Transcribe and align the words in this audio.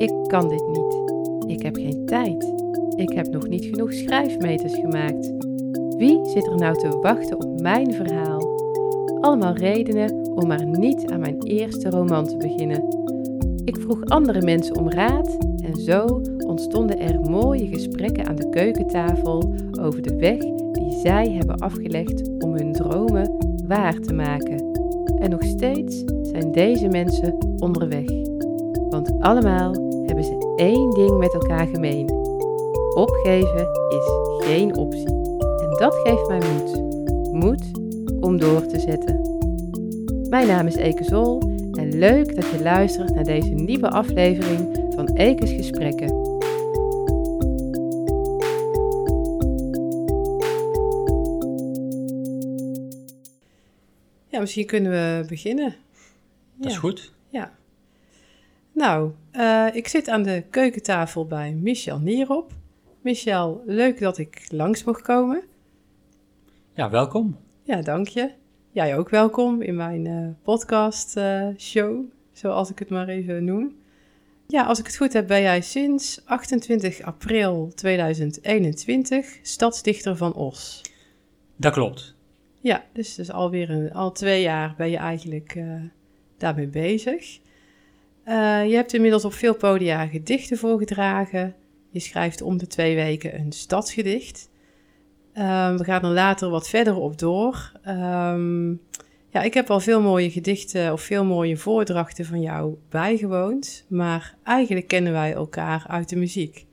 Ik 0.00 0.12
kan 0.26 0.48
dit 0.48 0.66
niet. 0.66 1.02
Ik 1.46 1.62
heb 1.62 1.76
geen 1.76 2.06
tijd. 2.06 2.52
Ik 2.96 3.12
heb 3.12 3.26
nog 3.26 3.48
niet 3.48 3.64
genoeg 3.64 3.92
schrijfmeters 3.92 4.74
gemaakt. 4.74 5.32
Wie 5.96 6.24
zit 6.24 6.46
er 6.46 6.56
nou 6.56 6.78
te 6.78 6.98
wachten 7.00 7.44
op 7.44 7.60
mijn 7.60 7.92
verhaal? 7.92 8.40
Allemaal 9.20 9.52
redenen 9.52 10.30
om 10.34 10.46
maar 10.46 10.66
niet 10.66 11.10
aan 11.10 11.20
mijn 11.20 11.42
eerste 11.42 11.90
roman 11.90 12.26
te 12.26 12.36
beginnen. 12.36 12.84
Ik 13.64 13.76
vroeg 13.80 14.04
andere 14.04 14.42
mensen 14.42 14.76
om 14.76 14.90
raad 14.90 15.36
en 15.62 15.74
zo 15.74 16.22
ontstonden 16.46 16.98
er 16.98 17.20
mooie 17.20 17.66
gesprekken 17.66 18.26
aan 18.26 18.36
de 18.36 18.48
keukentafel 18.48 19.54
over 19.80 20.02
de 20.02 20.16
weg 20.16 20.38
die 20.72 20.98
zij 21.00 21.30
hebben 21.30 21.58
afgelegd 21.58 22.28
om 22.38 22.54
hun 22.54 22.72
dromen 22.72 23.36
waar 23.66 23.98
te 23.98 24.12
maken. 24.12 24.68
En 25.18 25.30
nog 25.30 25.44
steeds 25.44 26.04
zijn 26.22 26.52
deze 26.52 26.88
mensen 26.88 27.36
onderweg. 27.58 28.06
Want 28.90 29.20
allemaal 29.20 29.79
één 30.60 30.90
ding 30.90 31.18
met 31.18 31.34
elkaar 31.34 31.66
gemeen. 31.66 32.10
Opgeven 32.94 33.68
is 33.88 34.04
geen 34.46 34.76
optie. 34.76 35.06
En 35.38 35.76
dat 35.78 35.94
geeft 35.94 36.28
mij 36.28 36.38
moed. 36.52 36.82
Moed 37.32 37.70
om 38.20 38.38
door 38.38 38.66
te 38.66 38.80
zetten. 38.80 39.20
Mijn 40.28 40.46
naam 40.46 40.66
is 40.66 40.74
Eke 40.74 41.04
Zol 41.04 41.40
en 41.72 41.98
leuk 41.98 42.36
dat 42.36 42.50
je 42.50 42.62
luistert 42.62 43.14
naar 43.14 43.24
deze 43.24 43.48
nieuwe 43.48 43.90
aflevering 43.90 44.84
van 44.94 45.08
Ekes 45.08 45.50
Gesprekken. 45.52 46.18
Ja, 54.28 54.40
misschien 54.40 54.66
kunnen 54.66 54.90
we 54.92 55.24
beginnen. 55.28 55.74
Dat 56.56 56.66
is 56.66 56.72
Ja. 56.72 56.78
goed. 56.78 57.12
Ja. 57.28 57.52
Nou, 58.72 59.10
eh, 59.40 59.66
ik 59.72 59.88
zit 59.88 60.08
aan 60.08 60.22
de 60.22 60.44
keukentafel 60.50 61.26
bij 61.26 61.52
Michel 61.52 61.98
Nierop. 61.98 62.52
Michel, 63.00 63.62
leuk 63.66 64.00
dat 64.00 64.18
ik 64.18 64.46
langs 64.48 64.84
mocht 64.84 65.02
komen. 65.02 65.42
Ja, 66.74 66.90
welkom. 66.90 67.38
Ja, 67.62 67.82
dank 67.82 68.08
je. 68.08 68.30
Jij 68.70 68.96
ook 68.96 69.08
welkom 69.08 69.62
in 69.62 69.76
mijn 69.76 70.06
eh, 70.06 70.28
podcast 70.42 71.16
eh, 71.16 71.48
show, 71.58 72.04
zoals 72.32 72.70
ik 72.70 72.78
het 72.78 72.88
maar 72.88 73.08
even 73.08 73.44
noem. 73.44 73.76
Ja, 74.46 74.64
als 74.64 74.78
ik 74.78 74.86
het 74.86 74.96
goed 74.96 75.12
heb, 75.12 75.26
ben 75.26 75.42
jij 75.42 75.60
sinds 75.60 76.22
28 76.24 77.02
april 77.02 77.72
2021 77.74 79.38
stadsdichter 79.42 80.16
van 80.16 80.34
Os. 80.34 80.82
Dat 81.56 81.72
klopt. 81.72 82.14
Ja, 82.60 82.84
dus, 82.92 83.14
dus 83.14 83.30
alweer 83.30 83.70
een, 83.70 83.92
al 83.92 84.12
twee 84.12 84.42
jaar 84.42 84.74
ben 84.76 84.90
je 84.90 84.96
eigenlijk 84.96 85.54
eh, 85.54 85.64
daarmee 86.36 86.68
bezig. 86.68 87.40
Eh, 88.24 88.68
je 88.68 88.74
hebt 88.74 88.94
inmiddels 88.94 89.24
op 89.24 89.32
veel 89.32 89.54
podia 89.54 90.06
gedichten 90.06 90.58
voorgedragen. 90.58 91.54
Je 91.90 92.00
schrijft 92.00 92.42
om 92.42 92.58
de 92.58 92.66
twee 92.66 92.94
weken 92.94 93.40
een 93.40 93.52
stadsgedicht. 93.52 94.50
Ehm, 95.32 95.76
we 95.76 95.84
gaan 95.84 96.02
er 96.02 96.10
later 96.10 96.50
wat 96.50 96.68
verder 96.68 96.96
op 96.96 97.18
door. 97.18 97.72
Ehm, 97.82 98.70
ja, 99.30 99.42
ik 99.42 99.54
heb 99.54 99.70
al 99.70 99.80
veel 99.80 100.00
mooie 100.00 100.30
gedichten 100.30 100.92
of 100.92 101.00
veel 101.00 101.24
mooie 101.24 101.56
voordrachten 101.56 102.24
van 102.24 102.40
jou 102.40 102.76
bijgewoond. 102.88 103.84
Maar 103.88 104.34
eigenlijk 104.44 104.86
kennen 104.86 105.12
wij 105.12 105.32
elkaar 105.32 105.84
uit 105.88 106.08
de 106.08 106.16
muziek. 106.16 106.66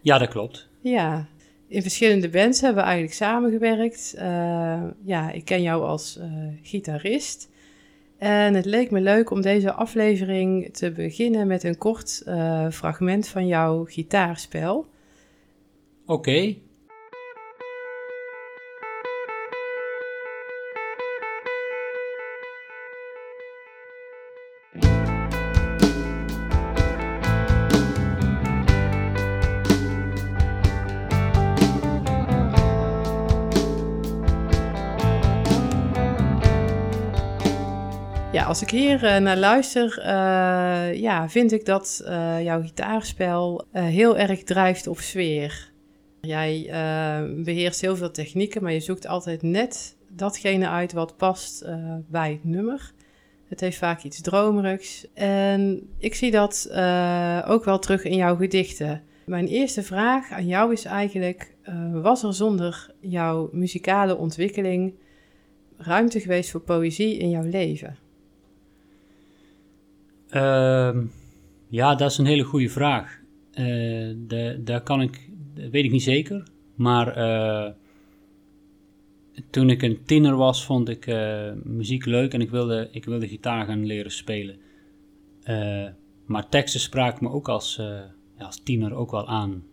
Ja, 0.00 0.18
dat 0.18 0.28
klopt. 0.28 0.68
Ja, 0.80 1.28
in 1.68 1.82
verschillende 1.82 2.28
bands 2.28 2.60
hebben 2.60 2.82
we 2.82 2.88
eigenlijk 2.88 3.18
samengewerkt. 3.18 4.14
Eh, 4.14 4.82
ja, 5.04 5.30
ik 5.30 5.44
ken 5.44 5.62
jou 5.62 5.84
als 5.84 6.18
eh, 6.18 6.28
gitarist. 6.62 7.49
En 8.20 8.54
het 8.54 8.64
leek 8.64 8.90
me 8.90 9.00
leuk 9.00 9.30
om 9.30 9.40
deze 9.40 9.72
aflevering 9.72 10.74
te 10.74 10.90
beginnen 10.90 11.46
met 11.46 11.62
een 11.62 11.78
kort 11.78 12.22
eh, 12.24 12.70
fragment 12.70 13.28
van 13.28 13.46
jouw 13.46 13.84
gitaarspel. 13.84 14.86
Oké. 16.06 16.56
Als 38.50 38.62
ik 38.62 38.70
hier 38.70 39.04
eh, 39.04 39.20
naar 39.20 39.36
luister, 39.36 39.98
eh, 39.98 40.94
ja, 41.00 41.28
vind 41.28 41.52
ik 41.52 41.64
dat 41.64 42.02
eh, 42.04 42.42
jouw 42.42 42.62
gitaarspel 42.62 43.64
heel 43.72 44.18
erg 44.18 44.42
drijft 44.42 44.86
op 44.86 44.98
sfeer. 44.98 45.70
Jij 46.20 46.68
eh, 46.70 47.44
beheerst 47.44 47.80
heel 47.80 47.96
veel 47.96 48.10
technieken, 48.10 48.62
maar 48.62 48.72
je 48.72 48.80
zoekt 48.80 49.06
altijd 49.06 49.42
net 49.42 49.96
datgene 50.08 50.68
uit 50.68 50.92
wat 50.92 51.16
past 51.16 51.64
bij 52.08 52.30
het 52.30 52.44
nummer. 52.44 52.92
Het 53.48 53.60
heeft 53.60 53.78
vaak 53.78 54.02
iets 54.02 54.20
dromerigs. 54.20 55.06
En 55.14 55.88
ik 55.98 56.14
zie 56.14 56.30
dat 56.30 56.68
ook 57.46 57.64
wel 57.64 57.78
terug 57.78 58.04
in 58.04 58.16
jouw 58.16 58.36
gedichten. 58.36 59.02
Mijn 59.26 59.46
eerste 59.46 59.82
vraag 59.82 60.30
aan 60.30 60.46
jou 60.46 60.72
is 60.72 60.84
eigenlijk: 60.84 61.54
was 61.92 62.22
er 62.22 62.34
zonder 62.34 62.94
jouw 63.00 63.48
muzikale 63.52 64.16
ontwikkeling 64.16 64.94
ruimte 65.76 66.20
geweest 66.20 66.50
voor 66.50 66.60
poëzie 66.60 67.16
in 67.16 67.30
jouw 67.30 67.44
leven? 67.44 67.99
Ehm, 70.30 71.04
ja, 71.68 71.94
dat 71.94 72.10
is 72.10 72.18
een 72.18 72.26
hele 72.26 72.42
goede 72.42 72.68
vraag. 72.68 73.18
De, 73.52 74.60
daar 74.64 74.82
kan 74.82 75.00
ik, 75.00 75.30
weet 75.54 75.84
ik 75.84 75.90
niet 75.90 76.02
zeker. 76.02 76.42
Maar 76.74 77.16
eh, 77.16 77.72
toen 79.50 79.70
ik 79.70 79.82
een 79.82 80.04
tiener 80.04 80.36
was, 80.36 80.64
vond 80.64 80.88
ik 80.88 81.06
eh, 81.06 81.52
muziek 81.64 82.04
leuk 82.04 82.34
en 82.34 82.40
ik 82.40 82.50
wilde, 82.50 82.88
ik 82.92 83.04
wilde 83.04 83.28
gitaar 83.28 83.66
gaan 83.66 83.86
leren 83.86 84.10
spelen. 84.10 84.56
Maar 86.26 86.48
teksten 86.48 86.80
spraken 86.80 87.24
me 87.24 87.30
ook 87.30 87.48
als, 87.48 87.76
ja, 88.38 88.44
als 88.44 88.62
tiener 88.62 88.94
ook 88.94 89.10
wel 89.10 89.28
aan. 89.28 89.64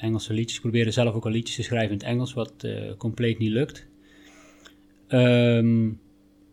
Engelse 0.00 0.32
liedjes. 0.32 0.54
Ik 0.54 0.62
probeerde 0.62 0.90
zelf 0.90 1.14
ook 1.14 1.24
al 1.24 1.30
liedjes 1.30 1.56
te 1.56 1.62
schrijven 1.62 1.90
in 1.90 1.96
het 1.96 2.06
Engels, 2.06 2.32
wat 2.32 2.68
compleet 2.98 3.38
niet 3.38 3.50
lukt. 3.50 3.86
Ehm, 5.06 5.88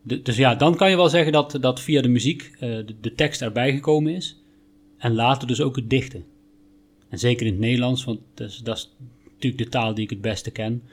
dus 0.07 0.38
ja, 0.38 0.56
dan 0.56 0.75
kan 0.75 0.90
je 0.90 0.95
wel 0.95 1.09
zeggen 1.09 1.31
dat, 1.31 1.57
dat 1.62 1.81
via 1.81 2.01
de 2.01 2.07
muziek 2.07 2.51
eh, 2.59 2.78
de, 3.01 3.13
tekst 3.16 3.41
erbij 3.41 3.73
gekomen 3.73 4.13
is. 4.13 4.41
En 4.97 5.16
later 5.16 5.47
dus 5.47 5.62
ook 5.62 5.75
het 5.75 5.90
dichten. 5.90 6.25
En 7.09 7.19
zeker 7.19 7.45
in 7.45 7.51
het 7.51 7.62
Nederlands, 7.62 8.03
want 8.03 8.19
dat 8.34 8.50
is, 8.50 8.57
dat 8.57 8.78
is 8.78 8.96
natuurlijk 9.34 9.63
de 9.63 9.69
taal 9.69 9.94
die 9.94 10.03
ik 10.03 10.09
het 10.09 10.22
beste 10.22 10.51
ken. 10.51 10.84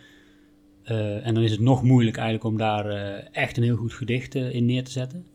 Eh, 0.83 1.27
en 1.27 1.35
dan 1.35 1.43
is 1.43 1.51
het 1.51 1.61
nog 1.61 1.83
moeilijk 1.83 2.17
eigenlijk 2.17 2.47
om 2.47 2.59
daar 2.59 2.87
eh, 2.87 3.29
echt 3.33 3.57
een 3.57 3.63
heel 3.63 3.77
goed 3.77 3.93
gedicht 3.93 4.35
in 4.35 4.67
neer 4.67 4.85
te 4.85 4.91
zetten. 4.91 5.27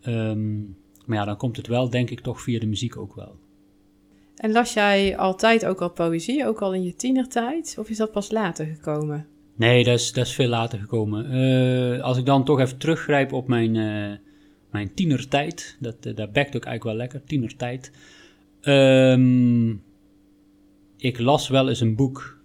Ehm, 0.00 0.58
maar 1.04 1.18
ja, 1.18 1.24
dan 1.24 1.36
komt 1.36 1.56
het 1.56 1.66
wel, 1.66 1.90
denk 1.90 2.10
ik, 2.10 2.20
toch 2.20 2.42
via 2.42 2.58
de 2.58 2.66
muziek 2.66 2.96
ook 2.96 3.14
wel. 3.14 3.38
En 4.36 4.52
las 4.52 4.72
jij 4.72 5.16
altijd 5.16 5.66
ook 5.66 5.80
al 5.80 5.90
poëzie, 5.90 6.46
ook 6.46 6.62
al 6.62 6.74
in 6.74 6.82
je 6.82 6.94
tienertijd? 6.94 7.76
Of 7.78 7.88
is 7.88 7.96
dat 7.96 8.12
pas 8.12 8.30
later 8.30 8.66
gekomen? 8.66 9.26
Nee, 9.60 9.84
dat 9.84 9.98
is, 9.98 10.12
dat 10.12 10.26
is 10.26 10.32
veel 10.32 10.48
later 10.48 10.78
gekomen. 10.78 11.30
Eh, 11.30 12.02
als 12.02 12.18
ik 12.18 12.26
dan 12.26 12.44
toch 12.44 12.60
even 12.60 12.78
teruggrijp 12.78 13.32
op 13.32 13.48
mijn, 13.48 13.76
eh, 13.76 14.18
mijn 14.70 14.94
tienertijd, 14.94 15.76
dat, 15.80 15.96
eh, 16.06 16.14
dat 16.16 16.32
bekt 16.32 16.56
ook 16.56 16.64
eigenlijk 16.64 16.84
wel 16.84 16.94
lekker, 16.94 17.24
tienertijd. 17.24 17.92
Ehm, 18.60 19.70
ik 20.96 21.18
las 21.18 21.48
wel 21.48 21.68
eens 21.68 21.80
een 21.80 21.96
boek, 21.96 22.38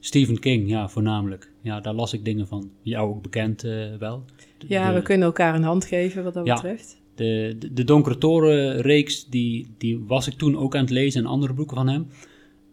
Stephen 0.00 0.38
King, 0.38 0.68
ja, 0.68 0.88
voornamelijk. 0.88 1.52
Ja, 1.60 1.80
daar 1.80 1.94
las 1.94 2.12
ik 2.12 2.24
dingen 2.24 2.46
van, 2.48 2.70
jou 2.82 3.08
ook 3.14 3.22
bekend 3.22 3.62
wel. 3.98 4.24
De- 4.58 4.66
Ja, 4.68 4.88
de, 4.88 4.94
we 4.94 5.02
kunnen 5.02 5.26
elkaar 5.26 5.54
een 5.54 5.62
hand 5.62 5.84
geven 5.84 6.24
wat 6.24 6.34
dat 6.34 6.46
Ja. 6.46 6.54
betreft. 6.54 7.00
de, 7.14 7.56
de, 7.58 7.72
de 7.72 7.84
Donkere 7.84 8.18
Toren 8.18 8.80
reeks, 8.80 9.26
die, 9.28 9.74
die 9.78 9.98
was 10.06 10.26
ik 10.26 10.34
toen 10.34 10.56
ook 10.56 10.74
aan 10.74 10.80
het 10.80 10.90
lezen 10.90 11.20
en 11.20 11.26
andere 11.30 11.52
boeken 11.52 11.76
van 11.76 11.88
hem. 11.88 12.06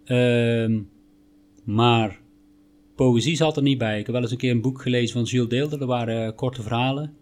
Ehm, 0.06 0.82
maar 1.64 2.20
poëzie 3.00 3.36
zat 3.36 3.58
er 3.58 3.64
niet 3.64 3.78
bij. 3.78 4.00
Ik 4.00 4.06
heb 4.06 4.14
wel 4.14 4.22
eens 4.22 4.32
een 4.32 4.38
keer 4.38 4.52
een 4.52 4.62
boek 4.62 4.82
gelezen 4.82 5.14
van 5.14 5.24
Jules 5.24 5.50
Deelder, 5.50 5.80
dat 5.80 5.88
waren 5.88 6.26
eh, 6.26 6.36
korte 6.36 6.62
verhalen. 6.62 7.14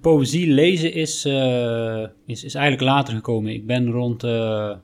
Poëzie 0.00 0.48
lezen 0.48 0.92
is, 0.92 1.24
eh, 1.24 2.06
is, 2.26 2.44
is 2.44 2.54
eigenlijk 2.54 2.84
later 2.84 3.14
gekomen. 3.14 3.52
Ik 3.52 3.66
ben 3.66 3.90
rond, 3.90 4.24
eh, 4.24 4.76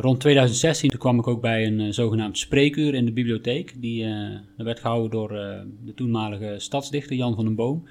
rond 0.00 0.20
2016, 0.20 0.90
toen 0.90 0.98
kwam 0.98 1.18
ik 1.18 1.26
ook 1.26 1.40
bij 1.40 1.66
een 1.66 1.94
zogenaamd 1.94 2.38
spreekuur 2.38 2.94
in 2.94 3.04
de 3.04 3.12
bibliotheek. 3.12 3.74
Die 3.80 4.04
dat 4.56 4.66
werd 4.66 4.80
gehouden 4.80 5.10
door 5.10 5.28
de 5.84 5.94
toenmalige 5.94 6.54
stadsdichter 6.58 7.16
Jan 7.16 7.34
van 7.34 7.44
den 7.44 7.54
Boom. 7.54 7.88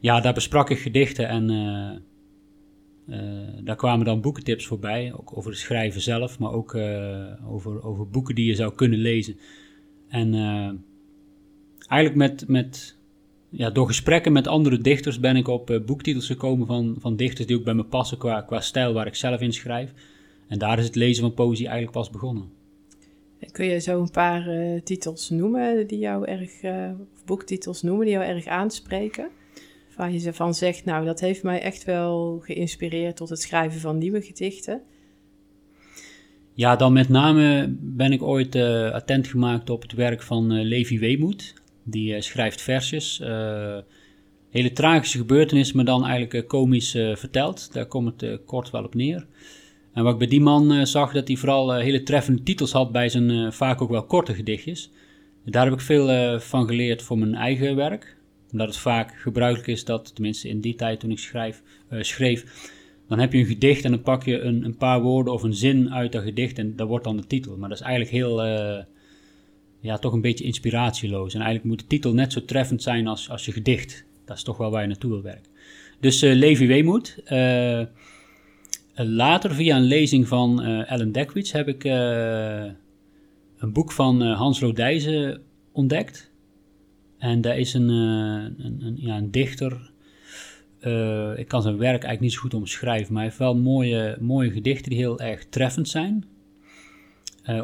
Ja, 0.00 0.20
daar 0.20 0.34
besprak 0.34 0.70
ik 0.70 0.78
gedichten 0.78 1.28
en 1.28 1.46
daar 3.64 3.76
kwamen 3.76 4.04
dan 4.04 4.20
boekentips 4.20 4.66
voorbij, 4.66 5.12
ook 5.12 5.36
over 5.36 5.50
het 5.50 5.60
schrijven 5.60 6.00
zelf, 6.00 6.38
maar 6.38 6.52
ook 6.52 6.74
over, 7.48 7.82
over 7.84 8.08
boeken 8.08 8.34
die 8.34 8.46
je 8.46 8.54
zou 8.54 8.74
kunnen 8.74 8.98
lezen. 8.98 9.38
En 10.08 10.32
eigenlijk 11.88 12.30
met, 12.30 12.48
met, 12.48 12.96
ja, 13.48 13.70
door 13.70 13.86
gesprekken 13.86 14.32
met 14.32 14.46
andere 14.46 14.78
dichters 14.78 15.20
ben 15.20 15.36
ik 15.36 15.48
op 15.48 15.70
eh, 15.70 15.80
boektitels 15.80 16.26
gekomen 16.26 16.66
van, 16.66 16.96
van 16.98 17.16
dichters 17.16 17.46
die 17.46 17.56
ook 17.56 17.64
bij 17.64 17.74
me 17.74 17.84
passen 17.84 18.18
qua, 18.18 18.40
qua 18.40 18.60
stijl 18.60 18.92
waar 18.92 19.06
ik 19.06 19.14
zelf 19.14 19.40
in 19.40 19.52
schrijf. 19.52 19.92
En 20.48 20.58
daar 20.58 20.78
is 20.78 20.84
het 20.84 20.94
lezen 20.94 21.22
van 21.22 21.34
poëzie 21.34 21.66
eigenlijk 21.66 21.96
pas 21.96 22.10
begonnen. 22.10 22.50
Kun 23.52 23.66
je 23.66 23.80
zo 23.80 24.00
een 24.00 24.10
paar 24.10 24.48
uh, 24.48 24.80
titels 24.80 25.30
noemen 25.30 25.86
die 25.86 25.98
jou 25.98 26.26
erg, 26.26 26.62
uh, 26.62 26.90
of 27.14 27.24
boektitels 27.24 27.82
noemen 27.82 28.06
die 28.06 28.14
jou 28.14 28.26
erg 28.26 28.46
aanspreken? 28.46 29.28
Waar 29.96 30.12
je 30.12 30.32
van 30.32 30.54
zegt, 30.54 30.84
nou 30.84 31.04
dat 31.04 31.20
heeft 31.20 31.42
mij 31.42 31.60
echt 31.60 31.84
wel 31.84 32.40
geïnspireerd 32.44 33.16
tot 33.16 33.28
het 33.28 33.40
schrijven 33.40 33.80
van 33.80 33.98
nieuwe 33.98 34.22
gedichten. 34.22 34.82
Ja, 36.52 36.76
dan 36.76 36.92
met 36.92 37.08
name 37.08 37.74
ben 37.80 38.12
ik 38.12 38.22
ooit 38.22 38.54
uh, 38.54 38.90
attent 38.90 39.26
gemaakt 39.26 39.70
op 39.70 39.82
het 39.82 39.92
werk 39.92 40.22
van 40.22 40.62
Levi 40.62 40.98
Weemoed. 40.98 41.54
Die 41.84 42.20
schrijft 42.20 42.60
versjes. 42.60 43.18
hele 44.50 44.72
tragische 44.72 45.18
gebeurtenissen, 45.18 45.76
maar 45.76 45.84
dan 45.84 46.04
eigenlijk 46.04 46.48
komisch 46.48 46.90
verteld. 46.90 47.72
Daar 47.72 47.86
komt 47.86 48.20
het 48.20 48.44
kort 48.44 48.70
wel 48.70 48.84
op 48.84 48.94
neer. 48.94 49.26
En 49.92 50.02
wat 50.02 50.12
ik 50.12 50.18
bij 50.18 50.28
die 50.28 50.40
man 50.40 50.86
zag, 50.86 51.12
dat 51.12 51.28
hij 51.28 51.36
vooral 51.36 51.74
hele 51.74 52.02
treffende 52.02 52.42
titels 52.42 52.72
had 52.72 52.92
bij 52.92 53.08
zijn 53.08 53.52
vaak 53.52 53.82
ook 53.82 53.90
wel 53.90 54.04
korte 54.04 54.34
gedichtjes. 54.34 54.90
Daar 55.44 55.64
heb 55.64 55.74
ik 55.74 55.80
veel 55.80 56.40
van 56.40 56.66
geleerd 56.66 57.02
voor 57.02 57.18
mijn 57.18 57.34
eigen 57.34 57.76
werk. 57.76 58.16
Omdat 58.52 58.66
het 58.66 58.76
vaak 58.76 59.14
gebruikelijk 59.16 59.68
is 59.68 59.84
dat, 59.84 60.14
tenminste 60.14 60.48
in 60.48 60.60
die 60.60 60.74
tijd 60.74 61.00
toen 61.00 61.10
ik 61.10 61.18
schrijf, 61.18 61.62
schreef, 62.00 62.72
dan 63.08 63.18
heb 63.18 63.32
je 63.32 63.38
een 63.38 63.46
gedicht 63.46 63.84
en 63.84 63.90
dan 63.90 64.02
pak 64.02 64.24
je 64.24 64.40
een, 64.40 64.64
een, 64.64 64.76
paar 64.76 65.02
woorden 65.02 65.32
of 65.32 65.42
een 65.42 65.54
zin 65.54 65.90
uit 65.90 66.12
dat 66.12 66.22
gedicht 66.22 66.58
en 66.58 66.76
dat 66.76 66.88
wordt 66.88 67.04
dan 67.04 67.16
de 67.16 67.26
titel. 67.26 67.56
Maar 67.56 67.68
dat 67.68 67.78
is 67.78 67.84
eigenlijk 67.84 68.14
heel, 68.14 68.40
ja, 69.84 69.98
toch 69.98 70.12
een 70.12 70.20
beetje 70.20 70.44
inspiratieloos. 70.44 71.34
En 71.34 71.40
eigenlijk 71.40 71.68
moet 71.68 71.78
de 71.78 71.86
titel 71.86 72.14
net 72.14 72.32
zo 72.32 72.44
treffend 72.44 72.82
zijn 72.82 73.06
als, 73.06 73.30
als 73.30 73.44
je 73.44 73.52
gedicht. 73.52 74.04
Dat 74.24 74.36
is 74.36 74.42
toch 74.42 74.56
wel 74.56 74.70
waar 74.70 74.80
je 74.80 74.86
naartoe 74.86 75.10
wil 75.10 75.22
werken. 75.22 75.50
Dus 76.00 76.20
Levi 76.20 76.66
Weemoed 76.66 77.20
eh, 77.24 77.82
later, 78.94 79.54
via 79.54 79.76
een 79.76 79.82
lezing 79.82 80.28
van 80.28 80.66
uh, 80.66 80.90
Ellen 80.90 81.12
Dekwits, 81.12 81.52
heb 81.52 81.68
ik 81.68 81.84
uh, 81.84 82.64
een 83.56 83.72
boek 83.72 83.92
van 83.92 84.20
Hans 84.22 84.60
Lodijzen 84.60 85.42
ontdekt. 85.72 86.30
En 87.18 87.40
daar 87.40 87.58
is 87.58 87.74
een, 87.74 87.88
een, 87.88 88.76
een, 88.80 88.96
ja, 88.96 89.16
een 89.16 89.30
dichter. 89.30 89.90
ik 91.36 91.48
kan 91.48 91.62
zijn 91.62 91.76
werk 91.76 92.02
eigenlijk 92.02 92.20
niet 92.20 92.32
zo 92.32 92.40
goed 92.40 92.54
omschrijven, 92.54 93.12
maar 93.12 93.22
hij 93.22 93.30
heeft 93.30 93.42
wel 93.42 93.56
mooie, 93.56 94.16
mooie 94.20 94.50
gedichten 94.50 94.90
die 94.90 94.98
heel 94.98 95.20
erg 95.20 95.44
treffend 95.48 95.88
zijn. 95.88 96.33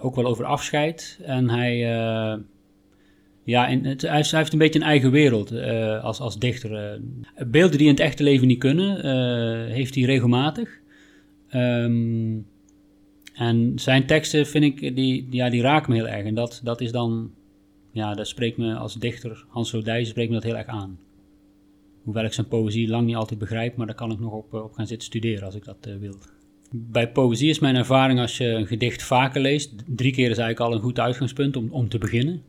Ook 0.01 0.15
wel 0.15 0.27
over 0.27 0.45
afscheid. 0.45 1.21
En 1.23 1.51
hij, 1.51 1.79
ja, 3.45 3.67
in 3.67 3.85
hij, 3.85 4.25
heeft 4.31 4.53
een 4.53 4.59
beetje 4.59 4.81
een 4.81 4.87
eigen 4.87 5.11
wereld 5.11 5.53
als, 6.03 6.21
als 6.21 6.39
dichter. 6.39 7.01
beelden 7.47 7.79
die 7.79 7.87
in 7.87 7.95
het 7.95 8.03
echte 8.03 8.23
leven 8.23 8.47
niet 8.47 8.59
kunnen, 8.59 9.01
heeft 9.71 9.95
hij 9.95 10.05
regelmatig. 10.05 10.81
Ehm, 11.49 12.39
en 13.35 13.73
zijn 13.79 14.07
teksten 14.07 14.47
vind 14.47 14.65
ik, 14.65 14.97
die, 14.97 15.27
ja, 15.31 15.51
die 15.51 15.63
raken 15.63 15.93
me 15.93 15.97
heel 15.97 16.09
erg. 16.09 16.25
En 16.25 16.35
dat, 16.35 16.61
dat 16.65 16.81
is 16.81 16.93
dan, 16.93 17.31
ja, 17.93 18.15
dat 18.15 18.29
spreekt 18.29 18.57
me 18.57 18.75
als 18.75 18.95
dichter, 18.95 19.45
Hans 19.49 19.73
Lodijs, 19.73 20.09
spreekt 20.09 20.29
me 20.29 20.35
dat 20.35 20.45
heel 20.45 20.57
erg 20.57 20.67
aan. 20.67 20.99
Hoewel 22.03 22.25
ik 22.25 22.33
zijn 22.33 22.49
poëzie 22.49 22.89
lang 22.89 23.07
niet 23.07 23.17
altijd 23.17 23.39
begrijp, 23.39 23.77
maar 23.77 23.87
daar 23.87 23.95
kan 23.95 24.11
ik 24.11 24.19
nog 24.19 24.33
op, 24.33 24.55
op 24.55 24.73
gaan 24.73 24.87
zitten 24.87 25.07
studeren 25.07 25.45
als 25.45 25.55
ik 25.55 25.65
dat 25.65 25.89
wil. 26.01 26.15
Bij 26.73 27.13
poëzie 27.13 27.49
is 27.49 27.59
mijn 27.59 27.77
ervaring 27.77 28.21
als 28.21 28.37
je 28.37 28.47
een 28.47 28.67
gedicht 28.67 29.03
vaker 29.03 29.41
leest, 29.41 29.73
drie 29.87 30.13
keer 30.13 30.31
is 30.31 30.39
eigenlijk 30.39 30.61
al 30.61 30.73
een 30.73 30.83
goed 30.83 30.99
uitgangspunt 30.99 31.57
om, 31.57 31.69
om 31.71 31.89
te 31.89 31.99
beginnen. 31.99 32.43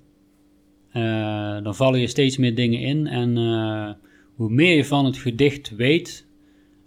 Uh, 0.94 1.64
dan 1.64 1.76
vallen 1.76 2.00
je 2.00 2.08
steeds 2.08 2.38
meer 2.38 2.56
dingen 2.56 2.80
in 2.80 3.08
en 3.08 3.38
uh, 3.38 3.92
hoe 4.36 4.50
meer 4.50 4.76
je 4.76 4.86
van 4.86 5.06
het 5.06 5.18
gedicht 5.18 5.76
weet, 5.76 6.28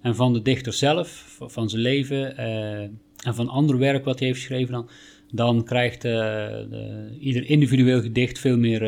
en 0.01 0.15
van 0.15 0.33
de 0.33 0.43
dichter 0.43 0.73
zelf, 0.73 1.37
van 1.41 1.69
zijn 1.71 1.83
leven 1.83 2.35
uh, 2.41 2.81
en 3.27 3.35
van 3.35 3.49
ander 3.49 3.79
werk 3.79 4.05
wat 4.05 4.19
hij 4.19 4.29
heeft 4.29 4.41
geschreven, 4.41 4.73
dan, 4.73 4.89
dan 5.31 5.65
krijgt 5.65 6.03
de, 6.03 7.17
ieder 7.21 7.45
individueel 7.45 8.01
gedicht 8.01 8.39
veel 8.39 8.57
meer 8.57 8.81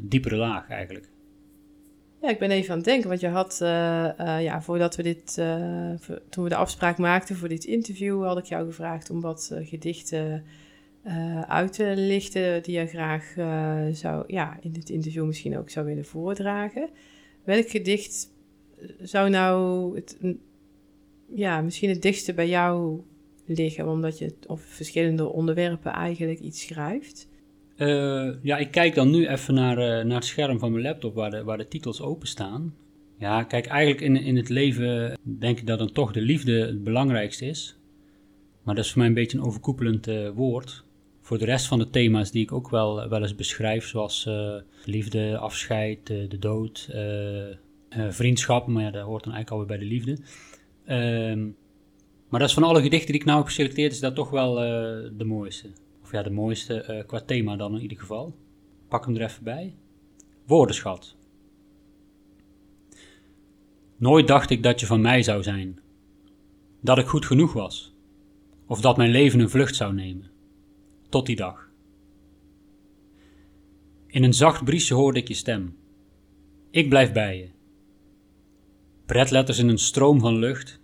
diepere 0.00 0.36
laag 0.36 0.68
eigenlijk. 0.68 1.09
Ja, 2.22 2.28
ik 2.28 2.38
ben 2.38 2.50
even 2.50 2.70
aan 2.70 2.76
het 2.76 2.86
denken, 2.86 3.08
want 3.08 3.20
je 3.20 3.28
had, 3.28 3.56
ja, 4.42 4.62
voordat 4.62 4.96
we 4.96 5.02
dit, 5.02 5.34
toen 6.30 6.44
we 6.44 6.48
de 6.48 6.56
afspraak 6.56 6.98
maakten 6.98 7.36
voor 7.36 7.48
dit 7.48 7.64
interview, 7.64 8.24
had 8.24 8.38
ik 8.38 8.44
jou 8.44 8.66
gevraagd 8.66 9.10
om 9.10 9.20
wat 9.20 9.50
gedichten 9.62 10.44
uit 11.46 11.72
te 11.72 11.92
lichten 11.96 12.62
die 12.62 12.78
je 12.78 12.86
graag 12.86 13.34
zou, 13.96 14.24
ja, 14.26 14.58
in 14.60 14.72
dit 14.72 14.90
interview 14.90 15.24
misschien 15.24 15.58
ook 15.58 15.70
zou 15.70 15.86
willen 15.86 16.04
voordragen. 16.04 16.88
Welk 17.44 17.68
gedicht 17.68 18.28
zou 18.98 19.30
nou 19.30 19.94
het, 19.94 20.18
ja, 21.34 21.60
misschien 21.60 21.88
het 21.88 22.02
dichtste 22.02 22.34
bij 22.34 22.48
jou 22.48 23.00
liggen, 23.44 23.88
omdat 23.88 24.18
je 24.18 24.34
op 24.46 24.60
verschillende 24.60 25.32
onderwerpen 25.32 25.92
eigenlijk 25.92 26.40
iets 26.40 26.66
schrijft? 26.66 27.28
Uh, 27.80 28.30
ja, 28.42 28.56
ik 28.56 28.70
kijk 28.70 28.94
dan 28.94 29.10
nu 29.10 29.26
even 29.26 29.54
naar, 29.54 29.78
uh, 29.78 30.04
naar 30.04 30.16
het 30.16 30.24
scherm 30.24 30.58
van 30.58 30.72
mijn 30.72 30.84
laptop 30.84 31.14
waar 31.14 31.30
de, 31.30 31.44
waar 31.44 31.58
de 31.58 31.68
titels 31.68 32.00
openstaan. 32.00 32.74
Ja, 33.18 33.42
kijk, 33.42 33.66
eigenlijk 33.66 34.00
in, 34.00 34.16
in 34.16 34.36
het 34.36 34.48
leven 34.48 35.18
denk 35.22 35.58
ik 35.58 35.66
dat 35.66 35.78
dan 35.78 35.92
toch 35.92 36.12
de 36.12 36.20
liefde 36.20 36.52
het 36.52 36.84
belangrijkste 36.84 37.46
is. 37.46 37.78
Maar 38.62 38.74
dat 38.74 38.84
is 38.84 38.90
voor 38.90 38.98
mij 38.98 39.08
een 39.08 39.14
beetje 39.14 39.38
een 39.38 39.44
overkoepelend 39.44 40.08
uh, 40.08 40.30
woord. 40.30 40.84
Voor 41.20 41.38
de 41.38 41.44
rest 41.44 41.66
van 41.66 41.78
de 41.78 41.90
thema's 41.90 42.30
die 42.30 42.42
ik 42.42 42.52
ook 42.52 42.70
wel, 42.70 43.08
wel 43.08 43.22
eens 43.22 43.34
beschrijf, 43.34 43.86
zoals 43.86 44.28
liefde, 44.84 45.38
afscheid, 45.38 46.06
de 46.06 46.38
dood, 46.38 46.88
vriendschap, 47.90 48.66
maar 48.66 48.82
ja, 48.82 48.90
dat 48.90 49.04
hoort 49.04 49.24
dan 49.24 49.32
eigenlijk 49.32 49.50
alweer 49.50 49.78
bij 49.78 49.88
de 49.88 49.94
liefde. 49.94 50.18
Ehm, 50.84 51.44
maar 52.28 52.40
dat 52.40 52.48
is 52.48 52.54
van 52.54 52.62
alle 52.62 52.82
gedichten 52.82 53.12
die 53.12 53.20
ik 53.20 53.26
nou 53.26 53.38
heb 53.38 53.46
geselecteerd, 53.46 53.92
is 53.92 54.00
dat 54.00 54.14
toch 54.14 54.30
wel 54.30 54.54
de 55.16 55.24
mooiste. 55.24 55.68
Of 56.10 56.16
ja, 56.16 56.22
de 56.22 56.30
mooiste 56.30 56.86
uh, 56.90 57.06
qua 57.06 57.20
thema 57.20 57.56
dan 57.56 57.74
in 57.74 57.80
ieder 57.80 57.98
geval. 57.98 58.36
Pak 58.88 59.04
hem 59.04 59.16
er 59.16 59.22
even 59.22 59.44
bij. 59.44 59.74
Woordenschat. 60.46 61.16
Nooit 63.96 64.26
dacht 64.26 64.50
ik 64.50 64.62
dat 64.62 64.80
je 64.80 64.86
van 64.86 65.00
mij 65.00 65.22
zou 65.22 65.42
zijn. 65.42 65.80
Dat 66.80 66.98
ik 66.98 67.06
goed 67.06 67.26
genoeg 67.26 67.52
was. 67.52 67.94
Of 68.66 68.80
dat 68.80 68.96
mijn 68.96 69.10
leven 69.10 69.40
een 69.40 69.50
vlucht 69.50 69.76
zou 69.76 69.94
nemen. 69.94 70.30
Tot 71.08 71.26
die 71.26 71.36
dag. 71.36 71.70
In 74.06 74.22
een 74.22 74.34
zacht 74.34 74.64
briesje 74.64 74.94
hoorde 74.94 75.18
ik 75.18 75.28
je 75.28 75.34
stem. 75.34 75.76
Ik 76.70 76.88
blijf 76.88 77.12
bij 77.12 77.38
je. 77.38 77.48
Pretletters 79.06 79.58
in 79.58 79.68
een 79.68 79.78
stroom 79.78 80.20
van 80.20 80.36
lucht 80.36 80.80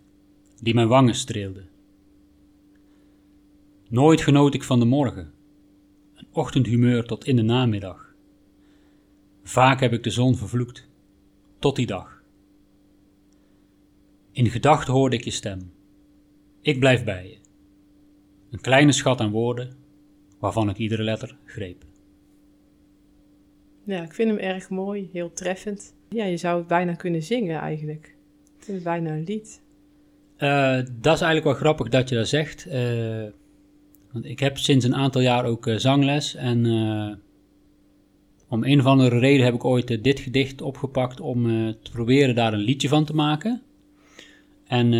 die 0.61 0.75
mijn 0.75 0.89
wangen 0.89 1.15
streelde. 1.15 1.65
Nooit 3.89 4.21
genoot 4.21 4.55
ik 4.55 4.63
van 4.63 4.79
de 4.79 4.85
morgen, 4.85 5.33
een 6.15 6.27
ochtendhumeur 6.33 7.05
tot 7.05 7.27
in 7.27 7.37
de 7.37 7.43
namiddag. 7.43 8.15
Vaak 9.43 9.81
heb 9.81 9.93
ik 9.93 10.03
de 10.03 10.11
zon 10.11 10.37
vervloekt, 10.37 10.89
tot 11.59 11.77
die 11.77 11.87
dag. 11.87 12.23
In 14.33 14.51
gedachten 14.51 14.93
hoorde 14.93 15.17
ik 15.17 15.25
je 15.25 15.31
stem. 15.31 15.73
Ik 16.61 16.79
blijf 16.79 17.05
bij 17.05 17.29
je. 17.29 17.37
Een 18.51 18.61
kleine 18.61 18.93
schat 18.93 19.21
aan 19.21 19.31
woorden, 19.31 19.77
waarvan 20.39 20.69
ik 20.69 20.77
iedere 20.77 21.03
letter 21.03 21.37
greep. 21.45 21.85
Ja, 23.85 24.03
ik 24.03 24.13
vind 24.13 24.31
hem 24.31 24.39
erg 24.39 24.71
mooi, 24.71 25.09
heel 25.13 25.33
treffend. 25.33 25.95
Ja, 26.09 26.25
je 26.25 26.37
zou 26.37 26.59
het 26.59 26.67
bijna 26.67 26.95
kunnen 26.95 27.23
zingen 27.23 27.61
eigenlijk. 27.61 28.17
Het 28.59 28.69
is 28.69 28.83
bijna 28.83 29.11
een 29.11 29.25
lied. 29.25 29.63
Uh, 30.39 30.75
dat 30.93 31.15
is 31.15 31.21
eigenlijk 31.21 31.45
wel 31.45 31.55
grappig 31.55 31.89
dat 31.89 32.09
je 32.09 32.15
dat 32.15 32.29
zegt. 32.29 32.67
Uh, 32.67 33.27
want 34.17 34.29
ik 34.29 34.41
heb 34.41 34.59
sinds 34.59 34.85
een 34.85 34.95
aantal 34.95 35.21
jaar 35.21 35.45
ook 35.45 35.67
uh, 35.67 35.77
zangles. 35.77 36.35
En 36.35 36.67
om 38.49 38.65
een 38.65 38.79
of 38.79 38.87
andere 38.87 39.19
reden 39.19 39.45
heb 39.45 39.55
ik 39.55 39.65
ooit 39.65 40.05
dit 40.05 40.21
gedicht 40.21 40.61
opgepakt 40.61 41.21
om 41.21 41.45
te 41.83 41.91
proberen 41.91 42.35
daar 42.35 42.53
een 42.53 42.59
liedje 42.59 42.89
van 42.89 43.05
te 43.05 43.15
maken. 43.15 43.63
En 44.67 44.91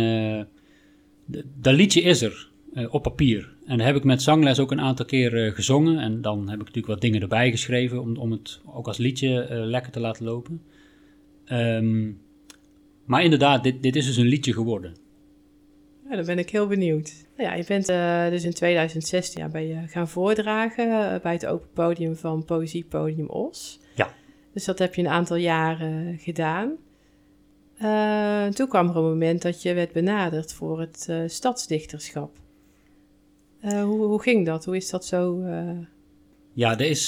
dat 1.55 1.73
liedje 1.73 2.01
is 2.01 2.21
er 2.21 2.49
op 2.89 3.03
papier. 3.03 3.49
En 3.65 3.77
dat 3.77 3.87
heb 3.87 3.95
ik 3.95 4.03
met 4.03 4.21
zangles 4.21 4.59
ook 4.59 4.71
een 4.71 4.81
aantal 4.81 5.05
keer 5.05 5.51
gezongen. 5.53 5.99
En 5.99 6.21
dan 6.21 6.39
heb 6.39 6.59
ik 6.59 6.65
natuurlijk 6.65 6.87
wat 6.87 7.01
dingen 7.01 7.21
erbij 7.21 7.51
geschreven 7.51 8.01
om, 8.01 8.17
om 8.17 8.31
het 8.31 8.61
ook 8.65 8.87
als 8.87 8.97
liedje 8.97 9.47
lekker 9.49 9.91
te 9.91 9.99
laten 9.99 10.25
lopen. 10.25 10.61
Um, 11.51 12.19
maar 13.05 13.23
inderdaad, 13.23 13.63
dit, 13.63 13.83
dit 13.83 13.95
is 13.95 14.05
dus 14.05 14.17
een 14.17 14.27
liedje 14.27 14.53
geworden. 14.53 14.93
Ja, 16.09 16.15
dan 16.15 16.25
ben 16.25 16.39
ik 16.39 16.49
heel 16.49 16.67
benieuwd. 16.67 17.13
Nou 17.37 17.49
ja, 17.49 17.55
je 17.55 17.63
bent 17.67 17.89
uh, 17.89 18.29
dus 18.29 18.43
in 18.43 18.53
2016 18.53 19.41
ja, 19.41 19.49
ben 19.49 19.67
je 19.67 19.87
gaan 19.87 20.07
voordragen 20.07 20.87
uh, 20.87 21.19
bij 21.21 21.33
het 21.33 21.45
open 21.45 21.69
podium 21.73 22.15
van 22.15 22.45
Poëziepodium 22.45 23.27
Os. 23.27 23.79
Ja. 23.95 24.13
Dus 24.53 24.65
dat 24.65 24.79
heb 24.79 24.95
je 24.95 25.01
een 25.01 25.07
aantal 25.07 25.37
jaren 25.37 26.17
gedaan. 26.17 26.75
Uh, 27.81 28.47
toen 28.47 28.67
kwam 28.67 28.89
er 28.89 28.95
een 28.95 29.03
moment 29.03 29.41
dat 29.41 29.61
je 29.61 29.73
werd 29.73 29.91
benaderd 29.91 30.53
voor 30.53 30.79
het 30.79 31.09
stadsdichterschap. 31.27 32.31
Hoe, 33.61 34.05
hoe, 34.05 34.21
ging 34.21 34.45
dat? 34.45 34.65
Hoe 34.65 34.75
is 34.75 34.89
dat 34.89 35.05
zo? 35.05 35.43
Ja, 36.53 36.79
er 36.79 36.89
is 36.89 37.07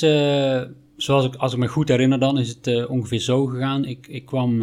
zoals 0.95 1.25
ik, 1.25 1.35
als 1.35 1.53
ik 1.53 1.59
me 1.59 1.67
goed 1.67 1.87
herinner, 1.87 2.19
dan 2.19 2.39
is 2.39 2.49
het 2.49 2.87
ongeveer 2.87 3.19
zo 3.19 3.45
gegaan. 3.45 3.85
Ik, 3.85 4.07
ik 4.07 4.25
kwam 4.25 4.61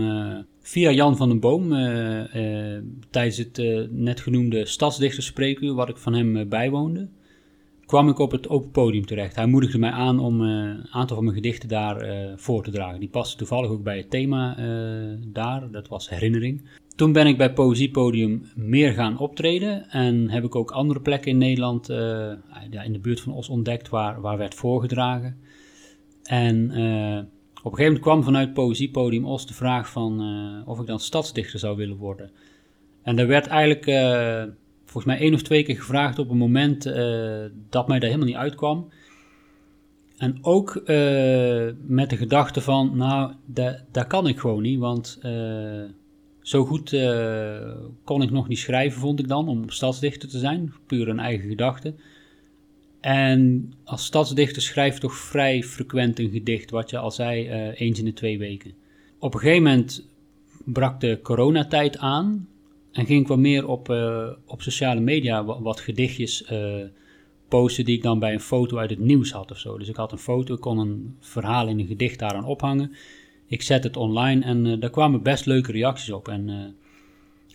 via 0.67 0.91
Jan 0.91 1.17
van 1.17 1.29
den 1.29 1.41
Boom, 1.41 1.73
eh, 1.73 2.75
eh, 2.75 2.83
tijdens 3.11 3.37
het 3.37 3.59
eh, 3.59 3.81
net 3.91 4.21
genoemde 4.21 4.67
stadsdichterspreekuur, 4.67 5.75
wat 5.75 5.89
ik 5.89 5.97
van 5.97 6.15
hem 6.15 6.49
bijwoonde, 6.49 7.09
kwam 7.87 8.09
ik 8.09 8.19
op 8.19 8.31
het 8.31 8.49
open 8.49 8.71
podium 8.71 9.07
terecht. 9.07 9.37
Hij 9.37 9.47
moedigde 9.47 9.79
mij 9.79 9.91
aan 9.91 10.19
om 10.19 10.41
een 10.41 10.87
aantal 10.91 11.17
van 11.17 11.25
mijn 11.25 11.37
gedichten 11.37 11.69
daar 11.69 12.07
voor 12.37 12.63
te 12.65 12.71
dragen. 12.71 13.01
Die 13.01 13.09
paste 13.09 13.37
toevallig 13.37 13.71
ook 13.71 13.83
bij 13.83 13.97
het 13.97 14.11
thema 14.11 14.55
daar, 15.33 15.71
dat 15.71 15.89
was 15.89 16.09
herinnering. 16.09 16.63
Toen 16.97 17.13
ben 17.13 17.27
ik 17.27 17.37
bij 17.37 17.53
Poëziepodium 17.53 18.43
meer 18.55 18.93
gaan 18.93 19.19
optreden 19.19 19.89
en 19.91 20.31
heb 20.31 20.45
ik 20.45 20.55
ook 20.55 20.71
andere 20.71 21.01
plekken 21.01 21.31
in 21.31 21.39
Nederland, 21.39 21.89
in 22.83 22.93
de 22.93 23.01
buurt 23.03 23.21
van 23.21 23.33
Os 23.33 23.49
ontdekt, 23.49 23.89
waar, 23.89 24.21
waar 24.21 24.39
werd 24.39 24.55
voorgedragen. 24.55 25.37
En 26.23 26.71
op 27.67 27.73
een 27.73 27.79
gegeven 27.79 28.01
moment 28.01 28.23
kwam 28.23 28.35
vanuit 28.35 28.55
Poëziepodium 28.55 29.25
Os 29.25 29.47
de 29.47 29.55
vraag 29.55 29.91
van 29.91 30.21
eh, 30.21 30.69
of 30.69 30.81
ik 30.81 30.87
dan 30.87 31.01
stadsdichter 31.01 31.59
zou 31.59 31.77
willen 31.77 31.97
worden. 31.97 32.31
En 33.03 33.17
daar 33.17 33.27
werd 33.27 33.47
eigenlijk 33.47 33.87
eh, 33.87 34.43
volgens 34.85 35.05
mij 35.05 35.19
één 35.19 35.35
of 35.35 35.43
twee 35.43 35.63
keer 35.63 35.77
gevraagd 35.77 36.19
op 36.19 36.31
een 36.31 36.37
moment 36.37 36.87
eh, 36.87 37.45
dat 37.71 37.89
mij 37.89 37.99
daar 37.99 38.09
helemaal 38.09 38.29
niet 38.29 38.43
uitkwam. 38.43 38.89
En 40.17 40.39
ook 40.41 40.75
met 41.87 42.11
de 42.11 42.17
gedachte 42.17 42.61
van, 42.61 42.97
nou, 42.97 43.33
da- 43.47 43.85
dat 43.91 44.07
kan 44.07 44.27
ik 44.27 44.39
gewoon 44.39 44.63
niet, 44.63 44.79
want 44.79 45.19
zo 46.41 46.65
goed 46.65 46.91
kon 48.05 48.23
ik 48.23 48.31
nog 48.31 48.49
niet 48.49 48.59
schrijven, 48.59 49.01
vond 49.01 49.19
ik 49.19 49.29
dan, 49.29 49.49
om 49.49 49.71
stadsdichter 49.71 50.29
te 50.29 50.39
zijn, 50.39 50.73
puur 50.87 51.09
een 51.09 51.19
eigen 51.19 51.49
gedachte. 51.49 51.95
En 53.07 53.73
als 53.85 54.05
stadsdichter 54.05 54.63
schrijf 54.63 54.95
je 54.95 55.01
toch 55.01 55.15
vrij 55.15 55.63
frequent 55.63 56.19
een 56.19 56.31
gedicht, 56.31 56.71
wat 56.71 56.91
je 56.91 56.99
al 56.99 57.11
zei, 57.11 57.47
eh, 57.47 57.81
eens 57.81 57.99
in 57.99 58.05
de 58.05 58.13
twee 58.13 58.39
weken. 58.39 58.73
Op 59.19 59.35
een 59.35 59.41
gegeven 59.41 59.63
moment 59.63 60.09
brak 60.65 61.01
de 61.01 61.21
coronatijd 61.23 61.99
aan 61.99 62.49
en 62.93 63.07
ging 63.07 63.21
ik 63.21 63.29
wat 63.29 63.39
meer 63.39 63.69
op, 63.69 63.91
eh, 63.91 64.29
op 64.47 64.63
sociale 64.63 65.01
media 65.01 65.45
wat, 65.45 65.81
gedichtjes 65.81 66.45
eh, 66.45 66.75
posten 67.49 67.85
die 67.85 67.97
ik 67.97 68.03
dan 68.03 68.19
bij 68.19 68.33
een 68.33 68.41
foto 68.41 68.79
uit 68.79 68.91
het 68.91 68.99
nieuws 68.99 69.33
had 69.33 69.51
of 69.51 69.59
zo. 69.59 69.79
Dus 69.79 69.89
ik 69.89 69.97
had 69.97 70.13
een 70.13 70.19
foto, 70.19 70.55
ik 70.55 70.61
kon 70.61 70.79
een 70.79 71.17
verhaal 71.21 71.69
in 71.69 71.79
een 71.79 71.87
gedicht 71.87 72.19
daaraan 72.19 72.45
ophangen. 72.45 72.93
Ik 73.47 73.63
zet 73.63 73.85
het 73.85 73.97
online 73.97 74.45
en 74.45 74.81
daar 74.81 74.91
kwamen 74.91 75.23
best 75.23 75.47
leuke 75.47 75.73
reacties 75.73 76.11
op. 76.11 76.29
En 76.29 76.75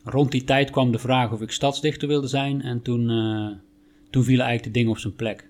rond 0.03 0.31
die 0.31 0.43
tijd 0.43 0.69
kwam 0.69 0.91
de 0.91 0.99
vraag 0.99 1.31
of 1.31 1.41
ik 1.41 1.51
stadsdichter 1.51 2.07
wilde 2.07 2.27
zijn 2.27 2.61
en 2.61 2.81
toen, 2.81 3.09
toen 4.11 4.23
vielen 4.23 4.45
eigenlijk 4.45 4.73
de 4.73 4.79
dingen 4.79 4.95
op 4.95 5.01
zijn 5.01 5.15
plek. 5.15 5.49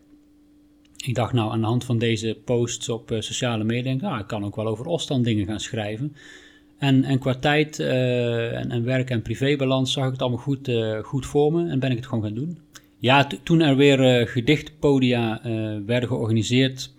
Ik 1.05 1.15
dacht 1.15 1.33
nou, 1.33 1.51
aan 1.51 1.59
de 1.59 1.65
hand 1.65 1.83
van 1.83 1.97
deze 1.97 2.37
posts 2.45 2.89
op 2.89 3.11
eh, 3.11 3.21
sociale 3.21 3.63
media, 3.63 3.97
ah, 4.01 4.19
ik 4.19 4.27
kan 4.27 4.45
ook 4.45 4.55
wel 4.55 4.67
over 4.67 4.85
Ostan 4.85 5.23
dingen 5.23 5.45
gaan 5.45 5.59
schrijven. 5.59 6.15
En, 6.77 7.03
en 7.03 7.19
qua 7.19 7.35
tijd 7.35 7.79
eh, 7.79 8.57
en, 8.59 8.71
en 8.71 8.83
werk- 8.83 9.09
en 9.09 9.21
privébalans 9.21 9.91
zag 9.91 10.05
ik 10.05 10.11
het 10.11 10.21
allemaal 10.21 10.39
goed, 10.39 10.67
eh, 10.67 10.99
goed 10.99 11.25
voor 11.25 11.53
me 11.53 11.69
en 11.69 11.79
ben 11.79 11.91
ik 11.91 11.97
het 11.97 12.05
gewoon 12.05 12.23
gaan 12.23 12.33
doen. 12.33 12.57
Ja, 12.97 13.27
toen 13.43 13.61
er 13.61 13.75
weer 13.75 14.27
gedichtpodia 14.27 15.41
werden 15.85 16.09
georganiseerd, 16.09 16.93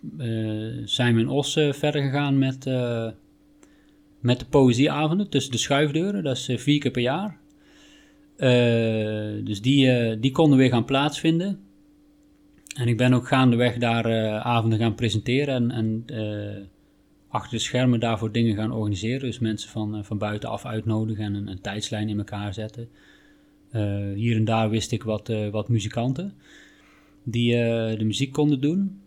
zijn 0.85 1.14
we 1.14 1.21
in 1.21 1.28
Os 1.28 1.52
verder 1.52 2.02
gegaan 2.02 2.38
met, 2.38 2.64
met 4.21 4.38
de 4.38 4.45
poëzieavonden 4.50 5.28
tussen 5.28 5.52
de 5.52 5.59
schuifdeuren. 5.59 6.23
Dat 6.23 6.37
is 6.37 6.50
vier 6.57 6.78
keer 6.78 6.90
per 6.90 7.02
jaar. 7.02 7.41
Eh, 8.42 9.44
dus 9.44 9.61
die, 9.61 9.90
eh, 9.90 10.16
die 10.20 10.30
konden 10.30 10.58
weer 10.58 10.68
gaan 10.68 10.84
plaatsvinden. 10.84 11.58
En 12.76 12.88
ik 12.88 12.96
ben 12.96 13.12
ook 13.12 13.28
gaandeweg 13.28 13.78
daar 13.78 14.04
eh, 14.04 14.46
avonden 14.46 14.78
gaan 14.78 14.94
presenteren 14.94 15.70
en, 15.70 15.70
en 15.70 16.68
achter 17.28 17.50
de 17.50 17.58
schermen 17.58 18.00
daarvoor 18.00 18.32
dingen 18.32 18.56
gaan 18.56 18.72
organiseren. 18.72 19.20
Dus 19.20 19.38
mensen 19.38 19.70
van, 19.70 19.96
eh, 19.96 20.02
van 20.02 20.18
buitenaf 20.18 20.64
uitnodigen 20.64 21.25
en 21.25 21.34
een, 21.34 21.49
een 21.49 21.61
tijdslijn 21.61 22.08
in 22.08 22.18
elkaar 22.18 22.54
zetten. 22.54 22.88
Hier 24.14 24.37
en 24.37 24.44
daar 24.44 24.70
wist 24.70 24.92
ik 24.92 25.02
wat, 25.02 25.32
wat 25.50 25.68
muzikanten 25.68 26.34
die 27.22 27.52
de 27.96 28.04
muziek 28.04 28.32
konden 28.32 28.61
doen. 28.61 29.00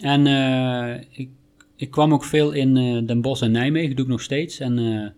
En 0.00 0.26
ik, 1.10 1.28
ik 1.76 1.90
kwam 1.90 2.12
ook 2.12 2.24
veel 2.24 2.52
in 2.52 2.74
Den 3.06 3.20
Bosch 3.20 3.42
en 3.42 3.50
Nijmegen, 3.50 3.96
doe 3.96 4.04
ik 4.04 4.10
nog 4.10 4.22
steeds. 4.22 4.60
En 4.60 5.14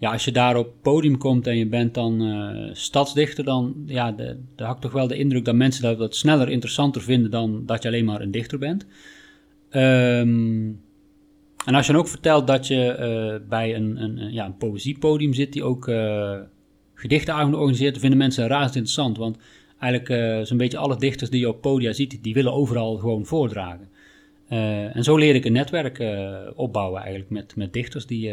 ja, 0.00 0.12
als 0.12 0.24
je 0.24 0.32
daar 0.32 0.56
op 0.56 0.74
podium 0.82 1.18
komt 1.18 1.46
en 1.46 1.56
je 1.56 1.66
bent 1.66 1.94
dan 1.94 2.22
eh, 2.22 2.74
stadsdichter, 2.74 3.44
dan 3.44 3.74
ja, 3.86 4.12
de, 4.12 4.38
de 4.56 4.74
toch 4.80 4.92
wel 4.92 5.06
de 5.06 5.16
indruk 5.16 5.44
dat 5.44 5.54
mensen 5.54 5.82
dat 5.82 5.98
wat 5.98 6.16
sneller 6.16 6.48
interessanter 6.48 7.02
vinden 7.02 7.30
dan 7.30 7.66
dat 7.66 7.82
je 7.82 7.88
alleen 7.88 8.04
maar 8.04 8.20
een 8.20 8.30
dichter 8.30 8.58
bent. 8.58 8.86
Ehm, 9.70 10.68
en 11.64 11.74
als 11.74 11.86
je 11.86 11.92
dan 11.92 12.00
ook 12.00 12.08
vertelt 12.08 12.46
dat 12.46 12.66
je 12.66 12.86
eh, 12.86 13.48
bij 13.48 13.74
een, 13.74 14.02
een, 14.02 14.32
ja, 14.32 14.46
een 14.46 14.56
poëziepodium 14.56 15.32
zit 15.34 15.52
die 15.52 15.64
ook 15.64 15.88
eh 15.88 16.38
gedichtenavonden 16.94 17.60
organiseert, 17.60 17.98
vinden 17.98 18.18
mensen 18.18 18.42
dat 18.42 18.50
razend 18.50 18.74
interessant. 18.74 19.16
Want 19.16 19.38
eigenlijk 19.78 20.46
zo'n 20.46 20.56
beetje 20.56 20.78
alle 20.78 20.96
dichters 20.96 21.30
die 21.30 21.40
je 21.40 21.48
op 21.48 21.60
podia 21.60 21.92
ziet, 21.92 22.22
die 22.22 22.34
willen 22.34 22.52
overal 22.52 22.96
gewoon 22.96 23.26
voordragen. 23.26 23.88
En 24.94 25.04
zo 25.04 25.16
leer 25.16 25.34
ik 25.34 25.44
een 25.44 25.52
netwerk 25.52 26.02
opbouwen 26.56 27.00
eigenlijk 27.00 27.30
met, 27.30 27.56
met 27.56 27.72
dichters 27.72 28.06
die 28.06 28.30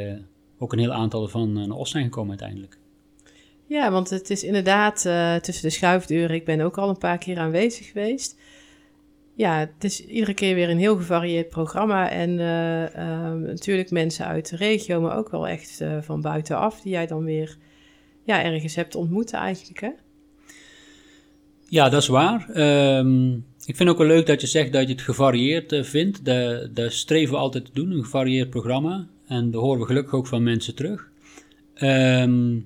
ook 0.58 0.74
een 0.74 0.80
heel 0.80 0.94
aantal 0.94 1.28
van 1.28 1.58
eh, 1.58 1.66
naar 1.66 1.78
Os 1.78 1.90
zijn 1.90 2.04
gekomen 2.04 2.30
uiteindelijk. 2.30 2.78
Ja, 3.66 3.92
want 3.92 4.10
het 4.10 4.30
is 4.30 4.44
inderdaad 4.44 5.06
eh, 5.06 5.36
tussen 5.36 5.64
de 5.64 5.74
schuifdeuren. 5.74 6.36
Ik 6.36 6.46
ben 6.46 6.62
ook 6.62 6.78
al 6.78 6.90
een 6.90 6.98
paar 6.98 7.18
keer 7.18 7.38
aanwezig 7.38 7.88
geweest. 7.88 8.38
Ja, 9.34 9.60
het 9.60 9.84
is 9.84 10.06
iedere 10.06 10.34
keer 10.34 10.56
weer 10.56 10.70
een 10.70 10.78
heel 10.78 10.96
gevarieerd 10.98 11.50
programma. 11.50 12.10
En 12.10 12.40
eh, 12.40 12.96
ehm, 12.96 13.42
natuurlijk 13.42 13.92
mensen 13.92 14.26
uit 14.26 14.50
de 14.50 14.56
regio, 14.56 15.02
maar 15.02 15.18
ook 15.18 15.30
wel 15.30 15.48
echt 15.48 15.84
van 16.02 16.22
buitenaf, 16.22 16.82
die 16.82 16.92
jij 16.92 17.08
dan 17.08 17.24
weer 17.24 17.58
ja, 18.24 18.44
ergens 18.44 18.76
hebt 18.76 18.96
ontmoet 18.96 19.34
eigenlijk. 19.34 19.80
Hè? 19.80 19.92
Ja, 21.70 21.90
dat 21.90 22.02
is 22.02 22.08
waar. 22.08 22.50
Ehm, 22.50 23.34
ik 23.66 23.76
vind 23.76 23.90
ook 23.90 23.98
wel 23.98 24.08
leuk 24.08 24.26
dat 24.26 24.42
je 24.42 24.48
zegt 24.48 24.74
dat 24.74 24.88
je 24.88 24.94
het 24.94 25.02
gevarieerd 25.02 25.76
vindt. 25.82 26.26
Dat, 26.26 26.76
dat 26.76 26.94
streven 26.94 27.34
we 27.34 27.40
altijd 27.40 27.66
te 27.66 27.72
doen, 27.74 27.92
een 27.92 28.04
gevarieerd 28.04 28.50
programma. 28.50 29.08
En 29.28 29.52
dat 29.52 29.62
horen 29.62 29.80
we 29.80 29.86
gelukkig 29.86 30.14
ook 30.14 30.28
van 30.28 30.44
mensen 30.44 30.76
terug. 30.76 31.10
Ehm, 31.74 32.60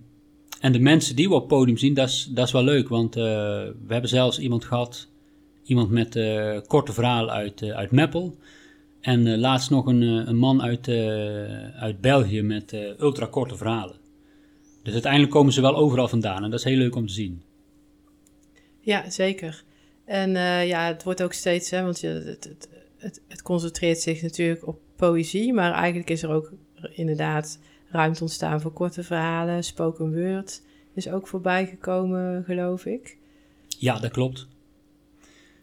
en 0.59 0.71
de 0.71 0.79
mensen 0.79 1.15
die 1.15 1.27
we 1.27 1.33
op 1.33 1.39
het 1.39 1.49
podium 1.49 1.77
zien, 1.77 1.93
dat 1.93 2.09
is, 2.35 2.51
wel 2.51 2.63
leuk. 2.63 2.89
Want 2.89 3.15
eh, 3.15 3.23
we 3.23 3.87
hebben 3.87 4.09
zelfs 4.09 4.39
iemand 4.39 4.65
gehad, 4.65 5.07
iemand 5.63 5.89
met 5.89 6.15
eh, 6.15 6.57
korte 6.67 6.93
verhalen 6.93 7.33
uit, 7.33 7.61
eh, 7.61 7.69
uit 7.69 7.91
Meppel. 7.91 8.37
En 9.01 9.39
laatst 9.39 9.69
nog 9.69 9.85
een, 9.85 10.01
een 10.01 10.37
man 10.37 10.61
uit, 10.61 10.87
uit 11.79 12.01
België 12.01 12.41
met 12.41 12.73
ultrakorte 12.99 13.55
verhalen. 13.55 13.95
Dus 14.83 14.93
uiteindelijk 14.93 15.31
komen 15.31 15.53
ze 15.53 15.61
wel 15.61 15.75
overal 15.75 16.07
vandaan 16.07 16.43
en 16.43 16.49
dat 16.49 16.59
is 16.59 16.65
heel 16.65 16.77
leuk 16.77 16.95
om 16.95 17.07
te 17.07 17.13
zien. 17.13 17.41
Ja, 18.79 19.09
zeker. 19.09 19.63
En 20.05 20.31
ja, 20.67 20.87
het 20.87 21.03
wordt 21.03 21.23
ook 21.23 21.33
steeds, 21.33 21.69
hè, 21.69 21.83
want 21.83 21.99
je, 21.99 22.07
het, 22.07 22.69
het, 22.97 23.21
het 23.27 23.41
concentreert 23.41 23.99
zich 23.99 24.21
natuurlijk 24.21 24.67
op 24.67 24.79
poëzie, 25.07 25.53
maar 25.53 25.71
eigenlijk 25.71 26.09
is 26.09 26.23
er 26.23 26.29
ook 26.29 26.51
inderdaad 26.93 27.59
ruimte 27.89 28.21
ontstaan 28.21 28.61
voor 28.61 28.71
korte 28.71 29.03
verhalen. 29.03 29.63
Spoken 29.63 30.13
word 30.13 30.63
is 30.93 31.09
ook 31.09 31.27
voorbij 31.27 31.65
gekomen, 31.65 32.43
geloof 32.43 32.85
ik. 32.85 33.17
Ja, 33.79 33.99
dat 33.99 34.11
klopt. 34.11 34.47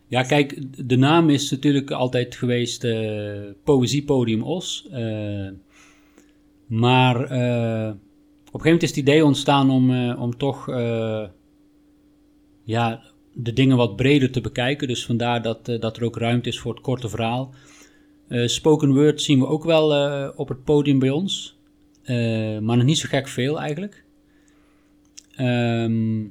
Ja, 0.07 0.23
kijk, 0.23 0.59
de 0.89 0.97
naam 0.97 1.31
is 1.31 1.51
natuurlijk 1.51 1.91
altijd 1.91 2.35
geweest 2.35 2.85
eh 2.85 3.41
Poëziepodium 3.65 4.43
Os. 4.43 4.89
eh, 4.91 5.49
maar 6.67 7.17
eh, 7.25 7.89
op 7.89 8.55
een 8.55 8.61
gegeven 8.61 8.63
moment 8.63 8.83
is 8.83 8.89
het 8.89 8.99
idee 8.99 9.25
ontstaan 9.25 9.71
om, 9.71 10.13
om 10.13 10.37
toch 10.37 10.67
ja, 12.65 13.03
de 13.33 13.53
dingen 13.53 13.77
wat 13.77 13.97
breder 13.97 14.31
te 14.31 14.41
bekijken. 14.41 14.89
Dus 14.89 15.07
vandaar 15.07 15.43
dat, 15.43 15.65
dat 15.65 15.97
er 15.97 16.05
ook 16.05 16.17
ruimte 16.17 16.49
is 16.49 16.59
voor 16.59 16.75
het 16.75 16.83
korte 16.83 17.09
verhaal. 17.09 17.55
Eh, 18.29 18.47
spoken 18.47 18.95
word 18.95 19.23
zien 19.23 19.39
we 19.39 19.47
ook 19.47 19.65
wel 19.65 19.95
eh, 19.95 20.29
op 20.37 20.49
het 20.49 20.65
podium 20.65 20.99
bij 20.99 21.11
ons. 21.11 21.57
Eh, 22.03 22.59
maar 22.59 22.77
nog 22.77 22.85
niet 22.85 22.99
zo 22.99 23.09
gek 23.09 23.29
veel 23.29 23.61
eigenlijk. 23.61 24.05
Ehm 25.37 26.27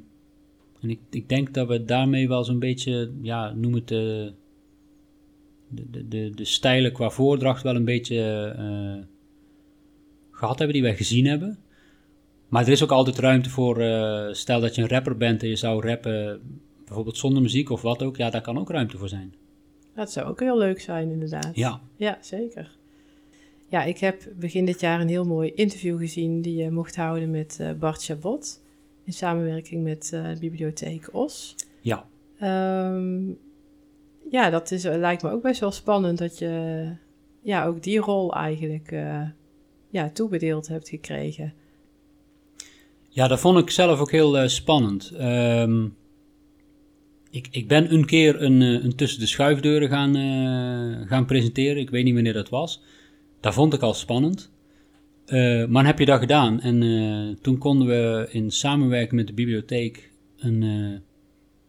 en 0.82 0.90
ik, 0.90 1.00
ik 1.10 1.30
denk 1.30 1.54
dat 1.54 1.68
we 1.68 1.86
daarmee 1.86 2.28
wel 2.28 2.44
zo'n 2.44 2.60
beetje, 2.60 3.12
ja, 3.22 3.54
noem 3.54 3.74
het 3.74 3.88
de, 3.88 4.34
de, 5.70 6.08
de, 6.08 6.32
de, 6.36 6.46
stijlen 6.46 6.92
qua 6.92 7.10
voordracht 7.10 7.64
wel 7.64 7.76
een 7.76 7.86
beetje 7.86 8.54
eh, 8.58 9.04
gehad 10.32 10.58
hebben 10.58 10.76
die 10.76 10.86
wij 10.86 10.96
gezien 10.96 11.26
hebben. 11.26 11.58
Maar 12.48 12.64
er 12.64 12.72
is 12.72 12.84
ook 12.84 12.92
altijd 12.92 13.20
ruimte 13.20 13.50
voor, 13.50 13.76
stel 14.36 14.60
dat 14.60 14.76
je 14.76 14.82
een 14.82 14.88
rapper 14.88 15.18
bent 15.18 15.44
en 15.44 15.50
je 15.50 15.56
zou 15.56 15.88
rappen, 15.88 16.42
bijvoorbeeld 16.86 17.18
zonder 17.18 17.42
muziek 17.42 17.70
of 17.70 17.82
wat 17.82 18.04
ook, 18.04 18.18
ja, 18.18 18.30
daar 18.30 18.42
kan 18.42 18.60
ook 18.60 18.70
ruimte 18.70 18.98
voor 18.98 19.10
zijn. 19.10 19.34
Dat 19.98 20.12
zou 20.12 20.28
ook 20.28 20.40
heel 20.40 20.58
leuk 20.58 20.82
zijn, 20.82 21.12
inderdaad. 21.12 21.56
Ja, 21.56 21.82
Ja, 21.96 22.18
zeker. 22.22 22.76
Ja, 23.70 23.84
ik 23.84 23.98
heb 23.98 24.28
begin 24.36 24.66
dit 24.66 24.80
jaar 24.80 25.02
een 25.02 25.08
heel 25.08 25.26
mooi 25.26 25.52
interview 25.54 25.98
gezien 26.00 26.42
die 26.42 26.56
je 26.56 26.72
mocht 26.72 26.96
houden 26.96 27.32
met 27.32 27.58
eh, 27.60 27.72
Bart 27.72 28.04
Chabot. 28.04 28.62
In 29.04 29.14
samenwerking 29.14 29.84
met 29.84 30.12
eh, 30.14 30.30
de 30.34 30.40
Bibliotheek 30.40 31.10
Os. 31.12 31.56
ja, 31.82 32.06
Ehm, 32.40 33.30
ja, 34.30 34.50
dat 34.50 34.72
is, 34.72 34.84
eh, 34.84 34.98
lijkt 34.98 35.24
me 35.24 35.32
ook 35.32 35.42
best 35.42 35.60
wel 35.60 35.72
spannend 35.72 36.18
dat 36.18 36.38
je 36.38 36.92
ja, 37.42 37.66
ook 37.66 37.84
die 37.84 38.00
rol 38.00 38.34
eigenlijk 38.34 38.92
ja, 39.90 40.10
toebedeeld 40.10 40.68
hebt 40.68 40.90
gekregen. 40.90 41.54
Ja, 43.10 43.28
dat 43.28 43.40
vond 43.40 43.60
ik 43.60 43.70
zelf 43.70 44.00
ook 44.00 44.12
heel 44.12 44.50
spannend. 44.50 45.12
Ehm, 45.12 45.88
ik, 47.32 47.48
ik 47.52 47.68
ben 47.68 47.94
een 47.94 48.06
keer 48.06 48.42
een, 48.42 48.62
een 48.62 48.96
tussen 48.96 49.20
de 49.20 49.26
schuifdeuren 49.26 49.90
gaan, 49.90 50.16
gaan 51.08 51.26
presenteren. 51.26 51.82
Ik 51.82 51.90
weet 51.90 52.04
niet 52.04 52.14
wanneer 52.14 52.34
dat 52.34 52.50
was. 52.50 52.82
Dat 53.40 53.54
vond 53.54 53.74
ik 53.74 53.82
al 53.82 53.94
spannend. 53.94 54.52
maar 55.28 55.68
dan 55.68 55.86
heb 55.86 56.00
je 56.00 56.06
dat 56.06 56.20
gedaan. 56.20 56.62
En 56.62 57.38
toen 57.42 57.58
konden 57.58 57.88
we 57.88 58.28
in 58.32 58.52
samenwerking 58.52 59.14
met 59.14 59.28
de 59.28 59.34
bibliotheek 59.34 60.12
een, 60.38 60.62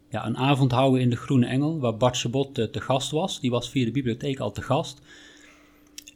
ja, 0.09 0.25
een 0.25 0.37
avond 0.37 0.71
houden 0.71 1.01
in 1.01 1.09
de 1.09 1.15
Groene 1.15 1.45
Engel, 1.45 1.79
waar 1.79 1.97
Bart 1.97 2.17
Sabot 2.17 2.53
te, 2.53 2.69
gast 2.81 3.11
was. 3.11 3.39
Die 3.39 3.51
was 3.51 3.69
via 3.69 3.85
de 3.85 3.91
bibliotheek 3.91 4.39
al 4.39 4.51
te 4.51 4.61
gast. 4.61 5.01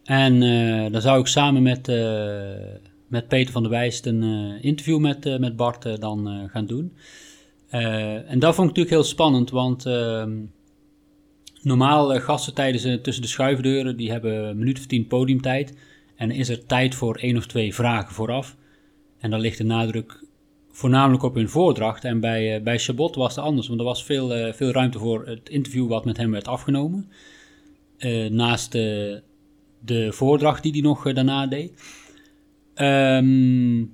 En 0.03 0.41
uh, 0.41 0.91
dan 0.91 1.01
zou 1.01 1.19
ik 1.19 1.27
samen 1.27 1.63
met, 1.63 1.87
uh, 1.87 2.51
met 3.07 3.27
Peter 3.27 3.51
van 3.51 3.61
der 3.61 3.71
Wijst 3.71 4.05
een 4.05 4.23
uh, 4.23 4.63
interview 4.63 4.99
met, 4.99 5.39
met 5.39 5.55
Bart 5.55 6.01
dan 6.01 6.49
gaan 6.51 6.65
doen. 6.65 6.93
En 7.73 8.39
dat 8.39 8.55
vond 8.55 8.69
ik 8.69 8.75
natuurlijk 8.75 8.89
heel 8.89 9.03
spannend, 9.03 9.49
want 9.49 9.85
ehm, 9.85 10.31
normaal 11.61 12.19
gasten 12.19 12.53
tijdens 12.53 12.87
tussen 13.01 13.23
de 13.23 13.29
schuifdeuren, 13.29 13.97
die 13.97 14.11
hebben 14.11 14.47
een 14.47 14.57
minuut 14.57 14.77
of 14.77 14.85
tien 14.85 15.07
podiumtijd. 15.07 15.73
En 16.15 16.31
is 16.31 16.49
er 16.49 16.65
tijd 16.65 16.95
voor 16.95 17.15
één 17.15 17.37
of 17.37 17.45
twee 17.45 17.73
vragen 17.73 18.13
vooraf. 18.13 18.55
En 19.19 19.29
dan 19.29 19.39
ligt 19.39 19.57
de 19.57 19.63
nadruk 19.63 20.23
voornamelijk 20.71 21.23
op 21.23 21.35
hun 21.35 21.49
voordracht. 21.49 22.03
En 22.03 22.19
bij, 22.19 22.57
uh, 22.57 22.63
bij 22.63 22.79
Chabot 22.79 23.15
was 23.15 23.35
het 23.35 23.45
anders, 23.45 23.67
want 23.67 23.79
er 23.79 23.85
was 23.85 24.03
veel, 24.03 24.37
uh, 24.37 24.53
veel 24.53 24.71
ruimte 24.71 24.99
voor 24.99 25.27
het 25.27 25.49
interview 25.49 25.87
wat 25.87 26.05
met 26.05 26.17
hem 26.17 26.31
werd 26.31 26.47
afgenomen. 26.47 27.11
Uh, 27.97 28.29
naast 28.29 28.71
de 28.71 30.07
voordracht 30.09 30.63
die 30.63 30.71
hij 30.71 30.81
nog 30.81 31.13
daarna 31.13 31.47
deed. 31.47 31.71
Um, 32.75 33.93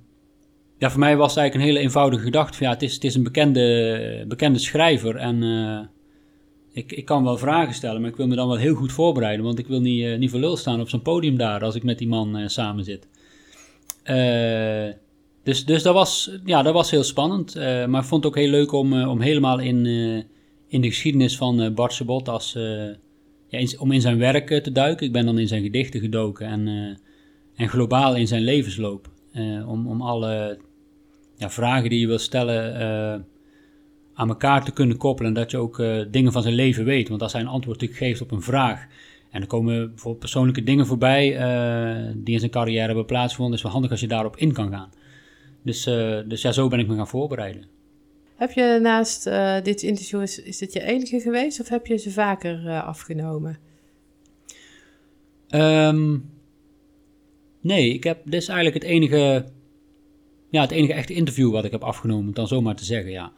ja, 0.80 0.90
voor 0.90 1.00
mij 1.00 1.18
was 1.18 1.30
het 1.30 1.38
eigenlijk 1.40 1.56
een 1.56 1.74
hele 1.74 1.86
eenvoudige 1.86 2.24
gedachte. 2.24 2.58
Van, 2.58 2.68
ja, 2.68 2.74
het 2.74 2.82
is, 2.82 2.94
het 2.94 3.04
is 3.04 3.16
een 3.16 3.24
bekende, 3.24 4.26
bekende 4.28 4.60
schrijver 4.60 5.16
en 5.16 5.44
ik, 6.72 6.92
ik 6.92 7.06
kan 7.06 7.24
wel 7.24 7.38
vragen 7.38 7.74
stellen, 7.74 8.02
maar 8.02 8.10
ik 8.10 8.16
wil 8.16 8.28
me 8.28 8.36
dan 8.36 8.48
wel 8.48 8.58
heel 8.58 8.76
goed 8.76 8.92
voorbereiden, 8.92 9.46
want 9.46 9.60
ik 9.60 9.68
wil 9.68 9.82
niet, 9.82 10.18
niet 10.18 10.30
voor 10.30 10.40
lul 10.40 10.58
staan 10.58 10.82
op 10.82 10.90
zo'n 10.90 11.02
podium 11.02 11.38
daar 11.38 11.64
als 11.64 11.76
ik 11.76 11.84
met 11.84 11.98
die 11.98 12.08
man 12.08 12.50
samen 12.50 12.84
zit. 12.84 13.08
Eh 14.04 14.90
dus, 15.50 15.66
dus 15.66 15.84
dat, 15.84 15.94
was, 15.94 16.32
ja, 16.46 16.62
dat 16.62 16.74
was 16.74 16.92
heel 16.92 17.04
spannend. 17.04 17.56
Uh, 17.56 17.86
maar 17.86 18.02
ik 18.02 18.08
vond 18.08 18.24
het 18.24 18.34
ook 18.34 18.40
heel 18.40 18.50
leuk 18.50 18.72
om, 18.72 18.94
uh, 18.94 19.10
om 19.10 19.22
helemaal 19.22 19.60
in, 19.60 19.86
uh, 19.86 20.22
in 20.68 20.82
de 20.82 20.88
geschiedenis 20.88 21.38
van 21.38 21.74
Bart 21.74 21.94
Sabot 21.94 22.30
als, 22.30 22.54
ja, 23.48 23.68
om 23.80 23.92
in 23.92 24.02
zijn 24.02 24.18
werk 24.18 24.64
te 24.64 24.72
duiken. 24.72 25.06
Ik 25.06 25.12
ben 25.12 25.26
dan 25.26 25.40
in 25.40 25.48
zijn 25.48 25.64
gedichten 25.64 26.00
gedoken 26.00 26.48
en, 26.48 26.68
en 27.56 27.70
globaal 27.70 28.16
in 28.16 28.28
zijn 28.28 28.42
levensloop. 28.42 29.10
om, 29.68 29.88
om 29.88 30.02
alle 30.02 30.60
ja, 31.40 31.50
vragen 31.50 31.90
die 31.90 32.00
je 32.00 32.08
wil 32.08 32.18
stellen 32.18 33.26
aan 34.14 34.30
elkaar 34.30 34.66
te 34.66 34.72
kunnen 34.72 34.98
koppelen. 34.98 35.32
En 35.32 35.42
dat 35.42 35.52
je 35.52 35.58
ook 35.58 35.84
dingen 36.12 36.32
van 36.32 36.42
zijn 36.42 36.54
leven 36.54 36.86
weet. 36.86 37.10
Want 37.10 37.22
als 37.22 37.34
hij 37.34 37.42
een 37.42 37.48
antwoord 37.48 37.88
geeft 37.92 38.22
op 38.22 38.32
een 38.32 38.42
vraag... 38.42 38.86
En 39.30 39.42
er 39.42 39.48
komen 39.48 39.88
bijvoorbeeld 39.88 40.20
persoonlijke 40.20 40.64
dingen 40.64 40.86
voorbij 40.86 41.30
die 42.16 42.34
in 42.34 42.40
zijn 42.40 42.52
carrière 42.52 42.86
hebben 42.86 43.06
plaatsgevonden. 43.06 43.56
is 43.56 43.64
wel 43.64 43.72
handig 43.72 43.92
als 43.92 44.00
je 44.00 44.08
daarop 44.08 44.38
in 44.38 44.54
kan 44.54 44.72
gaan. 44.72 44.90
Dus, 45.64 45.84
dus 46.28 46.42
ja, 46.42 46.52
zo 46.52 46.68
ben 46.68 46.80
ik 46.80 46.88
me 46.88 46.96
gaan 46.96 47.08
voorbereiden. 47.08 47.66
Heb 48.36 48.52
je 48.52 48.80
naast 48.82 49.30
dit 49.64 49.82
interview, 49.82 50.22
is, 50.22 50.42
is 50.42 50.58
dit 50.58 50.74
je 50.74 50.84
enige 50.84 51.20
geweest 51.20 51.60
of 51.60 51.70
heb 51.70 51.86
je 51.86 51.98
ze 51.98 52.12
vaker 52.12 52.82
afgenomen? 52.82 53.58
Um, 55.50 56.30
nee, 57.62 57.94
ik 57.94 58.04
heb, 58.04 58.22
dit 58.24 58.42
is 58.42 58.48
eigenlijk 58.48 58.84
het 58.84 58.92
enige, 58.92 59.46
ja, 60.50 60.62
het 60.62 60.72
enige 60.72 60.94
echte 60.94 61.14
interview 61.14 61.52
wat 61.52 61.66
ik 61.66 61.72
heb 61.72 61.84
afgenomen, 61.84 62.34
dan 62.34 62.48
zomaar 62.48 62.76
te 62.76 62.86
zeggen, 62.86 63.12
ja. 63.12 63.32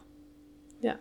Ja. 0.80 1.00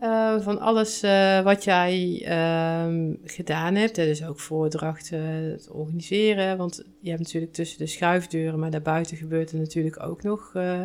Uh, 0.00 0.40
van 0.40 0.60
alles 0.60 1.02
uh, 1.04 1.40
wat 1.40 1.64
jij 1.64 2.22
uh, 2.22 3.12
gedaan 3.24 3.74
hebt, 3.74 3.94
dus 3.94 4.24
ook 4.24 4.40
voordrachten, 4.40 5.20
het 5.20 5.70
organiseren. 5.70 6.56
Want 6.56 6.84
je 7.00 7.10
hebt 7.10 7.22
natuurlijk 7.22 7.52
tussen 7.52 7.78
de 7.78 7.86
schuifdeuren, 7.86 8.58
maar 8.58 8.70
daarbuiten 8.70 9.16
gebeurt 9.16 9.52
er 9.52 9.58
natuurlijk 9.58 10.02
ook 10.02 10.22
nog 10.22 10.50
eh, 10.54 10.80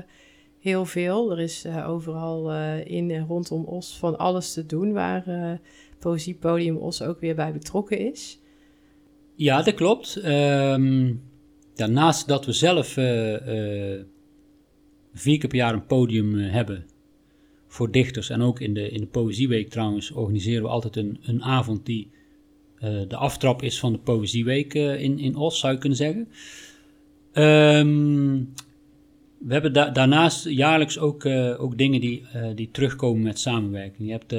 heel 0.60 0.86
veel. 0.86 1.32
Er 1.32 1.40
is 1.40 1.66
overal 1.86 2.52
in 2.84 3.12
en 3.12 3.28
rondom 3.28 3.66
Os 3.66 3.98
van 3.98 4.18
alles 4.18 4.54
te 4.54 4.66
doen, 4.66 4.94
waar 4.94 5.60
Poëziepodium 6.00 6.78
Os 6.78 7.02
ook 7.02 7.20
weer 7.20 7.36
bij 7.36 7.52
betrokken 7.52 7.98
is. 7.98 8.40
Ja, 9.36 9.62
dat 9.62 9.74
klopt. 9.74 10.26
Um, 10.26 11.22
naast 11.76 12.28
dat 12.28 12.46
we 12.46 12.52
zelf 12.52 12.98
vier 15.14 15.38
keer 15.38 15.50
per 15.50 15.58
jaar 15.58 15.74
een 15.74 15.86
podium 15.86 16.36
hebben 16.36 16.86
voor 17.68 17.92
dichters. 17.92 18.30
En 18.30 18.42
ook 18.42 18.60
in 18.60 18.74
de, 18.74 18.90
in 18.90 19.00
de 19.00 19.08
Poëzieweek 19.08 19.70
trouwens 19.70 20.12
organiseren 20.12 20.64
we 20.64 20.70
altijd 20.70 20.96
een, 20.96 21.20
een 21.22 21.44
avond 21.44 21.86
die 21.86 22.10
uh, 22.84 23.02
de 23.08 23.16
aftrap 23.16 23.62
is 23.62 23.80
van 23.80 23.92
de 23.92 24.00
Poëzieweek 24.00 24.74
uh, 24.74 25.02
in, 25.02 25.20
in 25.20 25.36
Os, 25.36 25.60
zou 25.60 25.74
je 25.74 25.80
kunnen 25.80 25.98
zeggen. 25.98 26.28
Um, 27.34 28.54
we 29.38 29.54
hebben 29.54 29.74
da 29.74 29.90
daarnaast 29.90 30.50
jaarlijks 30.50 31.00
ook, 31.00 31.26
ook 31.58 31.78
dingen 31.78 32.02
die, 32.02 32.24
die 32.56 32.70
terugkomen 32.72 33.24
met 33.24 33.40
samenwerking. 33.40 34.08
Je 34.08 34.14
hebt 34.14 34.34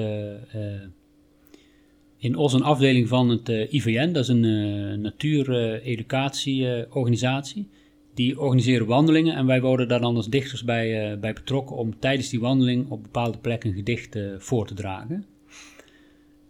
in 2.16 2.36
Os 2.36 2.52
een 2.52 2.62
afdeling 2.62 3.08
van 3.08 3.28
het 3.28 3.48
IVN, 3.48 4.12
dat 4.12 4.22
is 4.22 4.28
een 4.28 5.00
natuur-educatie-organisatie 5.00 7.68
die 8.14 8.40
organiseren 8.40 8.86
wandelingen 8.86 9.34
en 9.34 9.46
wij 9.46 9.60
worden 9.60 9.88
daar 9.88 10.00
dan 10.00 10.16
als 10.16 10.28
dichters 10.28 10.64
bij, 10.64 11.12
uh, 11.12 11.18
bij 11.18 11.32
betrokken 11.32 11.76
om 11.76 11.98
tijdens 11.98 12.28
die 12.28 12.40
wandeling 12.40 12.90
op 12.90 13.02
bepaalde 13.02 13.38
plekken 13.38 13.70
een 13.70 13.76
gedicht 13.76 14.16
uh, 14.16 14.34
voor 14.38 14.66
te 14.66 14.74
dragen. 14.74 15.24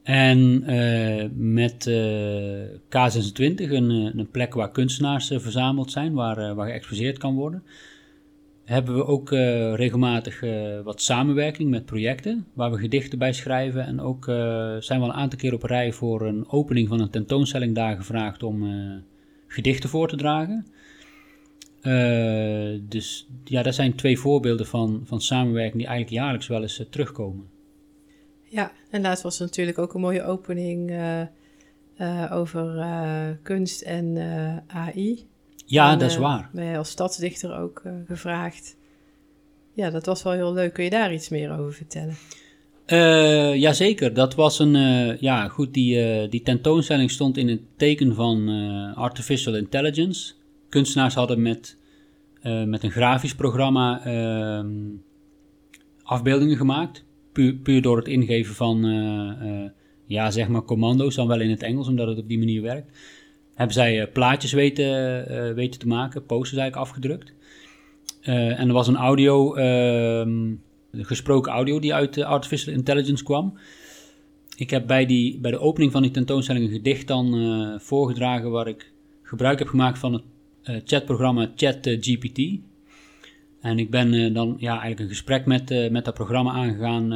En 0.02 0.64
uh, 0.72 1.24
met 1.34 1.90
K26, 2.84 3.70
een, 3.70 3.90
een, 3.90 4.28
plek 4.30 4.54
waar 4.54 4.70
kunstenaars 4.70 5.26
verzameld 5.26 5.90
zijn, 5.90 6.12
waar, 6.12 6.54
waar 6.54 6.68
geëxposeerd 6.68 7.18
kan 7.18 7.34
worden, 7.34 7.62
hebben 8.64 8.94
we 8.94 9.06
ook 9.06 9.30
regelmatig 9.74 10.40
wat 10.84 11.02
samenwerking 11.02 11.70
met 11.70 11.84
projecten 11.84 12.46
waar 12.52 12.70
we 12.70 12.78
gedichten 12.78 13.18
bij 13.18 13.32
schrijven. 13.32 13.86
En 13.86 14.00
ook 14.00 14.24
zijn 14.78 15.00
we 15.00 15.04
al 15.04 15.08
een 15.08 15.12
aantal 15.12 15.38
keer 15.38 15.54
op 15.54 15.62
rij 15.62 15.92
voor 15.92 16.26
een 16.26 16.48
opening 16.48 16.88
van 16.88 17.00
een 17.00 17.10
tentoonstelling 17.10 17.74
daar 17.74 17.96
gevraagd 17.96 18.42
om 18.42 18.64
gedichten 19.46 19.88
voor 19.88 20.08
te 20.08 20.16
dragen. 20.16 20.66
Uh, 21.82 22.80
dus 22.88 23.28
ja, 23.44 23.62
dat 23.62 23.74
zijn 23.74 23.94
twee 23.94 24.18
voorbeelden 24.18 24.66
van, 24.66 25.02
van 25.04 25.20
samenwerking 25.20 25.76
die 25.76 25.86
eigenlijk 25.86 26.16
jaarlijks 26.16 26.46
wel 26.46 26.62
eens 26.62 26.80
uh, 26.80 26.86
terugkomen. 26.90 27.46
Ja, 28.42 28.72
en 28.90 29.02
laatst 29.02 29.22
was 29.22 29.38
er 29.40 29.46
natuurlijk 29.46 29.78
ook 29.78 29.94
een 29.94 30.00
mooie 30.00 30.24
opening 30.24 30.90
uh, 30.90 32.32
over 32.32 32.86
kunst 33.42 33.80
en 33.80 34.18
AI. 34.66 35.26
Ja, 35.66 35.96
dat 35.96 36.10
is 36.10 36.16
waar. 36.16 36.50
Ben 36.52 36.64
je 36.64 36.76
als 36.76 36.90
stadsdichter 36.90 37.58
ook 37.58 37.82
gevraagd. 38.06 38.76
Ja, 39.74 39.90
dat 39.90 40.06
was 40.06 40.22
wel 40.22 40.32
heel 40.32 40.52
leuk. 40.52 40.72
Kun 40.72 40.84
je 40.84 40.90
daar 40.90 41.12
iets 41.12 41.28
meer 41.28 41.58
over 41.58 41.72
vertellen? 41.72 42.14
Uh, 42.86 43.54
Jazeker, 43.54 44.14
dat 44.14 44.34
was 44.34 44.58
een, 44.58 44.76
ja 45.20 45.48
goed, 45.48 45.74
die, 45.74 46.28
die 46.28 46.42
tentoonstelling 46.42 47.10
stond 47.10 47.36
in 47.36 47.48
het 47.48 47.60
teken 47.76 48.14
van 48.14 48.48
artificial 48.94 49.54
intelligence 49.54 50.34
kunstenaars 50.72 51.14
hadden 51.14 51.42
met, 51.42 51.78
uh, 52.42 52.64
met 52.64 52.82
een 52.82 52.90
grafisch 52.90 53.34
programma 53.34 54.06
uh, 54.06 54.64
afbeeldingen 56.02 56.56
gemaakt. 56.56 57.04
Puur, 57.32 57.54
puur, 57.54 57.82
door 57.82 57.96
het 57.96 58.08
ingeven 58.08 58.54
van, 58.54 58.84
uh, 58.86 59.68
ja, 60.06 60.30
zeg 60.30 60.48
maar 60.48 60.62
commando's, 60.64 61.14
dan 61.14 61.26
wel 61.28 61.40
in 61.40 61.50
het 61.50 61.62
Engels, 61.62 61.88
omdat 61.88 62.08
het 62.08 62.18
op 62.18 62.28
die 62.28 62.38
manier 62.38 62.62
werkt. 62.62 62.98
Hebben 63.54 63.74
zij 63.74 64.08
plaatjes 64.08 64.52
weten, 64.52 65.54
weten 65.54 65.80
te 65.80 65.86
maken, 65.86 66.26
posters 66.26 66.60
eigenlijk 66.60 66.88
afgedrukt. 66.88 67.32
en 68.22 68.68
er 68.68 68.72
was 68.72 68.88
een 68.88 68.96
audio, 68.96 69.54
ehm, 69.54 70.54
gesproken 70.92 71.52
audio 71.52 71.78
die 71.78 71.94
uit 71.94 72.22
artificial 72.22 72.74
intelligence 72.74 73.24
kwam. 73.24 73.58
Ik 74.56 74.70
heb 74.70 74.86
bij, 74.86 75.06
die, 75.06 75.38
bij 75.40 75.50
de 75.50 75.58
opening 75.58 75.92
van 75.92 76.02
die 76.02 76.10
tentoonstelling 76.10 76.64
een 76.64 76.72
gedicht 76.72 77.06
dan 77.06 77.80
voorgedragen 77.80 78.50
waar 78.50 78.68
ik 78.68 78.92
gebruik 79.22 79.58
heb 79.58 79.68
gemaakt 79.68 79.98
van 79.98 80.12
het 80.12 80.22
chatprogramma 80.62 81.52
ChatGPT. 81.56 82.60
En 83.60 83.78
ik 83.78 83.90
ben 83.90 84.12
uh, 84.12 84.34
dan 84.34 84.56
ja, 84.58 84.70
eigenlijk 84.70 85.00
een 85.00 85.08
gesprek 85.08 85.46
met, 85.46 85.70
uh, 85.70 85.90
met 85.90 86.04
dat 86.04 86.14
programma 86.14 86.52
aangegaan 86.52 87.08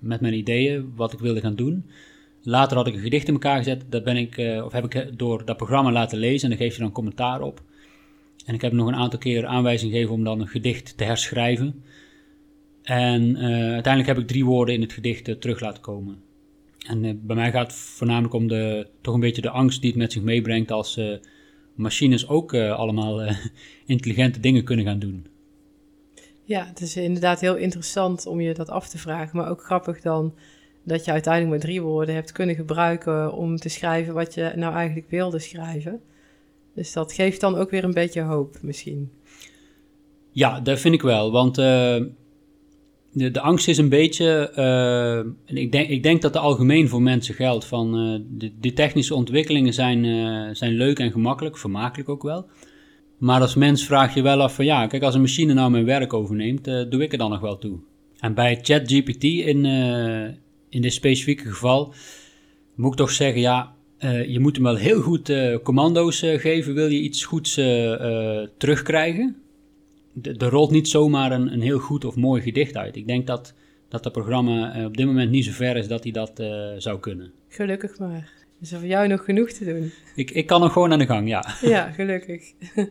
met 0.00 0.20
mijn 0.20 0.34
ideeën, 0.34 0.92
wat 0.96 1.12
ik 1.12 1.18
wilde 1.18 1.40
gaan 1.40 1.54
doen. 1.54 1.84
Later 2.42 2.76
had 2.76 2.86
ik 2.86 2.94
een 2.94 3.00
gedicht 3.00 3.26
in 3.26 3.32
elkaar 3.32 3.56
gezet, 3.56 3.84
dat 3.88 4.04
ben 4.04 4.16
ik, 4.16 4.62
of 4.64 4.72
heb 4.72 4.94
ik 4.94 5.18
door 5.18 5.44
dat 5.44 5.56
programma 5.56 5.92
laten 5.92 6.18
lezen 6.18 6.50
en 6.50 6.56
daar 6.56 6.66
geef 6.66 6.76
je 6.76 6.82
dan 6.82 6.92
commentaar 6.92 7.40
op. 7.40 7.62
En 8.46 8.54
ik 8.54 8.60
heb 8.60 8.72
nog 8.72 8.86
een 8.86 8.94
aantal 8.94 9.18
keer 9.18 9.46
aanwijzing 9.46 9.92
gegeven 9.92 10.14
om 10.14 10.24
dan 10.24 10.40
een 10.40 10.48
gedicht 10.48 10.96
te 10.96 11.04
herschrijven. 11.04 11.82
En 12.82 13.36
uiteindelijk 13.38 14.06
heb 14.06 14.18
ik 14.18 14.26
drie 14.26 14.44
woorden 14.44 14.74
in 14.74 14.80
het 14.80 14.92
gedicht 14.92 15.40
terug 15.40 15.60
laten 15.60 15.82
komen. 15.82 16.16
En 16.86 17.26
bij 17.26 17.36
mij 17.36 17.50
gaat 17.50 17.66
het 17.66 17.80
voornamelijk 17.80 18.34
om 18.34 18.48
de, 18.48 18.86
toch 19.00 19.14
een 19.14 19.20
beetje 19.20 19.42
de 19.42 19.50
angst 19.50 19.80
die 19.80 19.90
het 19.90 19.98
met 19.98 20.12
zich 20.12 20.22
meebrengt 20.22 20.70
als 20.70 21.00
machines 21.78 22.28
ook 22.28 22.52
uh, 22.52 22.78
allemaal 22.78 23.22
uh, 23.22 23.36
intelligente 23.86 24.40
dingen 24.40 24.64
kunnen 24.64 24.84
gaan 24.84 24.98
doen. 24.98 25.26
Ja, 26.44 26.66
het 26.66 26.80
is 26.80 26.96
inderdaad 26.96 27.40
heel 27.40 27.56
interessant 27.56 28.26
om 28.26 28.40
je 28.40 28.54
dat 28.54 28.68
af 28.68 28.88
te 28.88 28.98
vragen, 28.98 29.36
maar 29.36 29.50
ook 29.50 29.64
grappig 29.64 30.00
dan 30.00 30.34
dat 30.82 31.04
je 31.04 31.10
uiteindelijk 31.10 31.52
maar 31.52 31.62
drie 31.70 31.82
woorden 31.82 32.14
hebt 32.14 32.32
kunnen 32.32 32.54
gebruiken 32.54 33.32
om 33.32 33.56
te 33.56 33.68
schrijven 33.68 34.14
wat 34.14 34.34
je 34.34 34.52
nou 34.56 34.74
eigenlijk 34.74 35.10
wilde 35.10 35.38
schrijven. 35.38 36.00
Dus 36.74 36.92
dat 36.92 37.12
geeft 37.12 37.40
dan 37.40 37.56
ook 37.56 37.70
weer 37.70 37.84
een 37.84 37.94
beetje 37.94 38.22
hoop 38.22 38.56
misschien. 38.62 39.12
Ja, 40.32 40.60
dat 40.60 40.80
vind 40.80 40.94
ik 40.94 41.02
wel, 41.02 41.30
want 41.30 41.58
uh, 41.58 42.04
de, 43.18 43.40
angst 43.40 43.68
is 43.68 43.78
een 43.78 43.88
beetje, 43.88 44.50
en 45.46 45.56
ik 45.56 45.72
denk, 45.72 45.88
ik 45.88 46.02
denk 46.02 46.22
dat 46.22 46.34
het 46.34 46.42
algemeen 46.42 46.88
voor 46.88 47.02
mensen 47.02 47.34
geldt, 47.34 47.64
van 47.64 47.98
uh, 47.98 48.20
de, 48.30 48.52
de, 48.60 48.72
technische 48.72 49.14
ontwikkelingen 49.14 49.72
zijn, 49.74 50.56
zijn 50.56 50.72
leuk 50.72 50.98
en 50.98 51.12
gemakkelijk, 51.12 51.58
vermakelijk 51.58 52.08
ook 52.08 52.22
wel. 52.22 52.46
Maar 53.18 53.40
als 53.40 53.54
mens 53.54 53.86
vraag 53.86 54.14
je 54.14 54.22
wel 54.22 54.42
af 54.42 54.54
van 54.54 54.64
ja, 54.64 54.86
kijk, 54.86 55.02
als 55.02 55.14
een 55.14 55.20
machine 55.20 55.54
nou 55.54 55.70
mijn 55.70 55.84
werk 55.84 56.12
overneemt, 56.12 56.64
doe 56.64 57.02
ik 57.02 57.12
er 57.12 57.18
dan 57.18 57.30
nog 57.30 57.40
wel 57.40 57.58
toe. 57.58 57.78
En 58.18 58.34
bij 58.34 58.58
ChatGPT 58.62 59.24
in, 59.24 59.64
in 60.68 60.82
dit 60.82 60.92
specifieke 60.92 61.48
geval 61.48 61.94
moet 62.74 62.92
ik 62.92 62.98
toch 62.98 63.10
zeggen, 63.10 63.40
ja, 63.40 63.74
je 64.26 64.40
moet 64.40 64.54
hem 64.54 64.64
wel 64.64 64.76
heel 64.76 65.00
goed 65.00 65.32
commando's 65.62 66.18
geven, 66.18 66.74
wil 66.74 66.88
je 66.88 67.00
iets 67.00 67.24
goeds 67.24 67.54
terugkrijgen 68.58 69.36
er 70.22 70.48
rolt 70.50 70.70
niet 70.70 70.88
zomaar 70.88 71.32
een, 71.32 71.52
een 71.52 71.60
heel 71.60 71.78
goed 71.78 72.04
of 72.04 72.16
mooi 72.16 72.42
gedicht 72.42 72.76
uit. 72.76 72.96
Ik 72.96 73.06
denk 73.06 73.26
dat 73.26 73.54
dat 73.88 74.04
het 74.04 74.12
programma 74.12 74.74
eh, 74.74 74.84
op 74.84 74.96
dit 74.96 75.06
moment 75.06 75.30
niet 75.30 75.44
zo 75.44 75.52
ver 75.52 75.76
is 75.76 75.88
dat 75.88 76.02
hij 76.02 76.12
dat 76.12 76.40
uh, 76.40 76.72
zou 76.78 77.00
kunnen. 77.00 77.32
Gelukkig 77.48 77.98
maar. 77.98 78.30
Is 78.60 78.72
er 78.72 78.78
voor 78.78 78.88
jou 78.88 79.08
nog 79.08 79.24
genoeg 79.24 79.50
te 79.50 79.64
doen? 79.64 79.92
Ik, 80.14 80.30
ik 80.30 80.46
kan 80.46 80.60
nog 80.60 80.72
gewoon 80.72 80.92
aan 80.92 80.98
de 80.98 81.06
gang, 81.06 81.28
ja. 81.28 81.44
Ja, 81.74 81.90
gelukkig. 81.90 82.52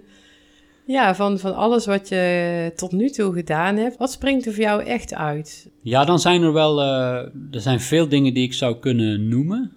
ja, 0.86 1.16
van, 1.16 1.40
van 1.40 1.56
alles 1.56 1.86
wat 1.86 2.10
je 2.10 2.72
tot 2.76 2.92
nu 2.92 3.10
toe 3.10 3.34
gedaan 3.34 3.76
hebt, 3.76 3.98
wat 3.98 4.12
springt 4.12 4.46
er 4.46 4.54
voor 4.54 4.64
jou 4.64 4.84
echt 4.84 5.14
uit? 5.14 5.70
Ja, 5.82 6.06
dan 6.06 6.20
zijn 6.20 6.42
er 6.42 6.54
wel 6.54 6.82
uh, 6.82 7.18
er 7.52 7.62
zijn 7.62 7.80
veel 7.80 8.08
dingen 8.08 8.34
die 8.34 8.44
ik 8.44 8.54
zou 8.54 8.80
kunnen 8.80 9.28
noemen. 9.28 9.72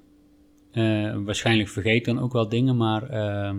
waarschijnlijk 1.25 1.69
vergeet 1.69 1.97
ik 1.97 2.05
dan 2.05 2.21
ook 2.21 2.33
wel 2.33 2.49
dingen, 2.49 2.77
maar 2.77 3.11
ehm, 3.11 3.57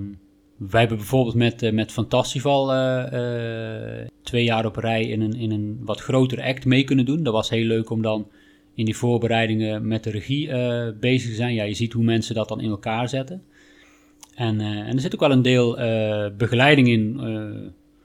wij 0.70 0.80
hebben 0.80 0.98
bijvoorbeeld 0.98 1.36
met, 1.36 1.64
uh, 1.64 1.72
met 1.72 1.92
Fantastival 1.92 2.74
uh, 2.74 4.08
twee 4.24 4.44
jaar 4.44 4.66
op 4.66 4.76
rij 4.76 5.04
in 5.04 5.22
een, 5.22 5.34
in 5.34 5.52
een 5.52 5.80
wat 5.82 6.02
groter 6.02 6.42
act 6.42 6.66
mee 6.66 6.84
kunnen 6.84 7.06
doen. 7.06 7.24
Dat 7.24 7.34
was 7.34 7.50
heel 7.50 7.66
leuk 7.66 7.90
om 7.90 8.02
dan 8.02 8.28
in 8.76 8.86
die 8.86 8.98
voorbereidingen 8.98 9.88
met 9.88 10.04
de 10.04 10.10
regie 10.10 10.48
bezig 11.00 11.30
te 11.30 11.36
zijn. 11.36 11.54
Ja, 11.54 11.64
je 11.64 11.74
ziet 11.74 11.94
hoe 11.94 12.04
mensen 12.04 12.36
dat 12.36 12.48
dan 12.48 12.62
in 12.62 12.70
elkaar 12.70 13.10
zetten. 13.10 13.44
En, 14.36 14.62
en 14.62 14.96
er 14.96 15.00
zit 15.00 15.14
ook 15.14 15.20
wel 15.20 15.32
een 15.32 15.42
deel 15.42 15.76
begeleiding 16.38 16.88
in 16.88 17.20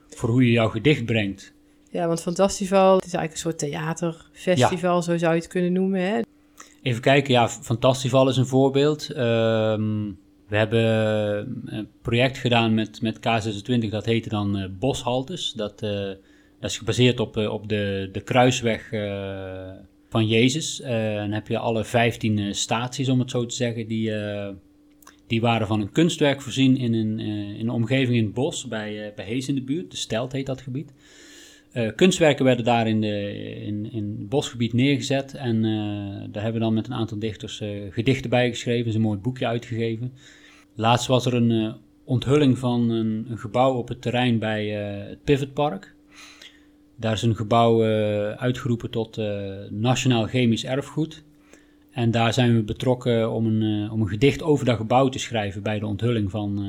voor 0.08 0.28
hoe 0.28 0.44
je 0.44 0.50
jouw 0.50 0.68
gedicht 0.68 1.04
brengt. 1.04 1.52
Ja, 1.90 2.06
want 2.06 2.22
Fantastival 2.22 2.96
het 2.96 3.04
is 3.04 3.14
eigenlijk 3.14 3.32
een 3.32 3.50
soort 3.50 3.72
theaterfestival, 3.72 5.02
zo 5.02 5.16
zou 5.16 5.34
je 5.34 5.40
het 5.40 5.48
kunnen 5.48 5.72
noemen. 5.72 6.00
Hè? 6.00 6.20
Even 6.82 7.02
kijken, 7.02 7.32
ja, 7.32 7.48
Fantastival 7.48 8.28
is 8.28 8.36
een 8.36 8.46
voorbeeld. 8.46 9.10
Ehm 9.10 10.10
we 10.46 10.56
hebben 10.56 10.84
eh, 11.66 11.76
een 11.76 11.88
project 12.02 12.38
gedaan 12.38 12.74
met, 12.74 13.02
met 13.02 13.18
K26, 13.18 13.88
dat 13.88 14.04
heette 14.04 14.28
dan 14.28 14.58
uh, 14.58 14.64
Boshaltes. 14.78 15.52
Dat, 15.52 15.82
uh, 15.82 15.90
dat 16.60 16.70
is 16.70 16.78
gebaseerd 16.78 17.20
op, 17.20 17.36
op 17.36 17.68
de, 17.68 18.08
de 18.12 18.20
kruisweg 18.20 18.88
van 20.08 20.26
Jezus. 20.26 20.80
en 20.80 21.16
dan 21.16 21.32
heb 21.32 21.48
je 21.48 21.58
alle 21.58 21.84
15 21.84 22.54
staties, 22.54 23.08
om 23.08 23.18
het 23.18 23.30
zo 23.30 23.46
te 23.46 23.54
zeggen, 23.54 23.86
die, 23.86 24.12
die 25.26 25.40
waren 25.40 25.66
van 25.66 25.80
een 25.80 25.92
kunstwerk 25.92 26.42
voorzien 26.42 26.76
in 26.76 26.94
een, 26.94 27.18
in 27.20 27.60
een 27.60 27.70
omgeving 27.70 28.16
in 28.16 28.24
het 28.24 28.34
bos, 28.34 28.68
bij, 28.68 29.12
bij 29.16 29.24
Hees 29.24 29.48
in 29.48 29.54
de 29.54 29.62
buurt. 29.62 29.90
De 29.90 29.96
Stelt 29.96 30.32
heet 30.32 30.46
dat 30.46 30.60
gebied. 30.60 30.92
Kunstwerken 31.94 32.44
werden 32.44 32.64
daar 32.64 32.88
in, 32.88 33.00
de, 33.00 33.32
in, 33.60 33.92
in 33.92 34.16
het 34.18 34.28
bosgebied 34.28 34.72
neergezet. 34.72 35.34
En 35.34 35.62
daar 36.32 36.42
hebben 36.42 36.60
we 36.60 36.66
dan 36.66 36.74
met 36.74 36.86
een 36.86 36.94
aantal 36.94 37.18
dichters 37.18 37.62
gedichten 37.90 38.30
bij 38.30 38.48
geschreven. 38.48 38.94
een 38.94 39.00
mooi 39.00 39.18
boekje 39.18 39.46
uitgegeven. 39.46 40.12
Laatst 40.74 41.06
was 41.06 41.26
er 41.26 41.34
een 41.34 41.74
onthulling 42.04 42.58
van 42.58 42.90
een, 42.90 43.26
een, 43.28 43.38
gebouw 43.38 43.74
op 43.74 43.88
het 43.88 44.02
terrein 44.02 44.38
bij 44.38 44.66
het 45.08 45.24
Pivotpark. 45.24 45.94
Daar 46.96 47.12
is 47.12 47.22
een 47.22 47.36
gebouw 47.36 47.82
uitgeroepen 48.36 48.90
tot 48.90 49.20
Nationaal 49.70 50.26
Chemisch 50.26 50.64
Erfgoed. 50.64 51.24
En 51.90 52.10
daar 52.10 52.32
zijn 52.32 52.54
we 52.54 52.62
betrokken 52.62 53.30
om 53.30 53.46
een, 53.46 53.90
om 53.90 54.00
een 54.00 54.08
gedicht 54.08 54.42
over 54.42 54.64
dat 54.64 54.76
gebouw 54.76 55.08
te 55.08 55.18
schrijven 55.18 55.62
bij 55.62 55.78
de 55.78 55.86
onthulling 55.86 56.30
van, 56.30 56.64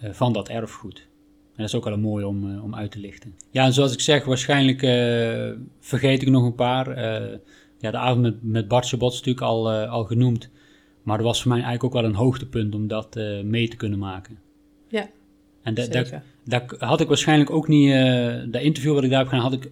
van 0.00 0.32
dat 0.32 0.48
erfgoed. 0.48 1.06
En 1.56 1.62
dat 1.62 1.68
is 1.68 1.74
ook 1.74 1.84
wel 1.84 1.98
mooi 1.98 2.24
om, 2.24 2.58
om 2.58 2.74
uit 2.74 2.90
te 2.90 2.98
lichten. 2.98 3.34
Ja, 3.50 3.64
en 3.64 3.72
zoals 3.72 3.92
ik 3.92 4.00
zeg, 4.00 4.24
waarschijnlijk 4.24 4.80
vergeet 5.80 6.22
ik 6.22 6.28
nog 6.28 6.44
een 6.44 6.54
paar. 6.54 6.98
ja, 7.78 7.90
de 7.90 7.96
avond 7.96 8.22
met, 8.22 8.42
met 8.42 8.68
Bart 8.68 8.86
Sabot 8.86 9.12
is 9.12 9.18
natuurlijk 9.18 9.46
al, 9.46 9.72
al 9.72 10.04
genoemd. 10.04 10.50
Maar 11.02 11.16
dat 11.16 11.26
was 11.26 11.42
voor 11.42 11.50
mij 11.52 11.62
eigenlijk 11.62 11.94
ook 11.94 12.02
wel 12.02 12.10
een 12.10 12.16
hoogtepunt 12.16 12.74
om 12.74 12.86
dat 12.86 13.14
mee 13.44 13.68
te 13.68 13.76
kunnen 13.76 13.98
maken. 13.98 14.38
Ja, 14.88 15.10
En 15.62 15.74
dat, 15.74 16.10
dat, 16.44 16.76
had 16.78 17.00
ik 17.00 17.08
waarschijnlijk 17.08 17.50
ook 17.50 17.68
niet, 17.68 17.92
dat 18.52 18.62
interview 18.62 18.94
wat 18.94 19.04
ik 19.04 19.10
daar 19.10 19.18
heb 19.18 19.28
gedaan, 19.28 19.44
had 19.44 19.52
ik 19.52 19.70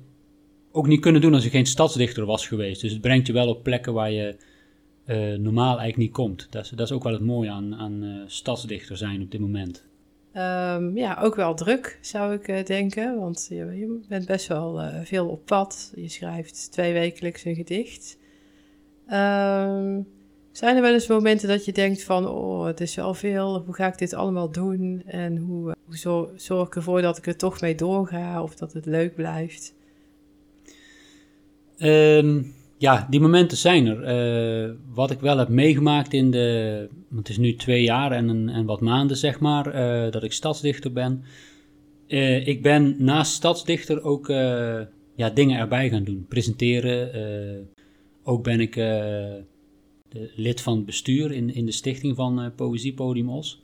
ook 0.72 0.86
niet 0.86 1.00
kunnen 1.00 1.20
doen 1.20 1.34
als 1.34 1.44
ik 1.44 1.50
geen 1.50 1.66
stadsdichter 1.66 2.24
was 2.24 2.46
geweest. 2.46 2.80
Dus 2.80 2.92
het 2.92 3.00
brengt 3.00 3.26
je 3.26 3.32
wel 3.32 3.48
op 3.48 3.62
plekken 3.62 3.92
waar 3.92 4.10
je 4.10 4.36
normaal 5.38 5.78
eigenlijk 5.78 5.96
niet 5.96 6.12
komt. 6.12 6.46
Dat 6.50 6.64
is, 6.64 6.70
dat 6.70 6.86
is 6.86 6.92
ook 6.92 7.02
wel 7.02 7.12
het 7.12 7.22
mooie 7.22 7.50
aan, 7.50 7.74
aan 7.74 8.24
stadsdichter 8.26 8.96
zijn 8.96 9.22
op 9.22 9.30
dit 9.30 9.40
moment. 9.40 9.90
Um, 10.36 10.96
ja, 10.96 11.18
ook 11.20 11.34
wel 11.34 11.54
druk 11.54 11.98
zou 12.00 12.34
ik 12.34 12.66
denken, 12.66 13.18
want 13.18 13.46
je, 13.50 14.00
bent 14.08 14.26
best 14.26 14.46
wel 14.46 14.80
veel 15.04 15.28
op 15.28 15.44
pad. 15.46 15.92
Je 15.94 16.08
schrijft 16.08 16.72
twee 16.72 16.92
wekelijks 16.92 17.44
een 17.44 17.54
gedicht. 17.54 18.18
Um, 19.06 20.06
zijn 20.52 20.76
er 20.76 20.82
wel 20.82 20.92
eens 20.92 21.06
momenten 21.06 21.48
dat 21.48 21.64
je 21.64 21.72
denkt 21.72 22.04
van, 22.04 22.28
oh, 22.28 22.64
het 22.64 22.80
is 22.80 22.94
wel 22.94 23.14
veel, 23.14 23.62
hoe 23.64 23.74
ga 23.74 23.86
ik 23.86 23.98
dit 23.98 24.14
allemaal 24.14 24.50
doen? 24.50 25.02
En 25.06 25.36
hoe, 25.36 25.70
eh, 25.70 25.76
hoe 25.84 26.28
zorg 26.36 26.66
ik 26.66 26.76
ervoor 26.76 27.02
dat 27.02 27.18
ik 27.18 27.26
er 27.26 27.36
toch 27.36 27.60
mee 27.60 27.74
doorga 27.74 28.42
of 28.42 28.54
dat 28.54 28.72
het 28.72 28.86
leuk 28.86 29.14
blijft? 29.14 29.74
Um, 31.78 32.54
ja, 32.82 33.06
die 33.10 33.20
momenten 33.20 33.56
zijn 33.56 33.86
er. 33.86 34.66
Uh, 34.66 34.74
wat 34.94 35.10
ik 35.10 35.20
wel 35.20 35.38
heb 35.38 35.48
meegemaakt 35.48 36.12
in 36.12 36.30
de, 36.30 36.88
het 37.14 37.28
is 37.28 37.38
nu 37.38 37.54
twee 37.54 37.82
jaar 37.82 38.12
en, 38.12 38.48
en 38.48 38.64
wat 38.64 38.80
maanden 38.80 39.16
zeg 39.16 39.40
maar, 39.40 39.66
uh, 39.66 40.12
dat 40.12 40.22
ik 40.22 40.32
stadsdichter 40.32 40.92
ben. 40.92 41.24
Uh, 42.08 42.46
ik 42.46 42.62
ben 42.62 42.94
naast 42.98 43.32
stadsdichter 43.32 44.02
ook 44.02 44.28
ja, 45.14 45.30
dingen 45.34 45.58
erbij 45.58 45.88
gaan 45.88 46.04
doen, 46.04 46.26
presenteren. 46.28 47.10
ook 48.22 48.42
ben 48.42 48.60
ik 48.60 48.74
de 48.74 50.32
lid 50.34 50.60
van 50.60 50.76
het 50.76 50.86
bestuur 50.86 51.32
in, 51.32 51.54
in 51.54 51.66
de 51.66 51.72
stichting 51.72 52.16
van 52.16 52.44
uh, 52.44 52.46
Poëziepodium 52.56 53.28
Os. 53.28 53.62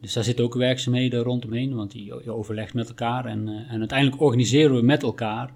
Dus 0.00 0.12
daar 0.12 0.24
zitten 0.24 0.44
ook 0.44 0.54
werkzaamheden 0.54 1.22
rondomheen, 1.22 1.74
want 1.74 1.90
die, 1.90 2.04
je 2.04 2.32
overlegt 2.32 2.74
met 2.74 2.88
elkaar. 2.88 3.24
En, 3.26 3.48
en 3.48 3.78
uiteindelijk 3.78 4.22
organiseren 4.22 4.76
we 4.76 4.82
met 4.82 5.02
elkaar 5.02 5.54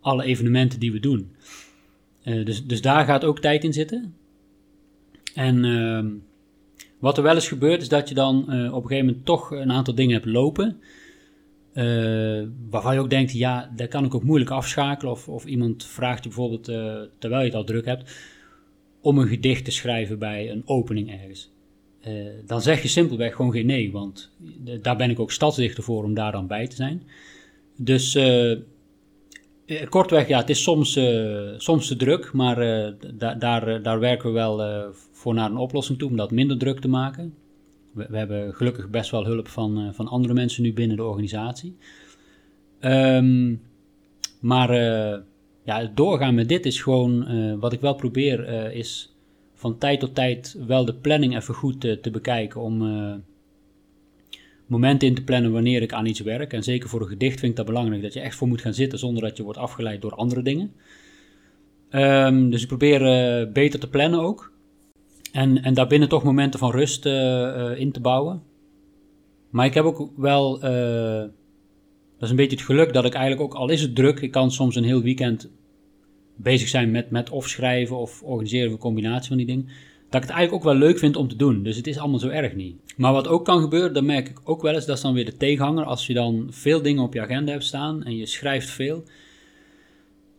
alle 0.00 0.24
evenementen 0.24 0.80
die 0.80 0.92
we 0.92 1.00
doen. 1.00 1.30
Uh, 2.26 2.44
dus, 2.44 2.66
dus 2.66 2.80
daar 2.80 3.04
gaat 3.04 3.24
ook 3.24 3.40
tijd 3.40 3.64
in 3.64 3.72
zitten. 3.72 4.14
En 5.34 5.64
ehm, 5.64 6.08
wat 6.98 7.16
er 7.16 7.22
wel 7.22 7.34
eens 7.34 7.48
gebeurt, 7.48 7.82
is 7.82 7.88
dat 7.88 8.08
je 8.08 8.14
dan 8.14 8.38
op 8.72 8.82
een 8.82 8.88
gegeven 8.88 9.06
moment 9.06 9.24
toch 9.24 9.50
een 9.50 9.72
aantal 9.72 9.94
dingen 9.94 10.14
hebt 10.14 10.26
lopen. 10.26 10.80
waarvan 12.70 12.94
je 12.94 13.00
ook 13.00 13.10
denkt, 13.10 13.32
ja, 13.32 13.72
daar 13.76 13.88
kan 13.88 14.04
ik 14.04 14.14
ook 14.14 14.22
moeilijk 14.22 14.50
afschakelen. 14.50 15.12
Of, 15.12 15.28
of 15.28 15.44
iemand 15.44 15.84
vraagt 15.84 16.22
je 16.22 16.28
bijvoorbeeld, 16.28 16.64
terwijl 17.18 17.40
je 17.40 17.46
het 17.46 17.54
al 17.54 17.64
druk 17.64 17.84
hebt 17.84 18.10
om 19.00 19.18
een 19.18 19.28
gedicht 19.28 19.64
te 19.64 19.70
schrijven 19.70 20.18
bij 20.18 20.50
een 20.50 20.62
opening 20.64 21.10
ergens. 21.10 21.50
Dan 22.46 22.62
zeg 22.62 22.82
je 22.82 22.88
simpelweg 22.88 23.34
gewoon 23.34 23.52
geen 23.52 23.66
nee, 23.66 23.92
want 23.92 24.30
daar 24.82 24.96
ben 24.96 25.10
ik 25.10 25.20
ook 25.20 25.32
stadsdichter 25.32 25.82
voor 25.82 26.04
om 26.04 26.14
daar 26.14 26.32
dan 26.32 26.46
bij 26.46 26.66
te 26.66 26.76
zijn. 26.76 27.02
Dus 27.76 28.18
kortweg, 29.88 30.28
ja, 30.28 30.38
het 30.38 30.50
is 30.50 30.62
soms, 30.62 30.96
uh, 30.96 31.52
soms 31.56 31.88
te 31.88 31.96
druk, 31.96 32.32
maar 32.32 32.56
da 33.14 33.34
daar, 33.34 33.82
daar 33.82 33.98
werken 33.98 34.28
we 34.28 34.34
wel 34.34 34.92
voor 35.12 35.34
naar 35.34 35.50
een 35.50 35.56
oplossing 35.56 35.98
toe 35.98 36.08
om 36.08 36.16
dat 36.16 36.30
minder 36.30 36.58
druk 36.58 36.80
te 36.80 36.88
maken. 36.88 37.34
We, 37.92 38.06
we 38.08 38.18
hebben 38.18 38.54
gelukkig 38.54 38.90
best 38.90 39.10
wel 39.10 39.24
hulp 39.24 39.48
van, 39.48 39.94
van 39.94 40.08
andere 40.08 40.34
mensen 40.34 40.62
nu 40.62 40.72
binnen 40.72 40.96
de 40.96 41.04
organisatie. 41.04 41.76
Um, 42.80 43.62
maar 44.40 44.74
ja, 45.64 45.80
het 45.80 45.96
doorgaan 45.96 46.34
met 46.34 46.48
dit 46.48 46.66
is 46.66 46.82
gewoon, 46.82 47.26
wat 47.60 47.72
ik 47.72 47.80
wel 47.80 47.94
probeer, 47.94 48.72
is 48.72 49.16
van 49.54 49.78
tijd 49.78 50.00
tot 50.00 50.14
tijd 50.14 50.56
wel 50.66 50.84
de 50.84 50.94
planning 50.94 51.36
even 51.36 51.54
goed 51.54 51.80
te 51.80 52.10
bekijken. 52.12 52.60
Om 52.60 52.82
momenten 54.66 55.08
in 55.08 55.14
te 55.14 55.24
plannen 55.24 55.52
wanneer 55.52 55.82
ik 55.82 55.92
aan 55.92 56.06
iets 56.06 56.20
werk. 56.20 56.52
En 56.52 56.62
zeker 56.62 56.88
voor 56.88 57.00
een 57.00 57.06
gedicht 57.06 57.38
vind 57.38 57.50
ik 57.50 57.56
dat 57.56 57.66
belangrijk, 57.66 58.02
dat 58.02 58.12
je 58.12 58.20
echt 58.20 58.36
voor 58.36 58.48
moet 58.48 58.60
gaan 58.60 58.74
zitten 58.74 58.98
zonder 58.98 59.22
dat 59.22 59.36
je 59.36 59.42
wordt 59.42 59.58
afgeleid 59.58 60.02
door 60.02 60.14
andere 60.14 60.42
dingen. 60.42 60.72
Um, 61.90 62.50
dus 62.50 62.62
ik 62.62 62.68
probeer 62.68 63.00
beter 63.52 63.80
te 63.80 63.88
plannen 63.88 64.20
ook. 64.20 64.52
En, 65.32 65.62
en 65.62 65.74
daarbinnen 65.74 66.08
toch 66.08 66.24
momenten 66.24 66.58
van 66.58 66.70
rust 66.70 67.06
in 67.76 67.92
te 67.92 68.00
bouwen. 68.00 68.42
Maar 69.50 69.66
ik 69.66 69.74
heb 69.74 69.84
ook 69.84 70.10
wel 70.16 70.60
dat 72.18 72.24
is 72.24 72.30
een 72.30 72.36
beetje 72.36 72.56
het 72.56 72.66
geluk 72.66 72.92
dat 72.92 73.04
ik 73.04 73.14
eigenlijk 73.14 73.42
ook, 73.42 73.58
al 73.58 73.68
is 73.68 73.82
het 73.82 73.94
druk, 73.94 74.20
ik 74.20 74.30
kan 74.30 74.50
soms 74.50 74.76
een 74.76 74.84
heel 74.84 75.02
weekend 75.02 75.50
bezig 76.36 76.68
zijn 76.68 76.90
met, 76.90 77.10
met 77.10 77.30
of 77.30 77.48
schrijven 77.48 77.96
of 77.96 78.22
organiseren 78.22 78.66
of 78.66 78.72
een 78.72 78.78
combinatie 78.78 79.28
van 79.28 79.36
die 79.36 79.46
dingen. 79.46 79.68
Dat 80.16 80.24
ik 80.24 80.30
het 80.30 80.38
eigenlijk 80.38 80.66
ook 80.66 80.72
wel 80.72 80.88
leuk 80.88 80.98
vind 80.98 81.16
om 81.16 81.28
te 81.28 81.36
doen. 81.36 81.62
Dus 81.62 81.76
het 81.76 81.86
is 81.86 81.98
allemaal 81.98 82.18
zo 82.18 82.28
erg 82.28 82.54
niet. 82.54 82.76
Maar 82.96 83.12
wat 83.12 83.28
ook 83.28 83.44
kan 83.44 83.60
gebeuren, 83.60 83.94
dat 83.94 84.04
merk 84.04 84.28
ik 84.28 84.40
ook 84.44 84.62
wel 84.62 84.74
eens, 84.74 84.86
dat 84.86 84.96
is 84.96 85.02
dan 85.02 85.14
weer 85.14 85.24
de 85.24 85.36
tegenhanger. 85.36 85.84
Als 85.84 86.06
je 86.06 86.14
dan 86.14 86.46
veel 86.50 86.82
dingen 86.82 87.02
op 87.02 87.14
je 87.14 87.20
agenda 87.20 87.52
hebt 87.52 87.64
staan 87.64 88.04
en 88.04 88.16
je 88.16 88.26
schrijft 88.26 88.68
veel, 88.68 89.04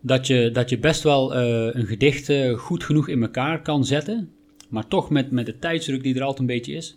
dat 0.01 0.27
je, 0.27 0.49
dat 0.51 0.69
je 0.69 0.79
best 0.79 1.03
wel 1.03 1.35
eh, 1.35 1.75
een 1.75 1.85
gedicht 1.85 2.29
eh, 2.29 2.53
goed 2.53 2.83
genoeg 2.83 3.07
in 3.07 3.21
elkaar 3.21 3.61
kan 3.61 3.85
zetten. 3.85 4.31
Maar 4.69 4.87
toch 4.87 5.09
met, 5.09 5.31
met 5.31 5.45
de 5.45 5.59
tijdsdruk 5.59 6.03
die 6.03 6.15
er 6.15 6.21
altijd 6.21 6.39
een 6.39 6.45
beetje 6.45 6.73
is, 6.73 6.95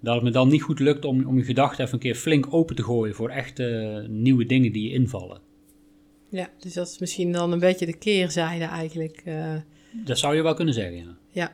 dat 0.00 0.14
het 0.14 0.24
me 0.24 0.30
dan 0.30 0.48
niet 0.48 0.62
goed 0.62 0.78
lukt 0.78 1.04
om, 1.04 1.26
om 1.26 1.36
je 1.36 1.44
gedachten 1.44 1.84
even 1.84 1.94
een 1.94 2.00
keer 2.00 2.14
flink 2.14 2.46
open 2.50 2.76
te 2.76 2.82
gooien 2.82 3.14
voor 3.14 3.30
echte 3.30 3.66
eh, 3.66 4.08
nieuwe 4.08 4.46
dingen 4.46 4.72
die 4.72 4.88
je 4.88 4.94
invallen. 4.94 5.40
Ja, 6.30 6.50
dus 6.58 6.74
dat 6.74 6.88
is 6.88 6.98
misschien 6.98 7.32
dan 7.32 7.52
een 7.52 7.58
beetje 7.58 7.86
de 7.86 7.98
keerzijde 7.98 8.64
eigenlijk. 8.64 9.22
Dat 10.04 10.18
zou 10.18 10.36
je 10.36 10.42
wel 10.42 10.54
kunnen 10.54 10.74
zeggen, 10.74 10.96
ja. 10.96 11.16
Ja. 11.30 11.52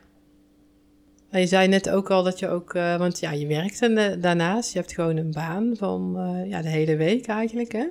En 1.34 1.40
je 1.40 1.46
zei 1.46 1.68
net 1.68 1.90
ook 1.90 2.10
al 2.10 2.22
dat 2.22 2.38
je 2.38 2.48
ook, 2.48 2.74
uh, 2.74 2.96
want 2.96 3.20
ja, 3.20 3.32
je 3.32 3.46
werkt 3.46 3.82
en, 3.82 4.20
daarnaast, 4.20 4.72
je 4.72 4.78
hebt 4.78 4.92
gewoon 4.92 5.16
een 5.16 5.30
baan 5.30 5.76
van 5.76 6.16
ja, 6.48 6.62
de 6.62 6.68
hele 6.68 6.96
week 6.96 7.26
eigenlijk, 7.26 7.72
hè? 7.72 7.86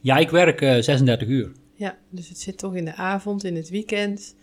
Ja, 0.00 0.16
ik 0.16 0.30
werk 0.30 0.82
36 0.84 1.28
uur. 1.28 1.52
Ja, 1.74 1.98
dus 2.10 2.28
het 2.28 2.38
zit 2.38 2.58
toch 2.58 2.74
in 2.74 2.84
de 2.84 2.94
avond, 2.94 3.44
in 3.44 3.56
het 3.56 3.68
weekend. 3.68 4.36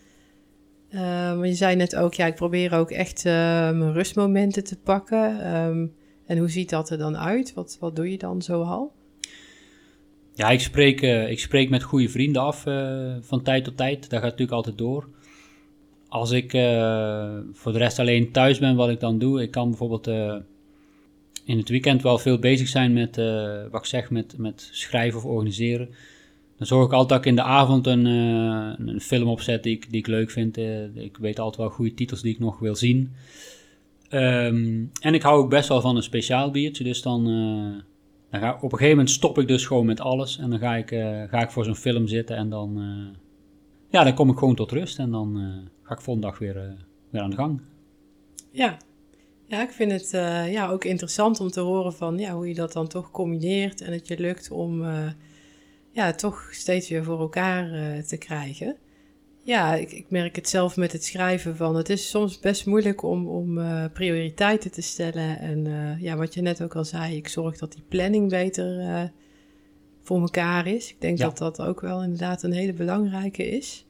Maar 0.90 1.46
je 1.46 1.54
zei 1.54 1.76
net 1.76 1.96
ook, 1.96 2.14
ja, 2.14 2.26
ik 2.26 2.34
probeer 2.34 2.72
ook 2.74 2.90
echt 2.90 3.24
mijn 3.24 3.92
rustmomenten 3.92 4.64
te 4.64 4.76
pakken. 4.76 5.54
Um, 5.56 5.94
en 6.26 6.38
hoe 6.38 6.50
ziet 6.50 6.70
dat 6.70 6.90
er 6.90 6.98
dan 6.98 7.16
uit? 7.16 7.54
Wat, 7.54 7.76
wat 7.80 7.96
doe 7.96 8.10
je 8.10 8.18
dan 8.18 8.42
zoal? 8.42 8.92
Ja, 10.34 10.50
ik 10.50 10.60
spreek, 10.60 11.00
ik 11.28 11.40
spreek 11.40 11.70
met 11.70 11.82
goede 11.82 12.08
vrienden 12.08 12.42
af 12.42 12.64
van 13.20 13.42
tijd 13.42 13.64
tot 13.64 13.76
tijd. 13.76 14.00
Dat 14.00 14.12
gaat 14.12 14.22
natuurlijk 14.22 14.52
altijd 14.52 14.78
door. 14.78 15.08
Als 16.14 16.30
ik 16.30 16.50
voor 17.52 17.72
de 17.72 17.78
rest 17.78 17.98
alleen 17.98 18.32
thuis 18.32 18.58
ben, 18.58 18.76
wat 18.76 18.88
ik 18.88 19.00
dan 19.00 19.18
doe, 19.18 19.42
ik 19.42 19.50
kan 19.50 19.68
bijvoorbeeld 19.68 20.06
in 21.44 21.58
het 21.58 21.68
weekend 21.68 22.02
wel 22.02 22.18
veel 22.18 22.38
bezig 22.38 22.68
zijn 22.68 22.92
met, 22.92 23.16
wat 23.70 23.80
ik 23.80 23.86
zeg, 23.86 24.10
met, 24.10 24.38
met 24.38 24.68
schrijven 24.72 25.18
of 25.18 25.24
organiseren. 25.24 25.88
Dan 26.56 26.66
zorg 26.66 26.86
ik 26.86 26.92
altijd 26.92 27.08
dat 27.08 27.18
ik 27.18 27.26
in 27.26 27.34
de 27.34 27.42
avond 27.42 27.86
een, 27.86 28.04
een 28.04 29.00
film 29.00 29.28
opzet 29.28 29.62
die 29.62 29.74
ik, 29.74 29.90
die 29.90 29.98
ik 29.98 30.06
leuk 30.06 30.30
vind. 30.30 30.56
Ik 30.94 31.16
weet 31.16 31.38
altijd 31.38 31.56
wel 31.56 31.70
goede 31.70 31.94
titels 31.94 32.22
die 32.22 32.32
ik 32.32 32.38
nog 32.38 32.58
wil 32.58 32.76
zien. 32.76 33.12
Um, 34.10 34.90
en 35.00 35.14
ik 35.14 35.22
hou 35.22 35.42
ook 35.42 35.50
best 35.50 35.68
wel 35.68 35.80
van 35.80 35.96
een 35.96 36.02
speciaal 36.02 36.50
biertje. 36.50 36.84
Dus 36.84 37.02
dan, 37.02 37.24
dan 38.30 38.40
ga, 38.40 38.54
op 38.54 38.62
een 38.62 38.70
gegeven 38.70 38.88
moment 38.88 39.10
stop 39.10 39.38
ik 39.38 39.48
dus 39.48 39.66
gewoon 39.66 39.86
met 39.86 40.00
alles. 40.00 40.38
En 40.38 40.50
dan 40.50 40.58
ga 40.58 40.76
ik, 40.76 40.88
ga 41.30 41.42
ik 41.42 41.50
voor 41.50 41.64
zo'n 41.64 41.76
film 41.76 42.08
zitten. 42.08 42.36
En 42.36 42.48
dan, 42.48 42.80
ja, 43.90 44.04
dan 44.04 44.14
kom 44.14 44.30
ik 44.30 44.38
gewoon 44.38 44.54
tot 44.54 44.72
rust. 44.72 44.98
En 44.98 45.10
dan 45.10 45.38
ga 45.84 45.94
ik 45.94 46.00
volgende 46.00 46.28
dag 46.28 46.38
weer, 46.38 46.76
weer 47.10 47.22
aan 47.22 47.30
de 47.30 47.36
gang. 47.36 47.60
Ja, 48.50 48.76
ja, 49.46 49.62
ik 49.62 49.70
vind 49.70 49.92
het 49.92 50.10
ja, 50.50 50.68
ook 50.68 50.84
interessant 50.84 51.40
om 51.40 51.50
te 51.50 51.60
horen 51.60 51.92
van 51.92 52.18
ja, 52.18 52.34
hoe 52.34 52.48
je 52.48 52.54
dat 52.54 52.72
dan 52.72 52.88
toch 52.88 53.10
combineert. 53.10 53.80
En 53.80 53.92
het 53.92 54.08
je 54.08 54.18
lukt 54.18 54.50
om 54.50 54.84
ja, 55.90 56.12
toch 56.12 56.48
steeds 56.50 56.88
weer 56.88 57.04
voor 57.04 57.20
elkaar 57.20 57.68
te 58.04 58.16
krijgen. 58.16 58.76
Ja, 59.44 59.74
ik, 59.74 59.92
ik, 59.92 60.10
merk 60.10 60.36
het 60.36 60.48
zelf 60.48 60.76
met 60.76 60.92
het 60.92 61.04
schrijven 61.04 61.56
van. 61.56 61.76
Het 61.76 61.88
is 61.88 62.10
soms 62.10 62.40
best 62.40 62.66
moeilijk 62.66 63.02
om, 63.02 63.28
om 63.28 63.58
uh, 63.58 63.84
prioriteiten 63.92 64.70
te 64.70 64.82
stellen. 64.82 65.38
En 65.38 65.64
uh, 65.64 66.02
ja, 66.02 66.16
wat 66.16 66.34
je 66.34 66.42
net 66.42 66.62
ook 66.62 66.76
al 66.76 66.84
zei, 66.84 67.16
ik 67.16 67.28
zorg 67.28 67.58
dat 67.58 67.72
die 67.72 67.84
planning 67.88 68.30
beter 68.30 69.12
voor 70.02 70.20
elkaar 70.20 70.66
is. 70.66 70.90
Ik 70.90 71.00
denk 71.00 71.18
dat 71.18 71.38
dat 71.38 71.60
ook 71.60 71.80
wel 71.80 72.02
inderdaad 72.02 72.42
een 72.42 72.52
hele 72.52 72.72
belangrijke 72.72 73.48
is. 73.48 73.86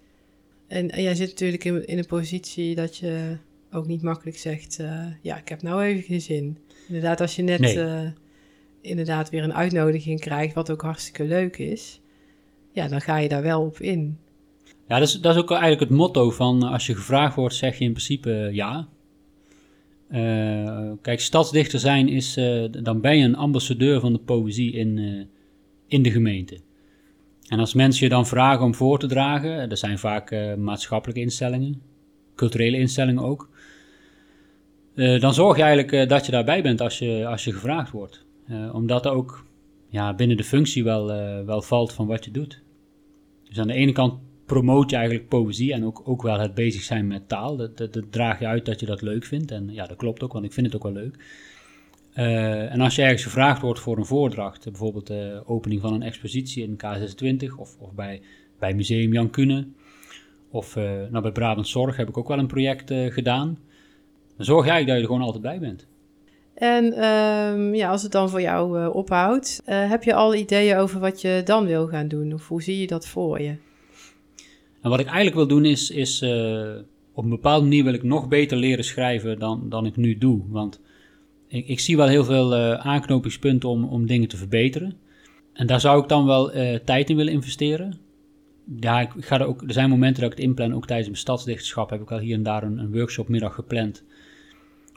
En, 0.66 0.90
en 0.90 1.03
jij 1.03 1.14
zit 1.14 1.29
natuurlijk 1.29 1.64
in, 1.64 1.87
in, 1.87 1.98
een 1.98 2.07
positie 2.07 2.74
dat 2.74 2.96
je 2.96 3.37
ook 3.70 3.87
niet 3.87 4.03
makkelijk 4.03 4.37
zegt: 4.37 4.77
Ja, 5.22 5.38
ik 5.38 5.48
heb 5.48 5.62
nou 5.62 5.83
even 5.83 6.03
geen 6.03 6.20
zin. 6.20 6.59
Inderdaad, 6.87 7.20
als 7.20 7.37
je 7.37 7.42
net. 7.42 7.61
Nee 7.61 8.12
inderdaad 8.85 9.31
weer 9.31 9.42
een 9.42 9.55
uitnodiging 9.55 10.20
krijgt, 10.20 10.55
wat 10.55 10.70
ook 10.70 10.83
hartstikke 10.83 11.24
leuk 11.24 11.59
is, 11.59 12.00
ja, 12.72 12.88
dan 12.88 13.00
ga 13.00 13.16
je 13.16 13.29
daar 13.29 13.42
wel 13.42 13.62
op 13.62 13.81
in. 13.81 14.18
Ja, 14.88 14.98
dat 14.98 15.09
is, 15.09 15.20
dat 15.20 15.35
is 15.35 15.40
ook 15.40 15.50
eigenlijk 15.50 15.81
het 15.81 15.90
motto 15.90 16.31
van 16.31 16.62
als 16.62 16.87
je 16.87 16.94
gevraagd 16.94 17.37
wordt, 17.37 17.55
zeg 17.55 17.79
je 17.79 17.85
in 17.85 17.92
principe 17.92 18.48
ja. 18.53 18.88
Uh, 20.11 20.92
kijk, 21.03 21.20
stadsdichter 21.20 21.79
zijn 21.79 22.09
is, 22.09 22.35
dan 22.83 23.00
ben 23.00 23.18
je 23.18 23.24
een 23.24 23.37
ambassadeur 23.37 24.00
van 24.00 24.12
de 24.12 24.18
poëzie 24.18 24.72
in, 24.72 25.27
in 25.87 26.03
de 26.03 26.11
gemeente. 26.11 26.59
En 27.48 27.59
als 27.59 27.74
mensen 27.74 28.04
je 28.04 28.11
dan 28.11 28.26
vragen 28.26 28.64
om 28.64 28.74
voor 28.74 28.98
te 28.98 29.07
dragen, 29.07 29.68
dat 29.68 29.78
zijn 29.78 29.98
vaak 29.98 30.57
maatschappelijke 30.57 31.20
instellingen, 31.22 31.83
culturele 32.35 32.76
instellingen 32.76 33.22
ook, 33.22 33.48
dan 34.94 35.35
zorg 35.35 35.57
je 35.57 35.62
eigenlijk 35.62 36.09
dat 36.09 36.26
je 36.26 36.33
daarbij 36.33 36.62
bent 36.62 36.80
als 36.80 36.98
je, 36.98 37.26
als 37.26 37.44
je 37.44 37.52
gevraagd 37.52 37.90
wordt. 37.90 38.24
Omdat 38.72 39.07
ook 39.07 39.46
ja, 39.88 40.14
binnen 40.14 40.37
de 40.37 40.44
functie 40.44 40.85
wel, 40.85 41.07
wel 41.44 41.62
valt 41.62 41.92
van 41.92 42.07
wat 42.07 42.24
je 42.24 42.30
doet. 42.30 42.62
Dus 43.48 43.59
aan 43.59 43.66
de 43.66 43.74
ene 43.74 43.92
kant 43.92 44.14
promoot 44.46 44.90
je 44.90 44.96
eigenlijk 44.96 45.28
poëzie 45.28 45.72
en 45.72 45.85
ook, 45.85 46.02
ook 46.04 46.22
wel 46.22 46.38
het 46.38 46.54
bezig 46.54 46.83
zijn 46.83 47.07
met 47.07 47.28
taal. 47.28 47.57
Dat, 47.57 47.76
dat, 47.76 48.02
draag 48.11 48.38
je 48.38 48.46
uit 48.46 48.64
dat 48.64 48.80
je 48.80 48.87
dat 48.87 49.02
leuk 49.02 49.24
vindt. 49.24 49.50
En 49.50 49.72
ja, 49.72 49.87
dat 49.87 49.96
klopt 49.96 50.22
ook, 50.22 50.33
want 50.33 50.44
ik 50.44 50.52
vind 50.52 50.66
het 50.66 50.76
ook 50.76 50.83
wel 50.83 50.92
leuk. 50.92 51.24
Uh, 52.16 52.72
en 52.72 52.81
als 52.81 52.94
je 52.94 53.03
ergens 53.03 53.22
gevraagd 53.22 53.61
wordt 53.61 53.81
voor 53.81 53.98
een 53.98 54.07
voordracht, 54.07 54.64
bijvoorbeeld 54.64 55.07
de 55.07 55.42
opening 55.46 55.81
van 55.81 55.94
een 55.94 56.03
expositie 56.03 56.62
in 56.62 56.77
K26 56.77 57.59
of, 57.59 57.77
of 57.79 57.92
bij, 57.92 58.22
bij 58.59 58.74
Museum 58.74 59.12
Jan 59.12 59.31
Kune, 59.31 59.66
of 60.50 60.74
nou, 61.11 61.20
bij 61.20 61.33
Brabant 61.33 61.68
Zorg 61.68 61.96
heb 61.96 62.09
ik 62.09 62.18
ook 62.18 62.29
wel 62.29 62.38
een 62.38 62.46
project 62.46 62.92
gedaan. 63.09 63.59
Dan 64.37 64.46
zorg 64.46 64.66
eigenlijk 64.68 64.87
dat 64.87 64.96
je 64.96 65.03
er 65.03 65.07
gewoon 65.07 65.22
altijd 65.22 65.42
bij 65.42 65.59
bent. 65.59 65.87
En 66.55 67.05
um, 67.05 67.74
ja, 67.74 67.90
als 67.90 68.03
het 68.03 68.12
dan 68.12 68.31
voor 68.31 68.40
jou 68.40 68.92
ophoudt, 68.92 69.62
heb 69.64 70.03
je 70.03 70.14
al 70.14 70.35
ideeën 70.35 70.77
over 70.77 71.00
wat 71.00 71.20
je 71.20 71.42
dan 71.44 71.66
wil 71.66 71.87
gaan 71.87 72.09
doen? 72.09 72.33
Of 72.33 72.48
hoe 72.48 72.62
zie 72.62 72.79
je 72.81 72.87
dat 72.87 73.07
voor 73.07 73.40
je? 73.40 73.57
En 74.81 74.90
wat 74.90 75.00
ik 75.00 75.07
eigenlijk 75.07 75.37
wil 75.37 75.46
doen 75.46 75.64
is, 75.64 75.90
is 75.90 76.22
op 77.14 77.24
een 77.24 77.31
bepaalde 77.31 77.62
manier 77.62 77.85
wil 77.85 77.94
ik 77.94 78.03
nog 78.03 78.29
beter 78.29 78.57
leren 78.57 78.85
schrijven 78.85 79.38
dan, 79.38 79.68
dan 79.68 79.87
ik 79.87 79.96
nu 79.96 80.18
doe. 80.18 80.42
Want 80.48 80.81
ik, 81.55 81.69
ik 81.69 81.81
zie 81.81 81.97
wel 81.97 82.09
heel 82.09 82.25
veel 82.25 82.55
aanknopingspunten 82.77 83.69
om, 83.69 83.85
om 83.85 84.07
dingen 84.07 84.29
te 84.29 84.37
verbeteren. 84.37 84.97
En 85.53 85.67
daar 85.67 85.81
zou 85.81 86.03
ik 86.03 86.09
dan 86.09 86.27
wel 86.27 86.51
tijd 86.85 87.11
in 87.11 87.17
willen 87.17 87.33
investeren. 87.33 87.99
Ja, 88.81 89.01
ik 89.01 89.11
ga 89.19 89.40
er, 89.40 89.47
ook, 89.47 89.62
er 89.62 89.73
zijn 89.73 89.90
momenten 89.90 90.23
dat 90.23 90.33
ik 90.33 90.38
het 90.38 90.47
inplan, 90.47 90.75
ook 90.75 90.87
tijdens 90.87 91.09
mijn 91.09 91.21
stadsdichterschap 91.21 91.90
heb 91.90 92.01
ik 92.01 92.12
al 92.12 92.19
hier 92.19 92.35
en 92.35 92.43
daar 92.43 92.62
een, 92.62 92.93
workshopmiddag 92.93 93.55
gepland 93.55 94.05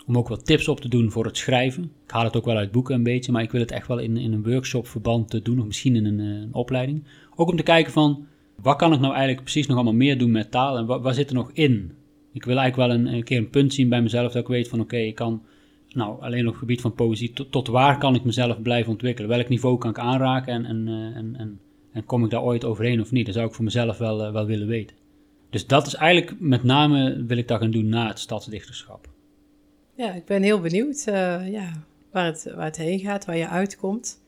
om 0.08 0.18
ook 0.18 0.28
wat 0.28 0.46
tips 0.46 0.68
op 0.68 0.80
te 0.80 0.90
doen 0.90 1.12
voor 1.12 1.26
het 1.26 1.38
schrijven. 1.38 1.84
Ik 1.84 2.12
haal 2.12 2.24
het 2.24 2.36
ook 2.36 2.46
wel 2.46 2.58
uit 2.58 2.72
boeken 2.72 2.96
een 2.96 3.04
beetje, 3.04 3.32
maar 3.32 3.44
ik 3.44 3.52
wil 3.52 3.62
het 3.62 3.72
echt 3.72 3.88
wel 3.88 3.98
in, 3.98 4.18
in 4.18 4.34
een 4.34 4.44
workshopverband 4.44 5.30
te 5.30 5.42
doen, 5.42 5.60
of 5.60 5.66
misschien 5.66 5.96
in 5.96 6.06
een, 6.06 6.20
eh, 6.20 6.26
een, 6.26 6.54
opleiding. 6.54 7.04
Ook 7.36 7.50
om 7.50 7.58
te 7.58 7.64
kijken 7.64 7.92
van, 7.92 8.28
wat 8.62 8.76
kan 8.76 8.94
ik 8.94 9.00
nou 9.00 9.12
eigenlijk 9.12 9.42
precies 9.42 9.68
nog 9.68 9.76
allemaal 9.76 9.94
meer 9.94 10.18
doen 10.18 10.32
met 10.32 10.52
taal 10.52 10.78
en 10.78 10.86
wat, 10.86 11.02
waar 11.02 11.14
zit 11.14 11.30
er 11.30 11.36
nog 11.36 11.52
in? 11.54 11.92
Ik 12.34 12.46
wil 12.46 12.58
eigenlijk 12.58 12.90
wel 12.90 13.14
een 13.14 13.24
keer 13.24 13.38
een 13.38 13.50
punt 13.50 13.74
zien 13.74 13.90
bij 13.90 14.02
mezelf 14.02 14.32
dat 14.32 14.42
ik 14.42 14.48
weet 14.48 14.68
van, 14.68 14.80
oké, 14.80 14.98
ik 14.98 15.16
kan, 15.16 15.42
nou, 15.90 16.22
alleen 16.22 16.46
op 16.46 16.52
het 16.52 16.60
gebied 16.60 16.82
van 16.82 16.94
poëzie, 16.94 17.34
tot, 17.50 17.68
waar 17.68 17.98
kan 17.98 18.16
ik 18.16 18.24
mezelf 18.24 18.62
blijven 18.62 18.92
ontwikkelen? 18.92 19.30
Welk 19.30 19.50
niveau 19.50 19.78
kan 19.78 19.90
ik 19.90 20.00
aanraken 20.00 20.54
en, 20.54 20.66
en, 20.66 20.88
eh, 20.88 21.18
en, 21.18 21.36
en, 21.38 21.60
en 21.92 22.06
kom 22.06 22.24
ik 22.24 22.30
daar 22.30 22.44
ooit 22.44 22.66
overheen 22.66 23.02
of 23.02 23.12
niet? 23.12 23.26
Dat 23.26 23.36
zou 23.36 23.48
ik 23.48 23.54
voor 23.54 23.64
mezelf 23.64 23.98
wel, 23.98 24.26
uh, 24.26 24.32
wel 24.32 24.46
willen 24.46 24.68
weten. 24.68 24.96
Dus 25.50 25.68
dat 25.68 25.88
is 25.88 25.94
eigenlijk 25.94 26.40
met 26.40 26.64
name 26.64 27.24
wil 27.26 27.38
ik 27.38 27.48
dat 27.48 27.60
gaan 27.60 27.72
doen 27.72 27.90
na 27.90 28.08
het 28.08 28.20
stadsdichterschap. 28.20 29.10
Ja, 29.96 30.14
ik 30.14 30.26
ben 30.26 30.44
heel 30.44 30.60
benieuwd 30.60 31.06
uh, 31.10 31.52
ja, 31.52 31.72
waar, 32.12 32.26
het, 32.26 32.52
waar 32.56 32.66
het 32.66 32.78
heen 32.78 33.00
gaat, 33.00 33.26
waar 33.26 33.38
je 33.38 33.48
uitkomt. 33.48 34.22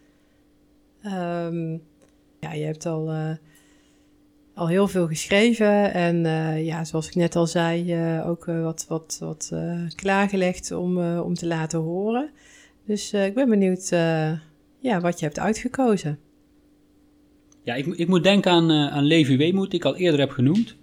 Um, 1.04 1.82
ja, 2.40 2.54
je 2.54 2.64
hebt 2.64 2.86
al, 2.86 3.38
al 4.60 4.68
heel 4.68 4.88
veel 4.88 5.08
geschreven 5.08 5.94
en 5.94 6.26
uh, 6.26 6.66
ja, 6.66 6.84
zoals 6.84 7.08
ik 7.08 7.16
net 7.16 7.36
al 7.36 7.48
zei, 7.48 7.96
ook 8.26 8.46
wat, 8.46 8.86
wat, 8.88 9.18
wat 9.20 9.54
klaargelegd 9.96 10.72
om, 10.72 11.18
om 11.18 11.34
te 11.34 11.48
laten 11.48 11.80
horen. 11.80 12.30
Dus 12.86 13.14
ik 13.14 13.34
ben 13.34 13.50
benieuwd 13.50 13.90
ja, 14.80 15.00
wat 15.02 15.20
je 15.20 15.26
hebt 15.26 15.40
uitgekozen. 15.40 16.20
Ja, 17.64 17.76
ik, 17.76 17.86
ik 17.86 18.08
moet 18.08 18.24
denken 18.24 18.52
aan, 18.52 18.72
aan 18.72 19.04
Levi 19.04 19.38
Weemoed, 19.38 19.72
die 19.72 19.80
ik 19.80 19.86
al 19.86 19.96
eerder 19.96 20.20
heb 20.20 20.30
genoemd. 20.30 20.76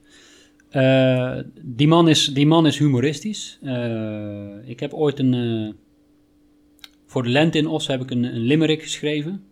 Die, 1.62 1.88
man 1.88 2.08
is, 2.08 2.26
die 2.26 2.46
man 2.46 2.66
is 2.66 2.78
humoristisch. 2.78 3.58
Ik 4.64 4.80
heb 4.80 4.92
ooit 4.92 5.18
een. 5.18 5.74
Voor 7.06 7.22
de 7.22 7.28
lente 7.28 7.58
in 7.58 7.66
Os 7.66 7.86
heb 7.86 8.02
ik 8.02 8.10
een, 8.10 8.24
een 8.24 8.40
limerick 8.40 8.82
geschreven. 8.82 9.44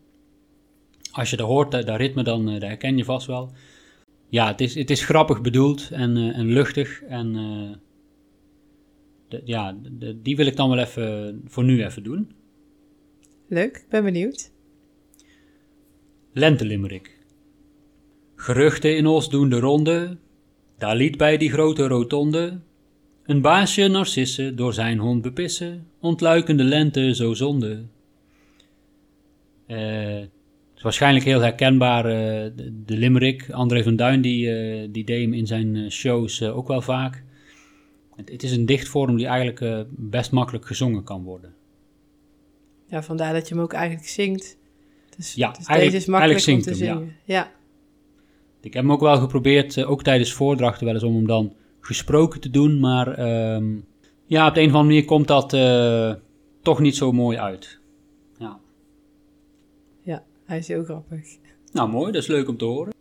Als 1.13 1.31
je 1.31 1.37
dat 1.37 1.47
hoort, 1.47 1.71
dat, 1.71 1.87
dat 1.87 1.97
ritme, 1.97 2.23
dan 2.23 2.47
herken 2.47 2.97
je 2.97 3.05
vast 3.05 3.27
wel. 3.27 3.51
Ja, 4.35 4.47
het 4.47 4.61
is, 4.61 4.75
het 4.75 4.91
is 4.91 5.05
grappig 5.05 5.41
bedoeld 5.41 5.91
en, 5.93 6.17
en 6.17 6.47
luchtig. 6.47 7.03
En 7.03 7.33
de, 9.29 9.41
ja, 9.45 9.77
de, 9.91 10.23
die 10.23 10.37
wil 10.37 10.47
ik 10.47 10.57
dan 10.57 10.69
wel 10.69 10.79
even 10.79 11.43
voor 11.47 11.65
nu 11.65 11.85
even 11.85 12.03
doen. 12.03 12.31
Leuk, 13.49 13.77
ik 13.77 13.89
ben 13.89 14.05
benieuwd. 14.05 14.51
Lentelimmerik. 16.33 17.19
Geruchten 18.37 18.97
in 18.97 19.07
Os 19.07 19.29
doen 19.29 19.49
de 19.49 19.59
ronde, 19.59 20.17
daar 20.79 20.97
liet 20.97 21.17
bij 21.17 21.37
die 21.37 21.51
grote 21.51 21.87
rotonde 21.87 22.61
een 23.25 23.41
baasje 23.41 23.89
Narcisse 23.89 24.55
door 24.55 24.73
zijn 24.73 24.99
hond 24.99 25.23
bepissen, 25.23 25.87
ontluikende 26.01 26.65
lente 26.65 27.15
zo 27.15 27.35
zonde. 27.35 27.85
Uh, 29.67 30.19
is 30.19 30.29
waarschijnlijk 30.85 31.25
heel 31.25 31.41
herkenbaar, 31.41 32.05
uh, 32.05 32.13
de, 32.57 32.83
de, 32.85 32.97
limerick. 32.97 33.51
André 33.51 33.83
van 33.83 33.97
Duin 33.97 34.21
die, 34.21 34.47
uh, 34.47 34.89
die 34.91 35.05
deed 35.05 35.23
hem 35.23 35.33
in 35.33 35.47
zijn 35.47 35.91
shows 35.91 36.43
ook 36.43 36.69
wel 36.69 36.83
vaak. 36.83 37.23
Het, 38.17 38.31
het, 38.31 38.43
is 38.43 38.53
een 38.53 38.67
dichtvorm 38.67 39.17
die 39.17 39.27
eigenlijk 39.27 39.87
best 39.89 40.31
makkelijk 40.33 40.67
gezongen 40.67 41.05
kan 41.05 41.23
worden. 41.23 41.55
Ja, 42.87 43.03
vandaar 43.03 43.33
dat 43.33 43.49
je 43.49 43.55
hem 43.55 43.63
ook 43.63 43.73
eigenlijk 43.73 44.09
zingt. 44.09 44.57
Dus, 45.17 45.35
ja, 45.35 45.49
dus 45.49 45.57
eigenlijk, 45.57 45.85
deze 45.85 45.97
is 45.97 46.07
makkelijk 46.07 46.47
om 46.47 46.61
te 46.61 46.75
zingen. 46.75 47.17
Ja. 47.25 47.35
ja. 47.35 47.53
Ik 48.61 48.75
heb 48.75 48.83
hem 48.83 48.93
ook 48.93 49.01
wel 49.01 49.17
geprobeerd, 49.17 49.85
ook 49.85 50.03
tijdens 50.03 50.33
voordrachten 50.33 50.85
wel 50.85 50.95
eens, 50.95 51.03
om 51.03 51.15
hem 51.15 51.27
dan 51.27 51.53
gesproken 51.81 52.41
te 52.41 52.51
doen. 52.51 52.81
Maar 52.81 53.19
um, 53.55 53.85
ja, 54.27 54.49
op 54.49 54.55
de 54.55 54.61
een 54.61 54.69
of 54.69 54.75
andere 54.75 54.93
manier 54.93 55.05
komt 55.05 55.29
dat 55.29 55.53
uh, 55.53 56.13
toch 56.63 56.81
niet 56.81 56.97
zo 56.97 57.13
mooi 57.13 57.39
uit. 57.39 57.79
Hij 60.45 60.59
is 60.59 60.69
heel 60.69 60.85
grappig. 60.85 61.27
Nou, 61.73 61.91
mooi, 61.91 62.13
dat 62.13 62.23
is 62.23 62.29
leuk 62.29 62.49
om 62.49 62.57
te 62.57 62.65
horen. 62.65 62.93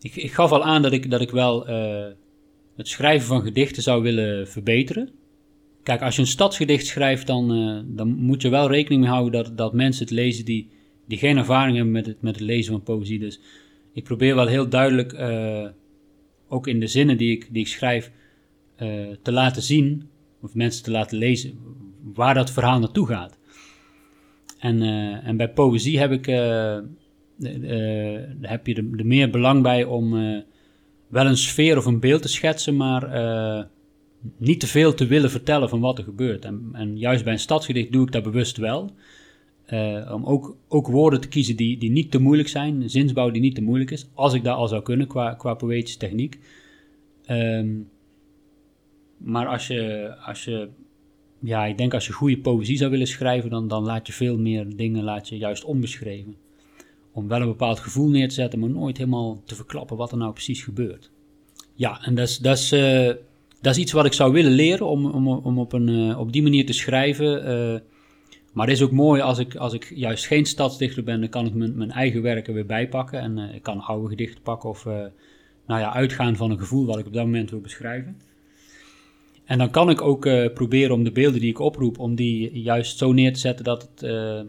Ik, 0.00 0.16
ik 0.16 0.32
gaf 0.32 0.52
al 0.52 0.64
aan 0.64 0.82
dat 0.82 0.92
ik, 0.92 1.10
dat 1.10 1.20
ik 1.20 1.30
wel 1.30 1.68
uh, 1.68 2.06
het 2.76 2.88
schrijven 2.88 3.26
van 3.26 3.42
gedichten 3.42 3.82
zou 3.82 4.02
willen 4.02 4.48
verbeteren. 4.48 5.10
Kijk, 5.82 6.02
als 6.02 6.14
je 6.14 6.20
een 6.20 6.26
stadsgedicht 6.26 6.86
schrijft, 6.86 7.26
dan, 7.26 7.52
uh, 7.52 7.80
dan 7.86 8.08
moet 8.08 8.42
je 8.42 8.48
wel 8.48 8.70
rekening 8.70 9.00
mee 9.00 9.10
houden 9.10 9.44
dat, 9.44 9.56
dat 9.56 9.72
mensen 9.72 10.04
het 10.04 10.14
lezen 10.14 10.44
die, 10.44 10.70
die 11.06 11.18
geen 11.18 11.36
ervaring 11.36 11.76
hebben 11.76 11.94
met 11.94 12.06
het, 12.06 12.22
met 12.22 12.34
het 12.34 12.44
lezen 12.44 12.72
van 12.72 12.82
poëzie. 12.82 13.18
Dus 13.18 13.40
ik 13.92 14.04
probeer 14.04 14.34
wel 14.34 14.46
heel 14.46 14.68
duidelijk 14.68 15.14
ook 16.48 16.66
in 16.66 16.80
de 16.80 16.86
zinnen 16.86 17.16
die 17.16 17.30
ik, 17.30 17.48
die 17.52 17.62
ik 17.62 17.68
schrijf, 17.68 18.10
te 19.22 19.32
laten 19.32 19.62
zien, 19.62 20.08
of 20.40 20.54
mensen 20.54 20.84
te 20.84 20.90
laten 20.90 21.18
lezen, 21.18 21.58
waar 22.14 22.34
dat 22.34 22.50
verhaal 22.50 22.78
naartoe 22.78 23.06
gaat. 23.06 23.35
En, 24.66 24.82
uh, 24.82 25.26
en 25.26 25.36
bij 25.36 25.50
poëzie 25.50 25.98
heb, 25.98 26.10
ik, 26.10 26.26
uh, 26.26 26.78
heb 28.40 28.66
je 28.66 28.74
er, 28.74 29.06
meer 29.06 29.30
belang 29.30 29.62
bij 29.62 29.84
om 29.84 30.10
wel 31.08 31.26
een 31.26 31.36
sfeer 31.36 31.76
of 31.76 31.86
een 31.86 32.00
beeld 32.00 32.22
te 32.22 32.28
schetsen, 32.28 32.76
maar 32.76 33.08
niet 34.36 34.60
te 34.60 34.66
veel 34.66 34.94
te 34.94 35.06
willen 35.06 35.30
vertellen 35.30 35.68
van 35.68 35.80
wat 35.80 35.98
er 35.98 36.04
gebeurt. 36.04 36.44
En, 36.44 36.68
en 36.72 36.98
juist 36.98 37.24
bij 37.24 37.32
een 37.32 37.38
stadsgedicht 37.38 37.92
doe 37.92 38.06
ik 38.06 38.12
dat 38.12 38.22
bewust 38.22 38.56
wel. 38.56 38.90
om 40.12 40.24
ook, 40.24 40.56
ook 40.68 40.86
woorden 40.86 41.20
te 41.20 41.28
kiezen 41.28 41.56
die, 41.56 41.78
die 41.78 41.90
niet 41.90 42.10
te 42.10 42.18
moeilijk 42.18 42.48
zijn, 42.48 42.90
zinsbouw 42.90 43.30
die 43.30 43.42
niet 43.42 43.54
te 43.54 43.62
moeilijk 43.62 43.90
is, 43.90 44.08
als 44.14 44.34
ik 44.34 44.44
dat 44.44 44.56
al 44.56 44.68
zou 44.68 44.82
kunnen 44.82 45.06
qua, 45.06 45.34
qua 45.34 45.54
poëtische 45.54 45.98
techniek. 45.98 46.38
Um, 47.30 47.88
maar 49.16 49.46
als 49.46 49.66
je, 49.66 50.14
als 50.24 50.44
je, 50.44 50.68
ja, 51.40 51.64
ik 51.64 51.78
denk 51.78 51.94
als 51.94 52.06
je 52.06 52.12
goede 52.12 52.38
poëzie 52.38 52.76
zou 52.76 52.90
willen 52.90 53.06
schrijven, 53.06 53.50
dan, 53.50 53.68
dan 53.68 53.84
laat 53.84 54.06
je 54.06 54.12
veel 54.12 54.38
meer 54.38 54.76
dingen 54.76 55.04
laat 55.04 55.28
je 55.28 55.36
juist 55.36 55.64
onbeschreven. 55.64 56.34
Om 57.12 57.28
wel 57.28 57.40
een 57.40 57.46
bepaald 57.46 57.78
gevoel 57.78 58.08
neer 58.08 58.28
te 58.28 58.34
zetten, 58.34 58.58
maar 58.58 58.70
nooit 58.70 58.96
helemaal 58.96 59.42
te 59.44 59.54
verklappen 59.54 59.96
wat 59.96 60.12
er 60.12 60.18
nou 60.18 60.32
precies 60.32 60.62
gebeurt. 60.62 61.10
Ja, 61.74 62.04
en 62.04 62.14
dat 62.14 62.28
is, 62.28 62.38
dat 62.38 62.56
is, 62.56 62.72
uh, 62.72 63.06
dat 63.60 63.74
is 63.74 63.78
iets 63.78 63.92
wat 63.92 64.06
ik 64.06 64.12
zou 64.12 64.32
willen 64.32 64.52
leren 64.52 64.86
om, 64.86 65.06
om, 65.06 65.28
om 65.28 65.58
op, 65.58 65.72
een, 65.72 65.88
uh, 65.88 66.18
op 66.18 66.32
die 66.32 66.42
manier 66.42 66.66
te 66.66 66.72
schrijven. 66.72 67.48
Uh, 67.48 67.80
maar 68.52 68.66
het 68.66 68.76
is 68.76 68.82
ook 68.82 68.90
mooi 68.90 69.20
als 69.20 69.38
ik, 69.38 69.56
als 69.56 69.72
ik 69.72 69.92
juist 69.94 70.26
geen 70.26 70.46
stadsdichter 70.46 71.04
ben, 71.04 71.20
dan 71.20 71.28
kan 71.28 71.46
ik 71.46 71.54
mijn, 71.54 71.76
mijn 71.76 71.90
eigen 71.90 72.22
werken 72.22 72.54
weer 72.54 72.66
bijpakken. 72.66 73.20
En 73.20 73.38
ik 73.38 73.62
kan 73.62 73.80
oude 73.80 74.08
gedichten 74.08 74.42
pakken 74.42 74.68
of 74.68 74.84
nou 75.66 75.80
ja, 75.80 75.92
uitgaan 75.92 76.36
van 76.36 76.50
een 76.50 76.58
gevoel 76.58 76.86
wat 76.86 76.98
ik 76.98 77.06
op 77.06 77.12
dat 77.12 77.24
moment 77.24 77.50
wil 77.50 77.60
beschrijven. 77.60 78.16
En 79.46 79.58
dan 79.58 79.70
kan 79.70 79.90
ik 79.90 80.00
ook 80.00 80.26
uh, 80.26 80.52
proberen 80.52 80.94
om 80.94 81.04
de 81.04 81.12
beelden 81.12 81.40
die 81.40 81.50
ik 81.50 81.58
oproep, 81.58 81.98
om 81.98 82.14
die 82.14 82.60
juist 82.60 82.98
zo 82.98 83.12
neer 83.12 83.32
te 83.32 83.38
zetten 83.38 83.64
dat, 83.64 83.82
het, 83.82 84.02
uh, 84.02 84.40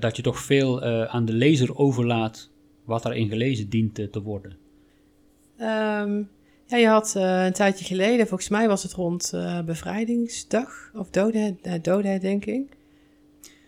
dat, 0.00 0.16
je 0.16 0.22
toch 0.22 0.38
veel 0.38 0.86
uh, 0.86 1.04
aan 1.04 1.24
de 1.24 1.32
lezer 1.32 1.76
overlaat 1.76 2.50
wat 2.84 3.02
daarin 3.02 3.28
gelezen 3.28 3.68
dient 3.68 3.94
te 3.94 4.22
worden. 4.22 4.56
Um, 5.58 6.28
ja, 6.66 6.76
je 6.76 6.86
had 6.86 7.14
een 7.14 7.52
tijdje 7.52 7.84
geleden, 7.84 8.26
volgens 8.26 8.48
mij 8.48 8.68
was 8.68 8.82
het 8.82 8.92
rond 8.92 9.32
bevrijdingsdag 9.64 10.90
of 10.94 11.10
doodheid, 11.10 11.84
doodherdenking. 11.84 12.70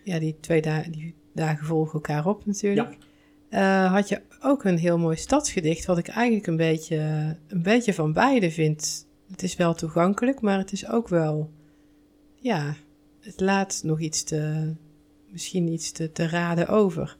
Ja, 0.04 0.18
die 0.18 0.36
twee 0.40 0.62
dagen, 0.62 0.92
die 0.92 1.14
dagen 1.32 1.66
volgen 1.66 1.92
elkaar 1.92 2.26
op 2.26 2.46
natuurlijk. 2.46 2.96
Ja. 3.50 3.88
Had 3.88 4.08
je 4.08 4.20
ook 4.42 4.64
een 4.64 4.78
heel 4.78 4.98
mooi 4.98 5.16
stadsgedicht, 5.16 5.86
wat 5.86 5.98
ik 5.98 6.08
eigenlijk 6.08 6.46
een 6.46 6.56
beetje, 6.56 6.96
een 7.48 7.62
beetje 7.62 7.94
van 7.94 8.12
beide 8.12 8.50
vind. 8.50 9.03
Het 9.34 9.42
is 9.42 9.56
wel 9.56 9.74
toegankelijk, 9.74 10.40
maar 10.40 10.58
het 10.58 10.72
is 10.72 10.88
ook 10.88 11.08
wel, 11.08 11.50
ja, 12.40 12.76
het 13.20 13.40
laat 13.40 13.80
nog 13.84 14.00
iets 14.00 14.22
te, 14.22 14.72
misschien 15.28 15.68
iets 15.68 15.92
te, 15.92 16.12
te 16.12 16.28
raden 16.28 16.68
over. 16.68 17.16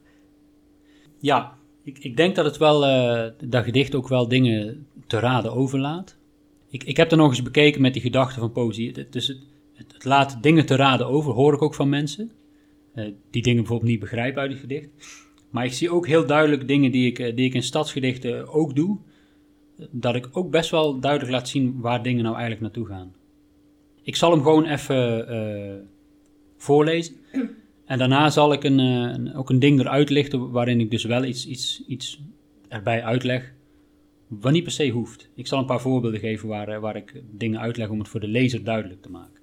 Ja, 1.19 1.57
ik, 1.83 1.99
ik 1.99 2.17
denk 2.17 2.35
dat 2.35 2.45
het 2.45 2.57
wel, 2.57 2.85
uh, 2.87 3.31
dat 3.45 3.65
gedicht 3.65 3.95
ook 3.95 4.09
wel 4.09 4.29
dingen 4.29 4.87
te 5.07 5.19
raden 5.19 5.53
overlaat. 5.53 6.17
Ik, 6.69 6.85
ik 6.85 6.97
heb 6.97 7.11
er 7.11 7.17
nog 7.17 7.29
eens 7.29 7.43
bekeken 7.43 7.81
met 7.81 7.93
die 7.93 8.03
gedachten 8.03 8.41
van 8.41 8.53
poëzie. 8.53 9.09
Dus 9.11 9.27
het, 9.27 9.39
het, 9.75 9.93
het 9.93 10.05
laat 10.05 10.43
dingen 10.43 10.67
te 10.67 10.77
raden 10.77 11.07
over, 11.07 11.33
hoor 11.33 11.55
ik 11.55 11.63
ook 11.63 11.75
van 11.75 11.89
mensen. 11.89 12.31
Uh, 12.95 13.13
die 13.31 13.43
dingen 13.43 13.59
bijvoorbeeld 13.59 13.91
niet 13.91 14.01
begrijpen 14.01 14.41
uit 14.43 14.51
het 14.51 14.61
gedicht. 14.61 14.89
Maar 15.51 15.65
ik 15.65 15.73
zie 15.73 15.91
ook 15.91 16.07
heel 16.07 16.27
duidelijk 16.27 16.69
dingen 16.69 16.91
die 16.91 17.07
ik, 17.07 17.19
eh, 17.19 17.37
die 17.37 17.47
ik 17.47 17.55
in 17.55 17.63
stadsgedichten 17.63 18.49
ook 18.49 18.77
doe. 18.77 18.99
Dat 19.91 20.15
ik 20.15 20.29
ook 20.33 20.51
best 20.51 20.71
wel 20.71 21.01
duidelijk 21.01 21.33
laat 21.33 21.49
zien 21.49 21.81
waar 21.81 22.03
dingen 22.03 22.23
nou 22.23 22.35
eigenlijk 22.35 22.63
naartoe 22.63 22.87
gaan. 22.87 23.15
Ik 24.03 24.17
zal 24.17 24.31
hem 24.31 24.43
gewoon 24.43 24.65
even 24.65 25.33
uh, 25.33 25.75
voorlezen. 26.57 27.15
En 27.85 27.99
daarna 27.99 28.31
zal 28.31 28.53
ik 28.53 28.65
uh, 28.65 28.71
een, 28.71 29.35
ook 29.35 29.51
een 29.51 29.59
ding 29.59 29.81
eruit 29.81 30.11
lichten 30.11 30.51
waarin 30.51 30.81
ik 30.81 30.91
dus 30.91 31.05
wel 31.05 31.25
iets, 31.25 31.47
iets, 31.47 31.85
iets 31.87 32.23
erbij 32.69 33.05
uitleg. 33.05 33.53
Wat 34.29 34.53
niet 34.53 34.63
per 34.63 34.73
se 34.73 34.89
hoeft. 34.89 35.29
Ik 35.35 35.47
zal 35.47 35.59
een 35.59 35.67
paar 35.67 35.81
voorbeelden 35.81 36.21
geven 36.21 36.49
waar, 36.49 36.81
waar 36.81 36.97
ik 36.97 37.23
dingen 37.31 37.61
uitleg 37.61 37.89
om 37.89 37.99
het 37.99 38.09
voor 38.09 38.21
de 38.21 38.29
lezer 38.29 38.65
duidelijk 38.65 39.03
te 39.03 39.11
maken. 39.11 39.41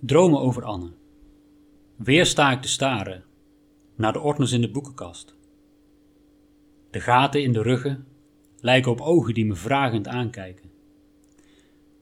Dromen 0.00 0.40
over 0.40 0.64
Anne. 0.64 0.90
Weer 1.96 2.26
sta 2.26 2.52
ik 2.52 2.60
te 2.60 2.68
staren 2.68 3.24
naar 3.96 4.12
de 4.12 4.20
ordners 4.20 4.52
in 4.52 4.60
de 4.60 4.70
boekenkast. 4.70 5.34
De 6.90 7.00
gaten 7.00 7.42
in 7.42 7.52
de 7.52 7.62
ruggen 7.62 8.06
lijken 8.64 8.90
op 8.90 9.00
ogen 9.00 9.34
die 9.34 9.46
me 9.46 9.54
vragend 9.54 10.08
aankijken. 10.08 10.70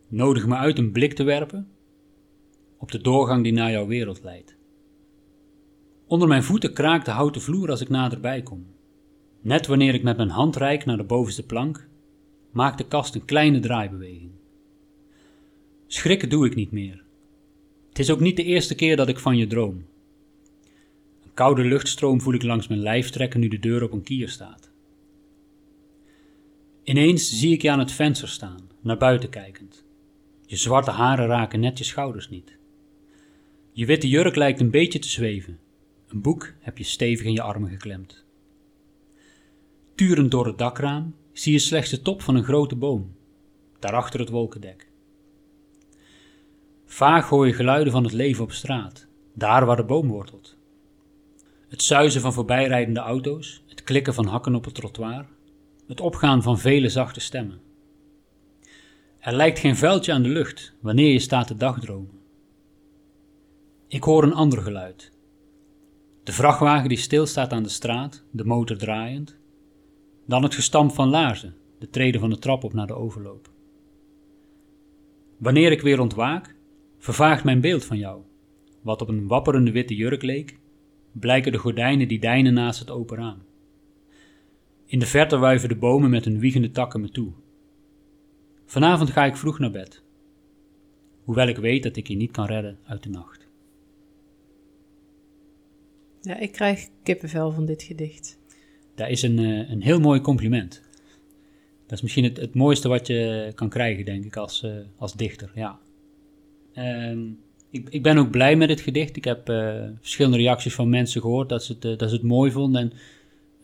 Nodig 0.08 0.46
me 0.46 0.54
uit 0.54 0.78
een 0.78 0.92
blik 0.92 1.14
te 1.14 1.22
werpen 1.22 1.68
op 2.78 2.90
de 2.90 3.00
doorgang 3.00 3.42
die 3.42 3.52
naar 3.52 3.70
jouw 3.70 3.86
wereld 3.86 4.22
leidt. 4.22 4.56
Onder 6.06 6.28
mijn 6.28 6.42
voeten 6.42 6.72
kraakt 6.72 7.04
de 7.04 7.10
houten 7.10 7.40
vloer 7.40 7.70
als 7.70 7.80
ik 7.80 7.88
naderbij 7.88 8.42
kom. 8.42 8.66
Net 9.40 9.66
wanneer 9.66 9.94
ik 9.94 10.02
met 10.02 10.16
mijn 10.16 10.28
hand 10.28 10.56
reik 10.56 10.84
naar 10.84 10.96
de 10.96 11.04
bovenste 11.04 11.46
plank, 11.46 11.88
maakt 12.50 12.78
de 12.78 12.86
kast 12.86 13.14
een 13.14 13.24
kleine 13.24 13.60
draaibeweging. 13.60 14.32
Schrikken 15.86 16.28
doe 16.28 16.46
ik 16.46 16.54
niet 16.54 16.70
meer. 16.70 17.04
Het 17.88 17.98
is 17.98 18.10
ook 18.10 18.20
niet 18.20 18.36
de 18.36 18.44
eerste 18.44 18.74
keer 18.74 18.96
dat 18.96 19.08
ik 19.08 19.18
van 19.18 19.36
je 19.36 19.46
droom. 19.46 19.84
Koude 21.34 21.64
luchtstroom 21.64 22.20
voel 22.20 22.34
ik 22.34 22.42
langs 22.42 22.68
mijn 22.68 22.80
lijf 22.80 23.10
trekken 23.10 23.40
nu 23.40 23.48
de 23.48 23.58
deur 23.58 23.82
op 23.82 23.92
een 23.92 24.02
kier 24.02 24.28
staat. 24.28 24.71
Ineens 26.84 27.38
zie 27.38 27.52
ik 27.52 27.62
je 27.62 27.70
aan 27.70 27.78
het 27.78 27.92
venster 27.92 28.28
staan, 28.28 28.70
naar 28.80 28.96
buiten 28.96 29.28
kijkend. 29.28 29.84
Je 30.46 30.56
zwarte 30.56 30.90
haren 30.90 31.26
raken 31.26 31.60
net 31.60 31.78
je 31.78 31.84
schouders 31.84 32.28
niet. 32.28 32.56
Je 33.72 33.86
witte 33.86 34.08
jurk 34.08 34.36
lijkt 34.36 34.60
een 34.60 34.70
beetje 34.70 34.98
te 34.98 35.08
zweven. 35.08 35.58
Een 36.08 36.20
boek 36.20 36.52
heb 36.60 36.78
je 36.78 36.84
stevig 36.84 37.26
in 37.26 37.32
je 37.32 37.42
armen 37.42 37.70
geklemd. 37.70 38.24
Turend 39.94 40.30
door 40.30 40.46
het 40.46 40.58
dakraam 40.58 41.14
zie 41.32 41.52
je 41.52 41.58
slechts 41.58 41.90
de 41.90 42.02
top 42.02 42.22
van 42.22 42.34
een 42.34 42.44
grote 42.44 42.76
boom, 42.76 43.14
daarachter 43.78 44.20
het 44.20 44.28
wolkendek. 44.28 44.90
Vaag 46.84 47.28
hoor 47.28 47.46
je 47.46 47.52
geluiden 47.52 47.92
van 47.92 48.04
het 48.04 48.12
leven 48.12 48.44
op 48.44 48.52
straat, 48.52 49.06
daar 49.34 49.66
waar 49.66 49.76
de 49.76 49.84
boom 49.84 50.08
wortelt. 50.08 50.56
Het 51.68 51.82
zuizen 51.82 52.20
van 52.20 52.32
voorbijrijdende 52.32 53.00
auto's, 53.00 53.62
het 53.68 53.82
klikken 53.82 54.14
van 54.14 54.26
hakken 54.26 54.54
op 54.54 54.64
het 54.64 54.74
trottoir, 54.74 55.26
het 55.86 56.00
opgaan 56.00 56.42
van 56.42 56.58
vele 56.58 56.88
zachte 56.88 57.20
stemmen. 57.20 57.60
Er 59.18 59.34
lijkt 59.34 59.58
geen 59.58 59.76
vuiltje 59.76 60.12
aan 60.12 60.22
de 60.22 60.28
lucht 60.28 60.74
wanneer 60.80 61.12
je 61.12 61.18
staat 61.18 61.46
te 61.46 61.56
dagdromen. 61.56 62.20
Ik 63.88 64.02
hoor 64.02 64.22
een 64.22 64.34
ander 64.34 64.62
geluid. 64.62 65.12
De 66.22 66.32
vrachtwagen 66.32 66.88
die 66.88 66.98
stilstaat 66.98 67.52
aan 67.52 67.62
de 67.62 67.68
straat, 67.68 68.24
de 68.30 68.44
motor 68.44 68.76
draaiend. 68.76 69.38
Dan 70.26 70.42
het 70.42 70.54
gestamp 70.54 70.92
van 70.92 71.08
laarzen, 71.08 71.54
de 71.78 71.90
treden 71.90 72.20
van 72.20 72.30
de 72.30 72.38
trap 72.38 72.64
op 72.64 72.72
naar 72.72 72.86
de 72.86 72.94
overloop. 72.94 73.50
Wanneer 75.38 75.72
ik 75.72 75.80
weer 75.80 76.00
ontwaak, 76.00 76.54
vervaagt 76.98 77.44
mijn 77.44 77.60
beeld 77.60 77.84
van 77.84 77.98
jou, 77.98 78.22
wat 78.82 79.02
op 79.02 79.08
een 79.08 79.26
wapperende 79.26 79.70
witte 79.70 79.94
jurk 79.94 80.22
leek, 80.22 80.58
blijken 81.12 81.52
de 81.52 81.58
gordijnen 81.58 82.08
die 82.08 82.20
deinen 82.20 82.54
naast 82.54 82.78
het 82.78 82.90
open 82.90 83.16
raam. 83.16 83.42
In 84.92 84.98
de 84.98 85.06
verte 85.06 85.36
wuiven 85.36 85.68
de 85.68 85.76
bomen 85.76 86.10
met 86.10 86.24
hun 86.24 86.38
wiegende 86.38 86.70
takken 86.70 87.00
me 87.00 87.08
toe. 87.08 87.32
Vanavond 88.66 89.10
ga 89.10 89.24
ik 89.24 89.36
vroeg 89.36 89.58
naar 89.58 89.70
bed, 89.70 90.02
hoewel 91.24 91.48
ik 91.48 91.56
weet 91.56 91.82
dat 91.82 91.96
ik 91.96 92.08
je 92.08 92.16
niet 92.16 92.30
kan 92.30 92.46
redden 92.46 92.78
uit 92.86 93.02
de 93.02 93.08
nacht. 93.08 93.48
Ja, 96.20 96.38
ik 96.38 96.52
krijg 96.52 96.88
kippenvel 97.02 97.52
van 97.52 97.66
dit 97.66 97.82
gedicht. 97.82 98.38
Dat 98.94 99.08
is 99.08 99.22
een, 99.22 99.38
eh, 99.38 99.70
een 99.70 99.82
heel 99.82 100.00
mooi 100.00 100.20
compliment. 100.20 100.82
Dat 101.86 101.92
is 101.92 102.02
misschien 102.02 102.24
het, 102.24 102.36
het 102.36 102.54
mooiste 102.54 102.88
wat 102.88 103.06
je 103.06 103.52
kan 103.54 103.68
krijgen, 103.68 104.04
denk 104.04 104.24
ik, 104.24 104.36
als, 104.36 104.62
uh, 104.62 104.74
als 104.96 105.14
dichter. 105.14 105.52
Ja. 105.54 105.78
Ehm, 106.72 107.20
ik, 107.70 107.88
ik 107.88 108.02
ben 108.02 108.18
ook 108.18 108.30
blij 108.30 108.56
met 108.56 108.68
het 108.68 108.80
gedicht. 108.80 109.16
Ik 109.16 109.24
heb 109.24 109.48
uh, 109.48 109.84
verschillende 110.00 110.36
reacties 110.36 110.74
van 110.74 110.88
mensen 110.88 111.20
gehoord 111.20 111.48
dat 111.48 111.64
ze 111.64 111.72
het, 111.72 111.98
dat 111.98 112.08
ze 112.08 112.14
het 112.14 112.24
mooi 112.24 112.50
vonden. 112.50 112.80
En 112.80 112.92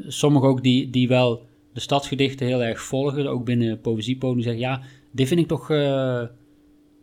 sommigen 0.07 0.49
ook 0.49 0.63
die, 0.63 0.91
die 0.91 1.09
wel 1.09 1.47
de 1.73 1.81
stadsgedichten 1.81 2.47
heel 2.47 2.63
erg 2.63 2.81
volgen, 2.81 3.27
ook 3.27 3.45
binnen 3.45 3.81
poëziepodium, 3.81 4.43
zeggen 4.43 4.61
ja, 4.61 4.83
dit 5.11 5.29
vind 5.29 5.41
ik 5.41 5.47
toch 5.47 5.71
uh, 5.71 6.23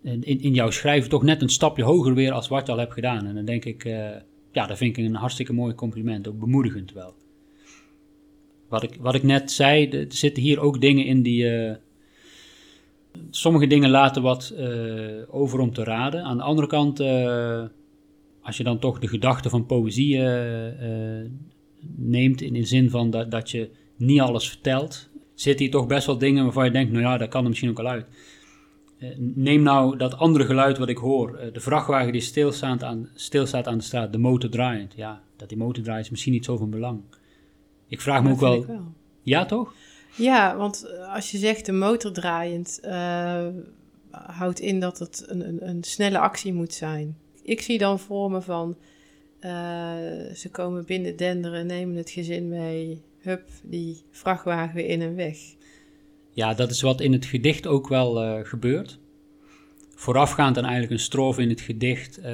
in, 0.02 0.41
in 0.41 0.54
jouw 0.54 0.70
schrijven 0.70 1.10
toch 1.10 1.24
net 1.24 1.41
een 1.41 1.50
stapje 1.50 1.84
hoger 1.84 2.14
weer 2.14 2.32
als 2.32 2.48
wat 2.48 2.66
je 2.66 2.72
al 2.72 2.78
hebt 2.78 2.93
gedaan. 2.93 3.26
En 3.26 3.36
dan 3.36 3.46
denk 3.46 3.66
ik, 3.66 3.86
uh, 3.86 4.10
ja, 4.52 4.68
dat 4.68 4.78
vind 4.78 4.98
ik 4.98 5.06
een 5.06 5.16
hartstikke 5.16 5.54
mooi 5.54 5.74
compliment, 5.74 6.28
ook 6.28 6.39
bemoedigend 6.39 6.93
wel. 6.93 7.14
Wat 8.70 8.84
ik, 8.84 8.98
wat 9.00 9.16
ik 9.16 9.24
net 9.24 9.52
zei, 9.52 9.89
er 9.89 10.06
zitten 10.10 10.43
hier 10.43 10.60
ook 10.60 10.82
dingen 10.82 11.06
in 11.06 11.22
die. 11.22 11.43
Uh, 11.43 11.74
sommige 13.30 13.68
dingen 13.68 13.89
laten 13.89 14.22
wat 14.22 14.56
over 15.30 15.60
om 15.60 15.74
te 15.74 15.84
raden. 15.84 16.24
Aan 16.24 16.38
de 16.38 16.43
andere 16.43 16.68
kant, 16.68 17.00
als 18.41 18.58
je 18.58 18.64
dan 18.64 18.80
toch 18.80 19.00
de 19.00 19.08
gedachte 19.08 19.50
van 19.50 19.66
poëzie 19.66 20.20
neemt, 21.95 22.41
in 22.41 22.53
de 22.53 22.65
zin 22.65 22.89
van 22.89 23.09
dat, 23.09 23.31
dat 23.31 23.51
je 23.51 23.69
niet 23.95 24.19
alles 24.19 24.49
vertelt, 24.49 25.09
zitten 25.33 25.65
hier 25.65 25.73
toch 25.73 25.88
best 25.88 26.05
wel 26.05 26.17
dingen 26.17 26.43
waarvan 26.43 26.65
je 26.65 26.71
denkt, 26.71 26.91
nou 26.91 27.03
ja, 27.03 27.17
dat 27.17 27.29
kan 27.29 27.43
er 27.43 27.49
misschien 27.49 27.69
ook 27.69 27.79
al 27.79 27.88
uit. 27.88 28.05
Uh, 28.99 29.09
neem 29.17 29.61
nou 29.61 29.97
dat 29.97 30.17
andere 30.17 30.45
geluid 30.45 30.77
wat 30.77 30.89
ik 30.89 30.97
hoor, 30.97 31.39
uh, 31.39 31.53
de 31.53 31.59
vrachtwagen 31.59 32.11
die 32.11 32.21
stilstaat 32.21 32.83
aan, 32.83 33.09
stilstaat 33.13 33.67
aan 33.67 33.77
de 33.77 33.83
straat, 33.83 34.11
de 34.11 34.17
motor 34.17 34.49
draaiend. 34.49 34.93
Ja, 34.95 35.21
dat 35.38 35.49
die 35.49 35.57
motor 35.57 35.83
draait 35.83 36.03
is 36.03 36.09
misschien 36.09 36.33
niet 36.33 36.45
zo 36.45 36.57
van 36.57 36.69
belang. 36.69 37.01
Ik 37.88 38.01
vraag 38.01 38.23
me 38.23 38.31
ook 38.31 38.39
wel, 38.39 38.65
wel, 38.65 38.93
Ja, 39.21 39.45
toch? 39.45 39.73
Ja, 40.17 40.57
want 40.57 40.86
eh, 40.86 41.13
als 41.13 41.31
je 41.31 41.38
zegt 41.38 41.65
de 41.65 41.71
motor 41.71 42.11
draaiend, 42.11 42.79
houdt 44.11 44.59
in 44.59 44.79
dat 44.79 44.99
het 44.99 45.25
een, 45.27 45.47
een, 45.47 45.69
een, 45.69 45.83
snelle 45.83 46.19
actie 46.19 46.53
moet 46.53 46.73
zijn. 46.73 47.17
Ik 47.43 47.61
zie 47.61 47.77
dan 47.77 47.99
voor 47.99 48.31
me 48.31 48.41
van, 48.41 48.77
ze 50.36 50.49
komen 50.51 50.86
binnen 50.86 51.15
denderen, 51.15 51.65
nemen 51.65 51.95
het 51.95 52.09
gezin 52.09 52.49
mee, 52.49 53.01
hup, 53.19 53.43
die 53.63 54.01
vrachtwagen 54.11 54.75
weer 54.75 54.88
in 54.88 55.01
en 55.01 55.15
weg. 55.15 55.38
Ja, 56.31 56.53
dat 56.53 56.71
is 56.71 56.81
wat 56.81 57.01
in 57.01 57.13
het 57.13 57.25
gedicht 57.25 57.67
ook 57.67 57.88
wel 57.88 58.23
uh, 58.23 58.45
gebeurt. 58.45 58.99
Voorafgaand 59.95 60.57
aan 60.57 60.63
eigenlijk 60.63 60.93
een 60.93 60.99
strofe 60.99 61.41
in 61.41 61.49
het 61.49 61.61
gedicht, 61.61 62.19
uh, 62.19 62.25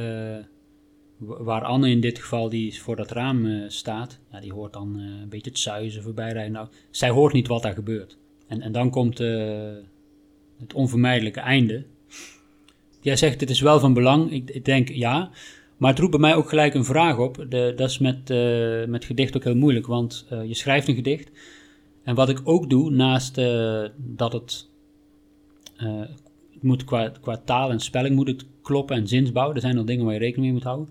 waar 1.18 1.64
Anne 1.64 1.90
in 1.90 2.02
dit 2.02 2.20
geval, 2.20 2.50
die 2.50 2.82
voor 2.82 2.96
dat 2.96 3.12
raam 3.12 3.70
staat, 3.70 4.20
ja, 4.32 4.40
die 4.40 4.54
hoort 4.54 4.74
dan 4.74 5.00
een 5.00 5.30
beetje 5.30 5.50
het 5.50 5.60
zuizen 5.60 6.04
voorbij 6.04 6.32
rijden. 6.32 6.52
Nou, 6.52 6.68
zij 6.90 7.10
hoort 7.10 7.34
niet 7.34 7.48
wat 7.48 7.62
daar 7.62 7.74
gebeurt. 7.74 8.18
En, 8.48 8.62
en 8.62 8.72
dan 8.72 8.90
komt 8.90 9.18
het 10.60 10.74
onvermijdelijke 10.74 11.40
einde. 11.40 11.86
Jij 13.02 13.16
zegt, 13.16 13.40
het 13.40 13.50
is 13.50 13.62
wel 13.62 13.80
van 13.80 13.94
belang. 13.94 14.32
Ik, 14.32 14.50
ik 14.50 14.66
denk, 14.66 14.90
ja, 14.90 15.32
maar 15.82 15.90
het 15.90 16.00
roept 16.00 16.12
bij 16.12 16.20
mij 16.20 16.36
ook 16.36 16.50
gelijk 16.50 16.74
een 16.74 16.86
vraag 16.86 17.18
op. 17.18 17.46
De, 17.50 17.74
dat 17.76 17.90
is 17.90 17.98
met, 17.98 18.30
uh, 18.30 18.86
met 18.86 19.06
gedicht 19.06 19.36
ook 19.36 19.44
heel 19.44 19.56
moeilijk, 19.56 19.88
want 19.88 20.28
uh, 20.32 20.46
je 20.46 20.54
schrijft 20.54 20.88
een 20.88 20.96
gedicht. 20.96 21.32
En 22.04 22.16
wat 22.16 22.30
ik 22.30 22.42
ook 22.44 22.70
doe, 22.70 22.92
naast 22.92 23.38
uh, 23.38 23.84
dat 23.98 24.34
het, 24.34 24.70
het 25.76 26.62
moet 26.64 26.84
qua, 26.84 27.38
taal 27.46 27.72
en 27.72 27.80
spelling 27.80 28.16
moet 28.16 28.28
het 28.28 28.46
kloppen 28.62 28.96
en 28.96 29.08
zinsbouw. 29.08 29.54
Er 29.54 29.60
zijn 29.60 29.76
nog 29.76 29.86
dingen 29.86 30.06
waar 30.06 30.14
je 30.14 30.20
rekening 30.20 30.46
mee 30.46 30.54
moet 30.54 30.64
houden. 30.64 30.90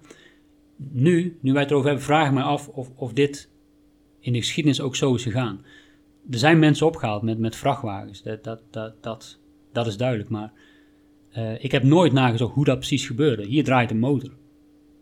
Nu, 0.76 1.38
nu 1.40 1.52
wij 1.52 1.62
het 1.62 1.70
erover 1.70 1.88
hebben, 1.88 2.06
vraag 2.06 2.26
ik 2.26 2.34
me 2.34 2.42
af 2.42 2.68
of, 2.68 2.90
of 2.96 3.12
dit 3.12 3.50
in 4.20 4.32
de 4.32 4.38
geschiedenis 4.38 4.80
ook 4.80 4.96
zo 4.96 5.14
is 5.14 5.22
gegaan. 5.22 5.64
Er 6.30 6.38
zijn 6.38 6.58
mensen 6.58 6.86
opgehaald 6.86 7.22
met, 7.22 7.38
met 7.38 7.56
vrachtwagens, 7.56 8.22
dat, 8.22 8.44
dat, 8.44 8.62
dat, 8.70 8.94
dat, 9.00 9.38
dat 9.72 9.86
is 9.86 9.96
duidelijk. 9.96 10.28
Maar 10.28 10.52
ik 11.58 11.72
heb 11.72 11.82
nooit 11.82 12.12
nagezocht 12.12 12.54
hoe 12.54 12.64
dat 12.64 12.78
precies 12.78 13.06
gebeurde. 13.06 13.46
Hier 13.46 13.64
draait 13.64 13.90
een 13.90 13.98
motor. 13.98 14.38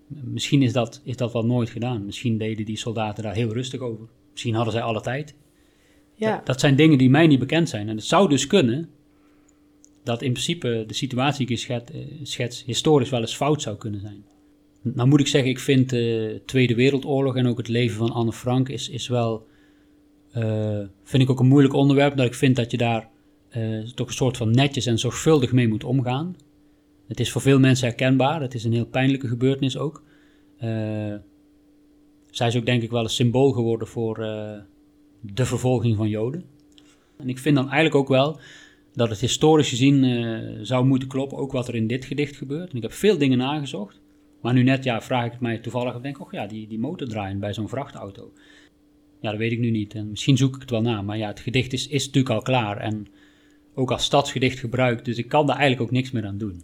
Misschien 0.09 0.63
is 0.63 0.73
dat, 0.73 1.01
is 1.05 1.17
dat 1.17 1.33
wel 1.33 1.47
nooit 1.47 1.71
gedaan. 1.71 2.05
Misschien 2.05 2.39
deden 2.39 2.65
die 2.65 2.77
soldaten 2.77 3.23
daar 3.23 3.35
heel 3.35 3.53
rustig 3.53 3.81
over. 3.81 4.07
Misschien 4.33 4.55
hadden 4.55 4.73
zij 4.73 4.83
alle 4.83 5.01
tijd. 5.01 5.35
Ja. 6.15 6.37
Dat, 6.37 6.47
dat 6.47 6.61
zijn 6.61 6.77
dingen 6.77 6.99
die 6.99 7.11
mij 7.11 7.27
niet 7.27 7.39
bekend 7.39 7.69
zijn. 7.69 7.89
En 7.89 7.97
het 7.97 8.05
zou 8.05 8.29
dus 8.29 8.47
kunnen 8.47 8.89
dat 10.03 10.23
in 10.23 10.33
principe 10.33 10.85
de 10.87 10.95
situatie 10.95 11.47
die 11.47 11.57
ik 11.57 11.63
schets, 11.63 11.93
eh, 11.93 12.01
schets 12.23 12.65
historisch 12.65 13.11
wel 13.11 13.21
eens 13.21 13.37
fout 13.37 13.63
zou 13.63 13.77
kunnen 13.77 14.01
zijn. 14.01 14.25
Nou 14.83 15.09
moet 15.09 15.21
ik 15.21 15.27
zeggen, 15.27 15.51
ik 15.51 15.59
vind 15.59 15.91
de 15.91 16.41
Tweede 16.47 16.75
Wereldoorlog 16.75 17.37
en 17.37 17.47
ook 17.47 17.59
het 17.59 17.69
leven 17.69 17.97
van 17.97 18.11
Anne 18.11 18.33
Frank 18.33 18.69
is, 18.69 18.89
is 18.89 19.09
wel, 19.09 19.47
uh, 20.37 20.81
vind 21.03 21.23
ik 21.23 21.31
ook 21.31 21.41
een 21.41 21.47
moeilijk 21.47 21.75
onderwerp. 21.75 22.17
Dat 22.17 22.27
ik 22.27 22.35
vind 22.35 22.57
dat 22.57 22.71
je 22.71 22.77
daar 22.77 23.09
uh, 23.57 23.87
toch 23.95 24.07
een 24.07 24.13
soort 24.13 24.37
van 24.37 24.51
netjes 24.51 24.87
en 24.87 24.99
zorgvuldig 24.99 25.53
mee 25.53 25.69
moet 25.69 25.85
omgaan. 25.85 26.37
Het 27.09 27.21
is 27.21 27.31
voor 27.31 27.41
veel 27.41 27.59
mensen 27.59 27.87
herkenbaar. 27.87 28.41
Het 28.41 28.55
is 28.55 28.65
een 28.65 28.73
heel 28.73 28.87
pijnlijke 28.87 29.29
gebeurtenis 29.29 29.79
ook. 29.79 30.03
Uh, 30.65 31.15
zij 32.31 32.47
is 32.47 32.57
ook 32.57 32.67
denk 32.67 32.83
ik 32.83 32.91
wel 32.91 33.03
een 33.03 33.09
symbool 33.09 33.53
geworden 33.53 33.89
voor 33.89 34.21
uh, 34.21 34.53
de 35.21 35.45
vervolging 35.45 35.97
van 35.97 36.09
Joden. 36.09 36.45
En 37.17 37.29
ik 37.29 37.39
vind 37.39 37.57
dan 37.57 37.65
eigenlijk 37.65 37.95
ook 37.95 38.09
wel 38.09 38.41
dat 38.93 39.09
het 39.09 39.21
historisch 39.21 39.69
gezien 39.69 40.05
uh, 40.05 40.59
zou 40.63 40.85
moeten 40.87 41.09
kloppen, 41.09 41.39
ook 41.39 41.53
wat 41.53 41.69
er 41.69 41.75
in 41.75 41.87
dit 41.87 42.05
gedicht 42.05 42.37
gebeurt. 42.37 42.75
Ik 42.75 42.83
heb 42.83 42.93
veel 42.93 43.19
dingen 43.19 43.39
nagezocht. 43.39 44.01
Maar 44.41 44.55
nu 44.55 44.63
net 44.63 44.85
ja, 44.85 45.01
vraag 45.01 45.25
ik 45.25 45.33
het 45.33 45.41
mij 45.41 45.59
toevallig 45.59 45.95
en 45.95 46.03
denk, 46.03 46.21
oh 46.21 46.33
ja, 46.33 46.47
die, 46.47 46.67
die 46.67 46.79
motor 46.79 47.09
draaien 47.09 47.39
bij 47.39 47.55
zo'n 47.55 47.69
vrachtauto. 47.69 48.33
Ja, 49.21 49.31
dat 49.31 49.39
weet 49.39 49.53
ik 49.53 49.59
nu 49.59 49.71
niet. 49.71 49.95
En 49.95 50.11
misschien 50.11 50.37
zoek 50.37 50.55
ik 50.55 50.61
het 50.61 50.71
wel 50.71 50.83
na. 50.83 51.03
Maar 51.03 51.19
ja, 51.19 51.29
het 51.29 51.41
gedicht 51.41 51.73
is, 51.73 51.89
is 51.89 52.07
natuurlijk 52.07 52.35
al 52.35 52.43
klaar. 52.43 52.77
En 52.77 53.07
ook 53.75 53.91
als 53.91 54.05
stadsgedicht 54.05 54.59
gebruikt. 54.59 55.05
Dus 55.05 55.19
ik 55.19 55.29
kan 55.29 55.47
daar 55.47 55.57
eigenlijk 55.57 55.87
ook 55.89 55.97
niks 55.97 56.11
meer 56.11 56.27
aan 56.27 56.39
doen. 56.39 56.63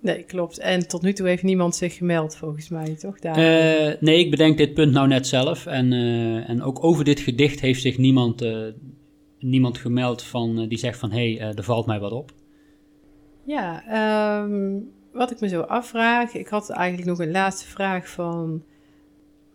Nee, 0.00 0.22
klopt. 0.22 0.58
En 0.58 0.88
tot 0.88 1.02
nu 1.02 1.12
toe 1.12 1.28
heeft 1.28 1.42
niemand 1.42 1.76
zich 1.76 1.96
gemeld, 1.96 2.36
volgens 2.36 2.68
mij, 2.68 2.94
toch? 2.94 3.18
Daar... 3.18 3.38
Uh, 3.38 3.94
nee, 4.00 4.18
ik 4.18 4.30
bedenk 4.30 4.56
dit 4.56 4.74
punt 4.74 4.92
nou 4.92 5.08
net 5.08 5.26
zelf. 5.26 5.66
En, 5.66 5.92
uh, 5.92 6.48
en 6.48 6.62
ook 6.62 6.84
over 6.84 7.04
dit 7.04 7.20
gedicht 7.20 7.60
heeft 7.60 7.80
zich 7.80 7.98
niemand, 7.98 8.42
uh, 8.42 8.66
niemand 9.38 9.78
gemeld 9.78 10.22
van, 10.22 10.68
die 10.68 10.78
zegt 10.78 10.98
van... 10.98 11.10
hé, 11.10 11.34
hey, 11.34 11.54
er 11.54 11.64
valt 11.64 11.86
mij 11.86 12.00
wat 12.00 12.12
op. 12.12 12.32
Ja, 13.44 13.82
um, 14.42 14.90
wat 15.12 15.30
ik 15.30 15.40
me 15.40 15.48
zo 15.48 15.60
afvraag... 15.60 16.34
Ik 16.34 16.48
had 16.48 16.70
eigenlijk 16.70 17.08
nog 17.08 17.18
een 17.18 17.30
laatste 17.30 17.66
vraag 17.66 18.08
van... 18.08 18.62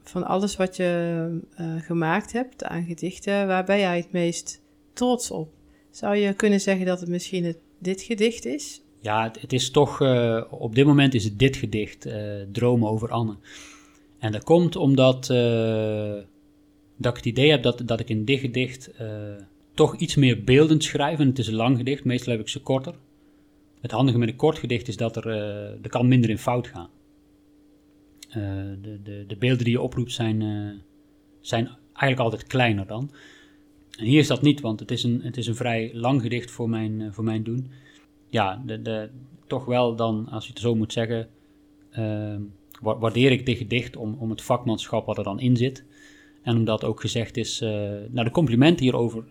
van 0.04 0.24
alles 0.24 0.56
wat 0.56 0.76
je 0.76 1.40
gemaakt 1.78 2.32
hebt 2.32 2.64
aan 2.64 2.86
gedichten... 2.86 3.48
waar 3.48 3.64
ben 3.64 3.80
jij 3.80 3.98
het 3.98 4.12
meest 4.12 4.62
trots 4.94 5.32
op? 5.32 5.50
Zou 5.92 6.16
je 6.16 6.34
kunnen 6.34 6.62
zeggen 6.62 6.86
dat 6.86 7.00
het 7.00 7.10
misschien 7.10 7.46
het, 7.46 7.58
dit 7.80 8.02
gedicht 8.02 8.46
is? 8.46 8.83
Ja, 9.04 9.32
het, 9.40 9.54
is 9.54 9.72
toch, 9.72 10.02
uh, 10.02 10.44
op 10.50 10.76
dit 10.76 10.86
moment 10.86 11.14
is 11.14 11.24
het 11.24 11.40
dit 11.40 11.56
gedicht, 11.56 12.06
uh, 12.06 12.14
Dromen 12.52 12.90
over 12.90 13.10
Anne. 13.10 13.36
En 14.20 14.32
dat 14.32 14.44
komt 14.44 14.76
omdat 14.76 15.30
uh, 15.32 16.14
dat 16.98 17.12
ik 17.12 17.16
het 17.16 17.26
idee 17.26 17.50
heb 17.50 17.64
dat, 17.64 17.82
dat 17.86 18.00
ik 18.00 18.10
in 18.10 18.26
dit 18.26 18.40
gedicht 18.40 18.92
toch 19.74 19.96
iets 19.96 20.16
meer 20.16 20.44
beeldend 20.44 20.84
schrijf. 20.84 21.20
En 21.20 21.28
het 21.28 21.40
is 21.40 21.48
een 21.48 21.54
lang 21.54 21.78
gedicht, 21.78 22.04
meestal 22.04 22.32
heb 22.32 22.42
ik 22.42 22.48
ze 22.50 22.62
korter. 22.62 22.96
Het 23.82 23.92
handige 23.92 24.18
met 24.18 24.30
een 24.30 24.36
kort 24.36 24.58
gedicht 24.58 24.88
is 24.88 24.98
dat 24.98 25.16
er, 25.16 25.28
er 25.82 25.90
kan 25.90 26.08
minder 26.08 26.30
in 26.30 26.38
fout 26.38 26.68
gaan. 26.68 26.90
de, 28.82 29.00
de, 29.04 29.24
de 29.28 29.36
beelden 29.36 29.64
die 29.64 29.74
je 29.74 29.82
oproept 29.82 30.12
zijn, 30.12 30.42
zijn 31.42 31.70
eigenlijk 31.94 32.20
altijd 32.20 32.48
kleiner 32.48 32.88
dan. 32.88 33.12
En 33.98 34.06
hier 34.06 34.20
is 34.20 34.28
dat 34.28 34.42
niet, 34.42 34.62
want 34.62 34.80
het 34.80 34.92
is 34.92 35.04
een, 35.04 35.22
het 35.24 35.38
is 35.38 35.48
een 35.48 35.56
vrij 35.56 35.92
lang 35.94 36.22
gedicht 36.22 36.52
voor 36.52 36.70
mijn, 36.70 37.14
voor 37.14 37.24
mijn 37.24 37.44
doen 37.44 37.72
ja, 38.34 38.62
de, 38.66 38.82
de, 38.82 39.10
toch 39.48 39.66
wel 39.66 39.96
dan, 39.96 40.28
als 40.30 40.46
je 40.46 40.52
het 40.52 40.62
zo 40.62 40.76
moet 40.76 40.94
zeggen, 40.94 41.28
uh, 41.98 42.36
waardeer 42.82 43.32
ik 43.32 43.46
dit 43.46 43.58
gedicht 43.58 43.96
om, 43.96 44.16
om 44.20 44.30
het 44.30 44.42
vakmanschap 44.42 45.06
wat 45.06 45.18
er 45.18 45.24
dan 45.24 45.40
in 45.40 45.58
zit. 45.58 45.86
En 46.42 46.56
omdat 46.56 46.84
ook 46.84 47.02
gezegd 47.02 47.38
is, 47.38 47.62
uh, 47.62 47.70
nou 48.10 48.24
de 48.24 48.32
complimenten 48.32 48.84
hierover 48.86 49.24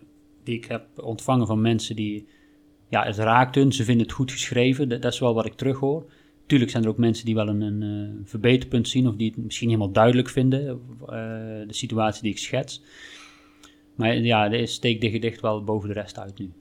die 0.43 0.55
ik 0.55 0.65
heb 0.65 0.85
ontvangen 0.95 1.47
van 1.47 1.61
mensen 1.61 1.95
die, 1.95 2.27
ja, 2.89 3.03
het 3.03 3.17
raakt 3.17 3.55
hun, 3.55 3.71
ze 3.71 3.83
vinden 3.83 4.05
het 4.05 4.15
goed 4.15 4.31
geschreven, 4.31 4.89
dat, 4.89 5.13
is 5.13 5.19
wel 5.19 5.33
wat 5.33 5.45
ik 5.45 5.53
terughoor. 5.53 6.11
Tuurlijk 6.45 6.71
zijn 6.71 6.83
er 6.83 6.89
ook 6.89 6.97
mensen 6.97 7.25
die 7.25 7.35
wel 7.35 7.47
een, 7.47 7.61
een 7.61 7.81
uh, 7.81 8.09
verbeterpunt 8.23 8.87
zien 8.87 9.07
of 9.07 9.15
die 9.15 9.29
het 9.35 9.43
misschien 9.43 9.67
helemaal 9.69 9.91
duidelijk 9.91 10.29
vinden, 10.29 10.81
uh, 11.01 11.07
de 11.07 11.65
situatie 11.67 12.21
die 12.21 12.31
ik 12.31 12.37
schets. 12.37 12.83
Maar 13.95 14.17
ja, 14.17 14.65
steekt 14.65 15.01
dit 15.01 15.11
gedicht 15.11 15.41
wel 15.41 15.63
boven 15.63 15.87
de 15.87 15.93
rest 15.93 16.19
uit 16.19 16.39
nu. 16.39 16.51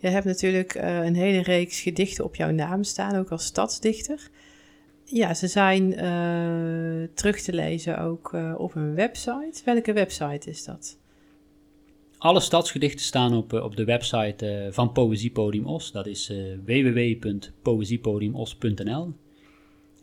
Je 0.00 0.08
hebt 0.08 0.24
natuurlijk 0.24 0.74
uh, 0.74 1.04
een 1.04 1.14
hele 1.14 1.42
reeks 1.42 1.80
gedichten 1.80 2.24
op 2.24 2.36
jouw 2.36 2.50
naam 2.50 2.84
staan, 2.84 3.16
ook 3.16 3.30
als 3.30 3.44
stadsdichter. 3.44 4.30
Ja, 5.04 5.34
ze 5.34 5.46
zijn 5.46 5.94
eh, 5.94 7.02
terug 7.14 7.40
te 7.40 7.52
lezen 7.52 7.98
ook 7.98 8.32
uh, 8.34 8.54
op 8.58 8.74
een 8.74 8.94
website. 8.94 9.62
Welke 9.64 9.92
website 9.92 10.50
is 10.50 10.64
dat? 10.64 10.98
Alle 12.18 12.40
stadsgedichten 12.40 13.04
staan 13.04 13.36
op, 13.36 13.52
op 13.52 13.76
de 13.76 13.84
website 13.84 14.68
van 14.70 14.92
Poëziepodium 14.92 15.66
Os. 15.66 15.92
Dat 15.92 16.06
is 16.06 16.32
www.poëziepodiumos.nl. 16.64 19.12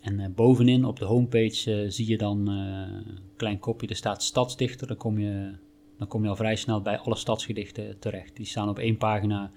En 0.01 0.33
bovenin 0.35 0.85
op 0.85 0.99
de 0.99 1.05
homepage 1.05 1.85
zie 1.89 2.07
je 2.07 2.17
dan 2.17 2.47
een 2.47 3.03
klein 3.35 3.59
kopje, 3.59 3.87
er 3.87 3.95
staat 3.95 4.23
stadsdichter. 4.23 4.87
Dan 4.87 4.97
kom, 4.97 5.19
je, 5.19 5.51
dan 5.97 6.07
kom 6.07 6.23
je 6.23 6.29
al 6.29 6.35
vrij 6.35 6.55
snel 6.55 6.81
bij 6.81 6.97
alle 6.97 7.15
stadsgedichten 7.15 7.99
terecht. 7.99 8.35
Die 8.35 8.45
staan 8.45 8.69
op 8.69 8.79
één 8.79 8.97
pagina 8.97 9.51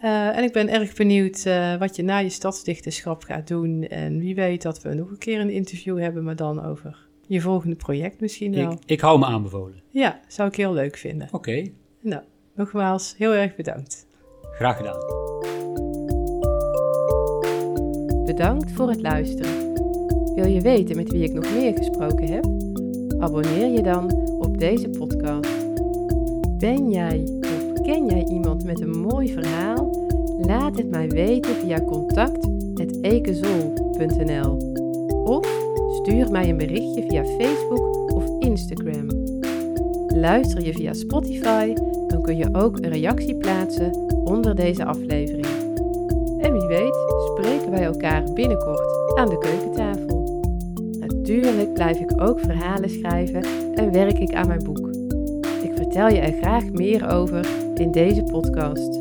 en 0.00 0.42
ik 0.42 0.52
ben 0.52 0.68
erg 0.68 0.94
benieuwd 0.94 1.44
wat 1.78 1.96
je 1.96 2.02
na 2.02 2.18
je 2.18 2.28
stadsdichterschap 2.28 3.22
gaat 3.22 3.48
doen. 3.48 3.82
En 3.82 4.18
wie 4.18 4.34
weet 4.34 4.62
dat 4.62 4.82
we 4.82 4.94
nog 4.94 5.10
een 5.10 5.18
keer 5.18 5.40
een 5.40 5.50
interview 5.50 5.98
hebben, 5.98 6.24
maar 6.24 6.36
dan 6.36 6.64
over 6.64 7.04
je 7.26 7.40
volgende 7.40 7.76
project 7.76 8.20
misschien 8.20 8.54
wel. 8.54 8.72
Ik, 8.72 8.78
ik 8.86 9.00
hou 9.00 9.18
me 9.18 9.24
aanbevolen. 9.24 9.82
Ja, 9.90 10.20
zou 10.28 10.48
ik 10.48 10.56
heel 10.56 10.72
leuk 10.72 10.96
vinden. 10.96 11.28
Oké. 11.32 11.66
Nou, 12.00 12.22
nogmaals, 12.54 13.14
heel 13.18 13.32
erg 13.32 13.56
bedankt. 13.56 14.06
Graag 14.52 14.76
gedaan. 14.76 14.98
Bedankt 18.24 18.72
voor 18.72 18.88
het 18.88 19.00
luisteren. 19.00 19.72
Wil 20.34 20.46
je 20.46 20.60
weten 20.60 20.96
met 20.96 21.12
wie 21.12 21.24
ik 21.24 21.32
nog 21.32 21.54
meer 21.54 21.76
gesproken 21.76 22.28
heb? 22.28 22.44
Abonneer 23.18 23.68
je 23.68 23.82
dan 23.82 24.12
op 24.38 24.58
deze 24.58 24.90
podcast. 24.90 25.50
Ben 26.58 26.90
jij 26.90 27.24
of 27.40 27.72
ken 27.82 28.06
jij 28.06 28.24
iemand 28.24 28.64
met 28.64 28.80
een 28.80 29.00
mooi 29.00 29.32
verhaal? 29.32 29.90
Laat 30.46 30.76
het 30.76 30.90
mij 30.90 31.08
weten 31.08 31.54
via 31.54 31.80
contact.ekezol.nl 31.80 34.72
of 35.24 35.63
Stuur 36.04 36.30
mij 36.30 36.48
een 36.48 36.56
berichtje 36.56 37.04
via 37.08 37.24
Facebook 37.24 38.12
of 38.14 38.24
Instagram. 38.38 39.06
Luister 40.06 40.64
je 40.64 40.72
via 40.72 40.92
Spotify, 40.92 41.74
dan 42.06 42.22
kun 42.22 42.36
je 42.36 42.48
ook 42.52 42.76
een 42.76 42.92
reactie 42.92 43.36
plaatsen 43.36 43.92
onder 44.24 44.54
deze 44.54 44.84
aflevering. 44.84 45.46
En 46.38 46.52
wie 46.52 46.66
weet 46.66 46.96
spreken 47.30 47.70
wij 47.70 47.82
elkaar 47.82 48.32
binnenkort 48.32 49.16
aan 49.18 49.28
de 49.28 49.38
keukentafel. 49.38 50.42
Natuurlijk 51.00 51.72
blijf 51.72 51.98
ik 51.98 52.20
ook 52.20 52.40
verhalen 52.40 52.90
schrijven 52.90 53.44
en 53.74 53.92
werk 53.92 54.18
ik 54.18 54.34
aan 54.34 54.46
mijn 54.46 54.64
boek. 54.64 54.88
Ik 55.62 55.72
vertel 55.74 56.08
je 56.08 56.18
er 56.18 56.32
graag 56.32 56.72
meer 56.72 57.12
over 57.12 57.46
in 57.74 57.90
deze 57.90 58.22
podcast. 58.22 59.00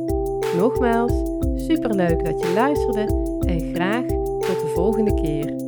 Nogmaals, 0.57 1.13
superleuk 1.55 2.25
dat 2.25 2.41
je 2.41 2.53
luisterde 2.53 3.05
en 3.47 3.73
graag 3.73 4.05
tot 4.39 4.59
de 4.61 4.71
volgende 4.75 5.13
keer. 5.13 5.62